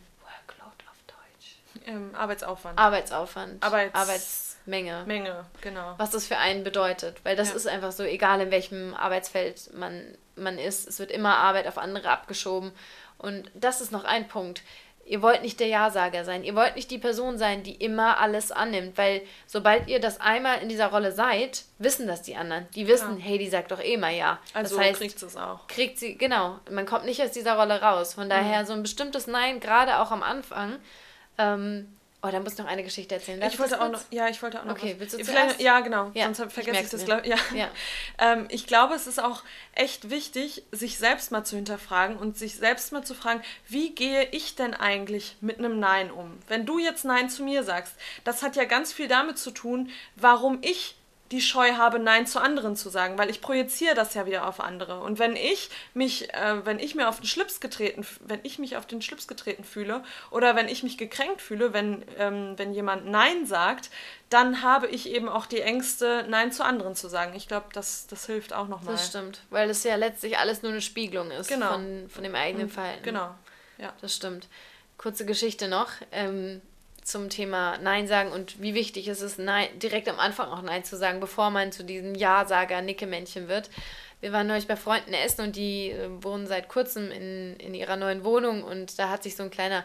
Ähm, 1.86 2.10
Arbeitsaufwand. 2.14 2.78
Arbeitsaufwand, 2.78 3.62
Arbeits- 3.62 3.94
Arbeitsmenge. 3.94 5.04
Menge, 5.06 5.44
genau. 5.60 5.94
was 5.98 6.10
das 6.10 6.26
für 6.26 6.36
einen 6.38 6.64
bedeutet. 6.64 7.18
Weil 7.24 7.36
das 7.36 7.50
Ja. 7.50 7.54
ist 7.56 7.66
einfach 7.68 7.92
so, 7.92 8.02
egal 8.02 8.40
in 8.40 8.50
welchem 8.50 8.94
Arbeitsfeld 8.94 9.72
man, 9.74 10.16
man 10.34 10.58
ist, 10.58 10.88
es 10.88 10.98
wird 10.98 11.10
immer 11.12 11.36
Arbeit 11.36 11.66
auf 11.68 11.78
andere 11.78 12.10
abgeschoben. 12.10 12.72
Und 13.18 13.50
das 13.54 13.80
ist 13.80 13.92
noch 13.92 14.04
ein 14.04 14.28
Punkt. 14.28 14.62
Ihr 15.08 15.22
wollt 15.22 15.42
nicht 15.42 15.60
der 15.60 15.68
Ja-Sager 15.68 16.24
sein. 16.24 16.42
Ihr 16.42 16.56
wollt 16.56 16.74
nicht 16.74 16.90
die 16.90 16.98
Person 16.98 17.38
sein, 17.38 17.62
die 17.62 17.76
immer 17.76 18.18
alles 18.18 18.50
annimmt. 18.50 18.98
Weil 18.98 19.22
sobald 19.46 19.86
ihr 19.86 20.00
das 20.00 20.20
einmal 20.20 20.58
in 20.62 20.68
dieser 20.68 20.88
Rolle 20.88 21.12
seid, 21.12 21.62
wissen 21.78 22.08
das 22.08 22.22
die 22.22 22.34
anderen. 22.34 22.66
Die 22.74 22.88
wissen, 22.88 23.18
Ja. 23.20 23.24
hey, 23.24 23.38
die 23.38 23.48
sagt 23.48 23.70
doch 23.70 23.80
eh 23.80 23.96
mal 23.96 24.12
Ja. 24.12 24.40
Also 24.52 24.76
das 24.76 24.84
heißt, 24.84 24.98
kriegt 25.00 25.22
es 25.22 25.36
auch. 25.36 25.68
kriegt 25.68 26.00
sie, 26.00 26.18
genau, 26.18 26.58
man 26.68 26.86
kommt 26.86 27.04
nicht 27.04 27.22
aus 27.22 27.30
dieser 27.30 27.54
Rolle 27.54 27.80
raus. 27.80 28.14
Von 28.14 28.28
daher 28.28 28.62
Mhm. 28.62 28.66
so 28.66 28.72
ein 28.72 28.82
bestimmtes 28.82 29.28
Nein, 29.28 29.60
gerade 29.60 30.00
auch 30.00 30.10
am 30.10 30.24
Anfang. 30.24 30.80
Ähm, 31.38 31.96
oh, 32.22 32.28
da 32.30 32.40
muss 32.40 32.52
ich 32.54 32.58
noch 32.58 32.66
eine 32.66 32.82
Geschichte 32.82 33.14
erzählen. 33.14 33.40
Darf 33.40 33.52
Ich 33.52 33.58
wollte 33.58 33.80
auch 33.80 33.90
noch, 33.90 34.00
ja, 34.10 34.28
ich 34.28 34.42
wollte 34.42 34.60
auch 34.60 34.64
noch 34.64 34.72
Okay, 34.72 34.92
was. 34.94 35.00
willst 35.00 35.14
du 35.14 35.24
Vielleicht, 35.24 35.50
zuerst? 35.50 35.60
Ja, 35.60 35.80
genau, 35.80 36.10
Ja, 36.14 36.24
sonst 36.26 36.40
ich 36.40 36.52
vergesse 36.52 36.70
ich, 36.70 36.72
merk's 36.72 36.90
das, 36.90 37.04
glaub, 37.04 37.24
ja. 37.26 37.36
Ja. 37.54 37.68
Ähm, 38.18 38.46
ich 38.50 38.66
glaube, 38.66 38.94
es 38.94 39.06
ist 39.06 39.22
auch 39.22 39.42
echt 39.74 40.10
wichtig, 40.10 40.62
sich 40.72 40.98
selbst 40.98 41.30
mal 41.30 41.44
zu 41.44 41.56
hinterfragen 41.56 42.16
und 42.16 42.36
sich 42.36 42.56
selbst 42.56 42.92
mal 42.92 43.04
zu 43.04 43.14
fragen, 43.14 43.42
wie 43.68 43.94
gehe 43.94 44.24
ich 44.32 44.54
denn 44.56 44.74
eigentlich 44.74 45.36
mit 45.40 45.58
einem 45.58 45.78
Nein 45.78 46.10
um? 46.10 46.38
Wenn 46.48 46.66
du 46.66 46.78
jetzt 46.78 47.04
Nein 47.04 47.28
zu 47.30 47.42
mir 47.42 47.62
sagst, 47.62 47.94
das 48.24 48.42
hat 48.42 48.56
ja 48.56 48.64
ganz 48.64 48.92
viel 48.92 49.08
damit 49.08 49.38
zu 49.38 49.50
tun, 49.50 49.90
warum 50.16 50.58
ich 50.62 50.96
die 51.32 51.40
Scheu 51.40 51.72
habe, 51.74 51.98
Nein 51.98 52.26
zu 52.26 52.40
anderen 52.40 52.76
zu 52.76 52.88
sagen, 52.88 53.18
weil 53.18 53.30
ich 53.30 53.40
projiziere 53.40 53.94
das 53.94 54.14
ja 54.14 54.26
wieder 54.26 54.46
auf 54.46 54.60
andere. 54.60 55.00
Und 55.00 55.18
wenn 55.18 55.34
ich 55.34 55.70
mich, 55.92 56.32
äh, 56.34 56.64
wenn 56.64 56.78
ich 56.78 56.94
mir 56.94 57.08
auf 57.08 57.18
den 57.20 57.26
Schlips 57.26 57.60
getreten, 57.60 58.06
wenn 58.20 58.40
ich 58.44 58.58
mich 58.58 58.76
auf 58.76 58.86
den 58.86 59.02
Schlips 59.02 59.26
getreten 59.26 59.64
fühle 59.64 60.04
oder 60.30 60.54
wenn 60.54 60.68
ich 60.68 60.82
mich 60.82 60.96
gekränkt 60.98 61.42
fühle, 61.42 61.72
wenn, 61.72 62.04
ähm, 62.18 62.54
wenn 62.56 62.72
jemand 62.72 63.06
Nein 63.06 63.44
sagt, 63.46 63.90
dann 64.30 64.62
habe 64.62 64.86
ich 64.86 65.08
eben 65.10 65.28
auch 65.28 65.46
die 65.46 65.60
Ängste, 65.60 66.24
Nein 66.28 66.52
zu 66.52 66.64
anderen 66.64 66.94
zu 66.94 67.08
sagen. 67.08 67.34
Ich 67.34 67.48
glaube, 67.48 67.66
das, 67.72 68.06
das 68.06 68.26
hilft 68.26 68.52
auch 68.52 68.68
nochmal. 68.68 68.94
Das 68.94 69.06
stimmt, 69.08 69.40
weil 69.50 69.68
es 69.70 69.82
ja 69.84 69.96
letztlich 69.96 70.38
alles 70.38 70.62
nur 70.62 70.72
eine 70.72 70.80
Spiegelung 70.80 71.30
ist 71.30 71.48
Genau. 71.48 71.72
von, 71.72 72.08
von 72.08 72.22
dem 72.22 72.34
eigenen 72.34 72.66
Und- 72.66 72.72
Verhalten. 72.72 73.02
Genau. 73.02 73.34
Ja. 73.78 73.92
Das 74.00 74.14
stimmt. 74.14 74.48
Kurze 74.96 75.26
Geschichte 75.26 75.68
noch 75.68 75.90
ähm, 76.12 76.62
zum 77.06 77.30
Thema 77.30 77.78
Nein 77.78 78.08
sagen 78.08 78.32
und 78.32 78.60
wie 78.60 78.74
wichtig 78.74 79.06
es 79.06 79.20
ist, 79.20 79.38
Nein, 79.38 79.68
direkt 79.78 80.08
am 80.08 80.18
Anfang 80.18 80.50
auch 80.50 80.62
Nein 80.62 80.82
zu 80.82 80.96
sagen, 80.96 81.20
bevor 81.20 81.50
man 81.50 81.70
zu 81.70 81.84
diesem 81.84 82.16
Ja-Sager-Nickemännchen 82.16 83.46
wird. 83.46 83.70
Wir 84.20 84.32
waren 84.32 84.48
neulich 84.48 84.66
bei 84.66 84.74
Freunden 84.74 85.12
essen 85.12 85.42
und 85.42 85.54
die 85.56 85.92
äh, 85.92 86.08
wohnen 86.20 86.48
seit 86.48 86.68
kurzem 86.68 87.12
in, 87.12 87.54
in 87.58 87.74
ihrer 87.74 87.96
neuen 87.96 88.24
Wohnung 88.24 88.64
und 88.64 88.98
da 88.98 89.08
hat 89.08 89.22
sich 89.22 89.36
so 89.36 89.44
ein 89.44 89.50
kleiner 89.50 89.84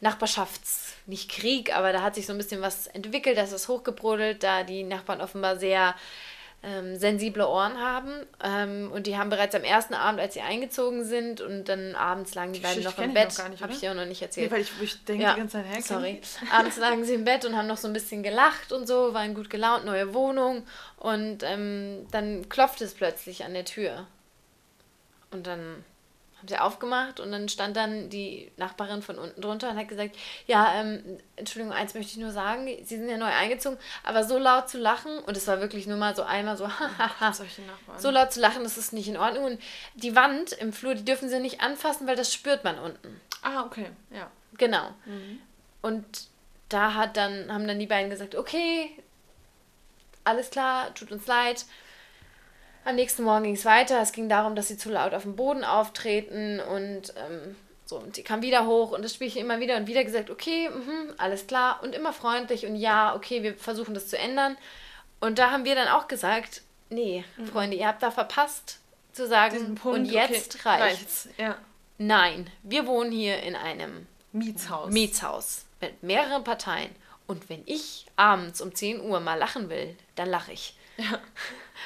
Nachbarschafts-, 0.00 0.94
nicht 1.04 1.30
Krieg, 1.30 1.76
aber 1.76 1.92
da 1.92 2.00
hat 2.00 2.14
sich 2.14 2.24
so 2.24 2.32
ein 2.32 2.38
bisschen 2.38 2.62
was 2.62 2.86
entwickelt, 2.86 3.36
das 3.36 3.52
ist 3.52 3.68
hochgebrodelt, 3.68 4.42
da 4.42 4.62
die 4.62 4.82
Nachbarn 4.82 5.20
offenbar 5.20 5.58
sehr 5.58 5.94
ähm, 6.66 6.96
sensible 6.96 7.46
Ohren 7.46 7.80
haben. 7.80 8.10
Ähm, 8.42 8.90
und 8.92 9.06
die 9.06 9.16
haben 9.16 9.30
bereits 9.30 9.54
am 9.54 9.62
ersten 9.62 9.94
Abend, 9.94 10.20
als 10.20 10.34
sie 10.34 10.40
eingezogen 10.40 11.04
sind, 11.04 11.40
und 11.40 11.66
dann 11.66 11.94
abends 11.94 12.34
lagen 12.34 12.52
die, 12.52 12.58
Die 12.58 12.64
beiden 12.66 12.82
noch 12.82 12.98
im 12.98 13.14
Bett. 13.14 13.32
Habe 13.38 13.72
ich 13.72 13.88
auch 13.88 13.94
noch 13.94 14.04
nicht 14.04 14.20
erzählt. 14.20 14.50
Nee, 14.50 14.56
weil 14.56 14.62
ich, 14.62 14.72
ich 14.82 15.04
denke 15.04 15.22
Ja, 15.22 15.34
die 15.34 15.40
ganze 15.40 15.58
Zeit, 15.58 15.72
kenn 15.72 15.82
Sorry. 15.82 16.20
Abends 16.50 16.76
lagen 16.76 17.04
sie 17.04 17.14
im 17.14 17.24
Bett 17.24 17.44
und 17.44 17.56
haben 17.56 17.68
noch 17.68 17.76
so 17.76 17.86
ein 17.86 17.92
bisschen 17.94 18.24
gelacht 18.24 18.72
und 18.72 18.88
so, 18.88 19.14
waren 19.14 19.34
gut 19.34 19.48
gelaunt, 19.48 19.84
neue 19.84 20.12
Wohnung. 20.12 20.66
Und 20.96 21.44
ähm, 21.44 22.06
dann 22.10 22.48
klopfte 22.48 22.84
es 22.84 22.94
plötzlich 22.94 23.44
an 23.44 23.54
der 23.54 23.64
Tür. 23.64 24.06
Und 25.30 25.46
dann 25.46 25.84
haben 26.38 26.48
sie 26.48 26.58
aufgemacht 26.58 27.18
und 27.18 27.32
dann 27.32 27.48
stand 27.48 27.76
dann 27.76 28.10
die 28.10 28.52
Nachbarin 28.56 29.00
von 29.00 29.18
unten 29.18 29.40
drunter 29.40 29.70
und 29.70 29.78
hat 29.78 29.88
gesagt, 29.88 30.16
ja, 30.46 30.74
ähm, 30.80 31.18
Entschuldigung, 31.36 31.74
eins 31.74 31.94
möchte 31.94 32.12
ich 32.12 32.18
nur 32.18 32.30
sagen, 32.30 32.66
Sie 32.66 32.96
sind 32.96 33.08
ja 33.08 33.16
neu 33.16 33.26
eingezogen, 33.26 33.78
aber 34.02 34.24
so 34.24 34.38
laut 34.38 34.68
zu 34.68 34.78
lachen, 34.78 35.18
und 35.20 35.36
es 35.36 35.46
war 35.46 35.60
wirklich 35.60 35.86
nur 35.86 35.96
mal 35.96 36.14
so 36.14 36.22
einmal 36.22 36.56
so, 36.56 36.68
hahaha, 36.98 37.32
so 37.96 38.10
laut 38.10 38.32
zu 38.32 38.40
lachen, 38.40 38.64
das 38.64 38.76
ist 38.76 38.92
nicht 38.92 39.08
in 39.08 39.16
Ordnung. 39.16 39.44
Und 39.44 39.62
die 39.94 40.14
Wand 40.14 40.52
im 40.52 40.72
Flur, 40.72 40.94
die 40.94 41.04
dürfen 41.04 41.28
sie 41.28 41.40
nicht 41.40 41.60
anfassen, 41.62 42.06
weil 42.06 42.16
das 42.16 42.32
spürt 42.34 42.64
man 42.64 42.78
unten. 42.78 43.20
ah, 43.42 43.64
okay, 43.64 43.90
ja. 44.10 44.30
Genau. 44.58 44.90
Und 45.82 46.04
da 46.68 46.94
hat 46.94 47.16
dann, 47.16 47.52
haben 47.52 47.66
dann 47.66 47.78
die 47.78 47.86
beiden 47.86 48.10
gesagt, 48.10 48.34
okay, 48.34 48.90
alles 50.24 50.50
klar, 50.50 50.92
tut 50.94 51.12
uns 51.12 51.26
leid. 51.26 51.64
Am 52.86 52.94
nächsten 52.94 53.24
Morgen 53.24 53.42
ging 53.42 53.56
es 53.56 53.64
weiter. 53.64 54.00
Es 54.00 54.12
ging 54.12 54.28
darum, 54.28 54.54
dass 54.54 54.68
sie 54.68 54.78
zu 54.78 54.90
laut 54.90 55.12
auf 55.12 55.22
dem 55.22 55.34
Boden 55.34 55.64
auftreten 55.64 56.60
und 56.60 57.12
ähm, 57.16 57.56
so, 57.84 57.96
und 57.98 58.16
die 58.16 58.22
kam 58.22 58.42
wieder 58.42 58.64
hoch 58.64 58.92
und 58.92 59.02
das 59.02 59.12
Spielchen 59.12 59.40
immer 59.40 59.58
wieder 59.58 59.76
und 59.76 59.88
wieder 59.88 60.04
gesagt, 60.04 60.30
okay, 60.30 60.70
mhm, 60.70 61.12
alles 61.18 61.48
klar 61.48 61.80
und 61.82 61.96
immer 61.96 62.12
freundlich 62.12 62.64
und 62.64 62.76
ja, 62.76 63.16
okay, 63.16 63.42
wir 63.42 63.54
versuchen 63.54 63.92
das 63.92 64.06
zu 64.06 64.16
ändern. 64.16 64.56
Und 65.18 65.40
da 65.40 65.50
haben 65.50 65.64
wir 65.64 65.74
dann 65.74 65.88
auch 65.88 66.06
gesagt, 66.06 66.62
nee, 66.88 67.24
Freunde, 67.50 67.76
ihr 67.76 67.88
habt 67.88 68.04
da 68.04 68.12
verpasst 68.12 68.78
zu 69.12 69.26
sagen, 69.26 69.74
Punkt, 69.74 69.98
und 69.98 70.04
jetzt 70.04 70.54
okay, 70.54 70.68
reicht's. 70.68 71.28
Ja. 71.38 71.56
Nein, 71.98 72.50
wir 72.62 72.86
wohnen 72.86 73.10
hier 73.10 73.42
in 73.42 73.56
einem 73.56 74.06
Mietshaus. 74.30 74.92
Mietshaus 74.92 75.64
mit 75.80 76.04
mehreren 76.04 76.44
Parteien. 76.44 76.90
Und 77.26 77.48
wenn 77.48 77.62
ich 77.66 78.06
abends 78.14 78.60
um 78.60 78.72
10 78.72 79.00
Uhr 79.00 79.18
mal 79.18 79.38
lachen 79.38 79.70
will, 79.70 79.96
dann 80.14 80.28
lache 80.28 80.52
ich. 80.52 80.76
Ja. 80.98 81.18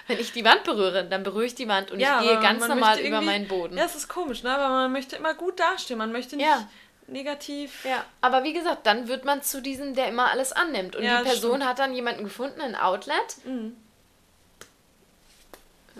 Wenn 0.06 0.18
ich 0.18 0.32
die 0.32 0.44
Wand 0.44 0.64
berühre, 0.64 1.04
dann 1.04 1.22
berühre 1.22 1.44
ich 1.46 1.54
die 1.54 1.68
Wand 1.68 1.90
und 1.90 2.00
ja, 2.00 2.20
ich 2.20 2.26
gehe 2.28 2.40
ganz 2.40 2.66
normal 2.66 2.98
über 3.00 3.20
meinen 3.20 3.48
Boden. 3.48 3.76
Ja, 3.76 3.84
es 3.84 3.94
ist 3.94 4.08
komisch, 4.08 4.42
ne? 4.42 4.50
Aber 4.54 4.68
man 4.68 4.92
möchte 4.92 5.16
immer 5.16 5.34
gut 5.34 5.58
dastehen. 5.60 5.98
Man 5.98 6.12
möchte 6.12 6.36
nicht 6.36 6.46
Ja. 6.46 6.68
negativ. 7.06 7.84
Ja, 7.84 8.04
aber 8.20 8.44
wie 8.44 8.52
gesagt, 8.52 8.86
dann 8.86 9.08
wird 9.08 9.24
man 9.24 9.42
zu 9.42 9.60
diesem, 9.62 9.94
der 9.94 10.08
immer 10.08 10.30
alles 10.30 10.52
annimmt. 10.52 10.96
Und 10.96 11.02
Ja, 11.04 11.18
die 11.18 11.24
Person 11.28 11.52
stimmt. 11.56 11.66
hat 11.66 11.78
dann 11.78 11.94
jemanden 11.94 12.24
gefunden, 12.24 12.60
ein 12.60 12.76
Outlet, 12.76 13.16
Mhm. 13.44 13.76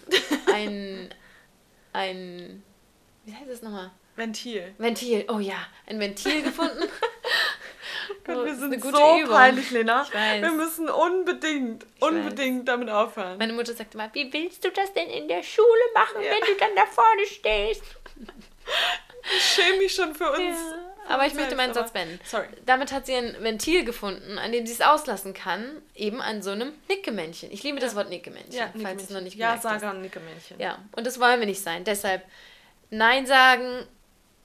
ein, 0.52 1.08
ein, 1.92 2.62
wie 3.24 3.34
heißt 3.34 3.50
es 3.50 3.62
nochmal? 3.62 3.90
Ventil. 4.16 4.74
Ventil. 4.78 5.24
Oh 5.28 5.38
ja, 5.38 5.56
ein 5.86 5.98
Ventil 6.00 6.42
gefunden. 6.42 6.82
Gott, 8.24 8.44
wir 8.44 8.54
sind 8.54 8.82
so 8.82 8.88
Übung. 8.88 9.28
peinlich, 9.28 9.70
Lena. 9.70 10.02
Ich 10.02 10.14
weiß. 10.14 10.42
Wir 10.42 10.50
müssen 10.52 10.88
unbedingt, 10.88 11.86
unbedingt 12.00 12.68
damit 12.68 12.90
aufhören. 12.90 13.38
Meine 13.38 13.52
Mutter 13.52 13.72
sagte 13.72 13.96
mal, 13.96 14.10
wie 14.12 14.32
willst 14.32 14.64
du 14.64 14.70
das 14.70 14.92
denn 14.92 15.08
in 15.08 15.28
der 15.28 15.42
Schule 15.42 15.66
machen, 15.94 16.22
Ja. 16.22 16.30
wenn 16.32 16.40
du 16.40 16.58
dann 16.60 16.74
da 16.76 16.86
vorne 16.86 17.26
stehst? 17.26 17.82
Ich 19.36 19.42
schäme 19.44 19.78
mich 19.78 19.92
schon 19.94 20.14
für 20.14 20.30
uns. 20.30 20.38
für 20.58 21.12
Aber 21.12 21.26
ich 21.26 21.34
möchte 21.34 21.54
meinen 21.54 21.74
Satz 21.74 21.90
beenden. 21.92 22.18
Sorry. 22.24 22.46
Damit 22.64 22.90
hat 22.90 23.04
sie 23.04 23.14
ein 23.14 23.36
Ventil 23.40 23.84
gefunden, 23.84 24.38
an 24.38 24.50
dem 24.50 24.66
sie 24.66 24.72
es 24.72 24.80
auslassen 24.80 25.34
kann, 25.34 25.82
eben 25.94 26.22
an 26.22 26.40
so 26.42 26.50
einem 26.52 26.72
Nickemännchen. 26.88 27.50
Ich 27.52 27.62
liebe 27.62 27.80
das 27.80 27.94
Wort 27.94 28.08
Nickemännchen, 28.08 28.54
Ja, 28.54 28.72
falls 28.80 28.98
du 28.98 29.04
es 29.04 29.10
noch 29.10 29.20
nicht 29.20 29.36
Ja, 29.36 29.48
gemerkt 29.56 29.64
hast. 29.66 29.80
Saga 29.82 29.90
und 29.94 30.00
Nickemännchen. 30.02 30.58
Ja, 30.58 30.78
und 30.96 31.06
das 31.06 31.20
wollen 31.20 31.38
wir 31.40 31.46
nicht 31.46 31.62
sein. 31.62 31.84
Deshalb 31.84 32.22
Nein 32.90 33.26
sagen 33.26 33.86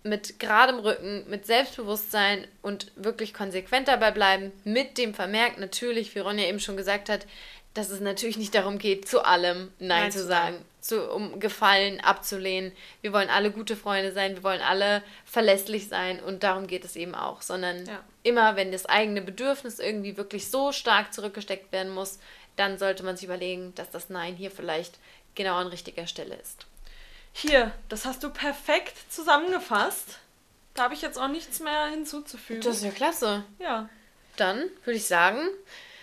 mit 0.06 0.40
geradem 0.40 0.80
Rücken, 0.80 1.26
mit 1.30 1.46
Selbstbewusstsein 1.46 2.48
und 2.62 2.92
wirklich 2.96 3.34
konsequent 3.34 3.88
dabei 3.88 4.12
bleiben, 4.12 4.52
mit 4.64 4.98
dem 4.98 5.14
Vermerk 5.16 5.58
natürlich, 5.58 6.14
wie 6.16 6.20
Ronja 6.20 6.46
eben 6.46 6.60
schon 6.60 6.78
gesagt 6.78 7.10
hat, 7.10 7.26
dass 7.74 7.90
es 7.90 8.00
natürlich 8.00 8.38
nicht 8.38 8.54
darum 8.56 8.78
geht, 8.78 9.08
zu 9.08 9.26
allem 9.26 9.72
Nein, 9.80 10.04
Nein 10.04 10.12
zu 10.12 10.24
sagen. 10.24 10.64
zu, 10.80 11.10
um 11.12 11.40
Gefallen 11.40 12.00
abzulehnen. 12.00 12.72
Wir 13.02 13.12
wollen 13.14 13.30
alle 13.30 13.52
gute 13.52 13.76
Freunde 13.76 14.14
sein, 14.14 14.36
wir 14.36 14.44
wollen 14.44 14.62
alle 14.62 15.02
verlässlich 15.26 15.88
sein 15.90 16.20
und 16.22 16.44
darum 16.44 16.68
geht 16.68 16.86
es 16.86 16.96
eben 16.96 17.16
auch, 17.16 17.42
sondern 17.42 17.86
Ja. 17.86 18.04
immer, 18.24 18.56
wenn 18.56 18.72
das 18.72 18.86
eigene 18.86 19.22
Bedürfnis 19.24 19.80
irgendwie 19.80 20.16
wirklich 20.18 20.50
so 20.52 20.72
stark 20.72 21.14
zurückgesteckt 21.14 21.72
werden 21.74 21.92
muss, 21.92 22.20
dann 22.56 22.78
sollte 22.78 23.04
man 23.04 23.18
sich 23.18 23.26
überlegen, 23.26 23.74
dass 23.76 23.90
das 23.90 24.10
Nein 24.10 24.36
hier 24.36 24.52
vielleicht 24.52 25.00
genau 25.34 25.56
an 25.56 25.68
richtiger 25.68 26.06
Stelle 26.08 26.36
ist. 26.36 26.68
Hier, 27.38 27.74
das 27.90 28.06
hast 28.06 28.24
du 28.24 28.30
perfekt 28.30 28.96
zusammengefasst. 29.12 30.20
Da 30.74 30.84
habe 30.84 30.94
ich 30.94 31.02
jetzt 31.02 31.20
auch 31.20 31.28
nichts 31.28 31.60
mehr 31.60 31.88
hinzuzufügen. 31.88 32.62
Das 32.62 32.78
ist 32.78 32.84
ja 32.84 32.92
klasse. 32.92 33.44
ja, 33.60 33.90
Dann 34.38 34.70
würde 34.86 34.98
ich 34.98 35.06
sagen, 35.06 35.40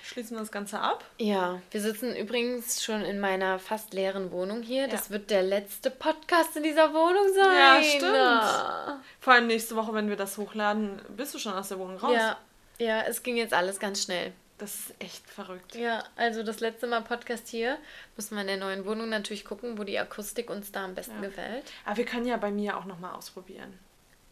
schließen 0.04 0.36
wir 0.36 0.40
das 0.40 0.52
Ganze 0.52 0.78
ab. 0.80 1.04
ja, 1.18 1.60
wir 1.70 1.80
sitzen 1.80 2.14
übrigens 2.14 2.84
schon 2.84 3.00
in 3.02 3.18
meiner 3.18 3.58
fast 3.58 3.94
leeren 3.94 4.30
Wohnung 4.30 4.62
hier. 4.62 4.82
Ja. 4.82 4.88
Das 4.88 5.10
wird 5.10 5.30
der 5.30 5.42
letzte 5.42 5.90
Podcast 5.90 6.54
in 6.56 6.64
dieser 6.64 6.92
Wohnung 6.92 7.32
sein. 7.34 7.54
Ja, 7.54 7.82
stimmt. 7.82 9.02
Vor 9.20 9.32
allem 9.32 9.46
nächste 9.46 9.74
Woche, 9.74 9.94
wenn 9.94 10.10
wir 10.10 10.16
das 10.16 10.36
hochladen, 10.36 11.00
bist 11.16 11.32
du 11.34 11.38
schon 11.38 11.54
aus 11.54 11.68
der 11.68 11.78
Wohnung 11.78 11.96
raus. 11.96 12.14
Ja, 12.14 12.36
ja, 12.78 13.00
es 13.02 13.22
ging 13.22 13.36
jetzt 13.36 13.54
alles 13.54 13.78
ganz 13.78 14.02
schnell. 14.02 14.32
Das 14.62 14.74
ist 14.76 14.94
echt 15.00 15.28
verrückt. 15.28 15.74
Ja, 15.74 16.04
also 16.14 16.44
das 16.44 16.60
letzte 16.60 16.86
Mal 16.86 17.00
Podcast 17.02 17.48
hier. 17.48 17.78
Müssen 18.14 18.36
wir 18.36 18.42
in 18.42 18.46
der 18.46 18.58
neuen 18.58 18.84
Wohnung 18.86 19.08
natürlich 19.08 19.44
gucken, 19.44 19.76
wo 19.76 19.82
die 19.82 19.98
Akustik 19.98 20.50
uns 20.50 20.70
da 20.70 20.84
am 20.84 20.94
besten 20.94 21.16
Ja. 21.16 21.20
gefällt. 21.22 21.64
Aber 21.84 21.96
wir 21.96 22.04
können 22.04 22.26
ja 22.26 22.36
bei 22.36 22.52
mir 22.52 22.76
auch 22.76 22.84
nochmal 22.84 23.12
ausprobieren. 23.16 23.76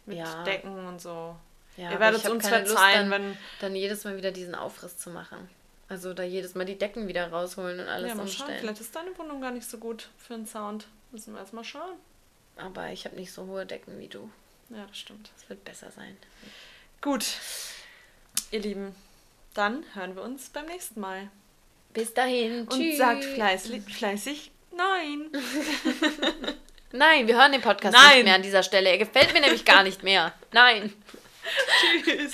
Mit 0.06 0.18
Ja. 0.18 0.44
Decken 0.44 0.86
und 0.86 1.00
so. 1.00 1.34
Ja, 1.76 1.90
Ihr 1.90 1.98
werdet 1.98 2.28
uns 2.28 2.44
keine 2.44 2.60
Lust, 2.60 2.72
verzeihen, 2.74 3.10
dann, 3.10 3.22
wenn. 3.30 3.36
dann 3.60 3.74
jedes 3.74 4.04
Mal 4.04 4.16
wieder 4.16 4.30
diesen 4.30 4.54
Aufriss 4.54 4.98
zu 4.98 5.10
machen. 5.10 5.48
Also 5.88 6.14
da 6.14 6.22
jedes 6.22 6.54
Mal 6.54 6.64
die 6.64 6.78
Decken 6.78 7.08
wieder 7.08 7.28
rausholen 7.32 7.80
und 7.80 7.88
alles 7.88 8.10
ja, 8.10 8.14
mal 8.14 8.28
schauen. 8.28 8.42
umstellen. 8.42 8.60
Vielleicht 8.60 8.80
ist 8.82 8.94
deine 8.94 9.18
Wohnung 9.18 9.40
gar 9.40 9.50
nicht 9.50 9.68
so 9.68 9.78
gut 9.78 10.10
für 10.16 10.34
den 10.34 10.46
Sound. 10.46 10.86
Müssen 11.10 11.32
wir 11.34 11.40
erstmal 11.40 11.64
schauen. 11.64 11.96
Aber 12.56 12.92
ich 12.92 13.04
habe 13.04 13.16
nicht 13.16 13.32
so 13.32 13.46
hohe 13.46 13.66
Decken 13.66 13.98
wie 13.98 14.06
du. 14.06 14.30
Ja, 14.68 14.86
das 14.86 14.96
stimmt. 14.96 15.32
Es 15.36 15.48
wird 15.48 15.64
besser 15.64 15.90
sein. 15.90 16.16
Gut. 17.00 17.26
Ihr 18.52 18.60
Lieben, 18.60 18.94
dann 19.54 19.84
hören 19.94 20.16
wir 20.16 20.22
uns 20.22 20.50
beim 20.50 20.66
nächsten 20.66 21.00
Mal. 21.00 21.30
Bis 21.92 22.14
dahin. 22.14 22.62
Und 22.62 22.72
Tschüss. 22.72 22.98
sagt 22.98 23.24
fleißig, 23.24 23.82
fleißig 23.82 24.52
nein. 24.80 25.30
Nein, 26.92 27.28
wir 27.28 27.36
hören 27.36 27.52
den 27.52 27.60
Podcast 27.60 27.96
Nein. 27.96 28.16
nicht 28.16 28.24
mehr 28.24 28.34
an 28.34 28.42
dieser 28.42 28.64
Stelle. 28.64 28.88
Er 28.90 28.98
gefällt 28.98 29.32
mir 29.32 29.40
nämlich 29.40 29.64
gar 29.64 29.84
nicht 29.84 30.02
mehr. 30.02 30.34
Nein. 30.50 30.92
Tschüss. 32.04 32.32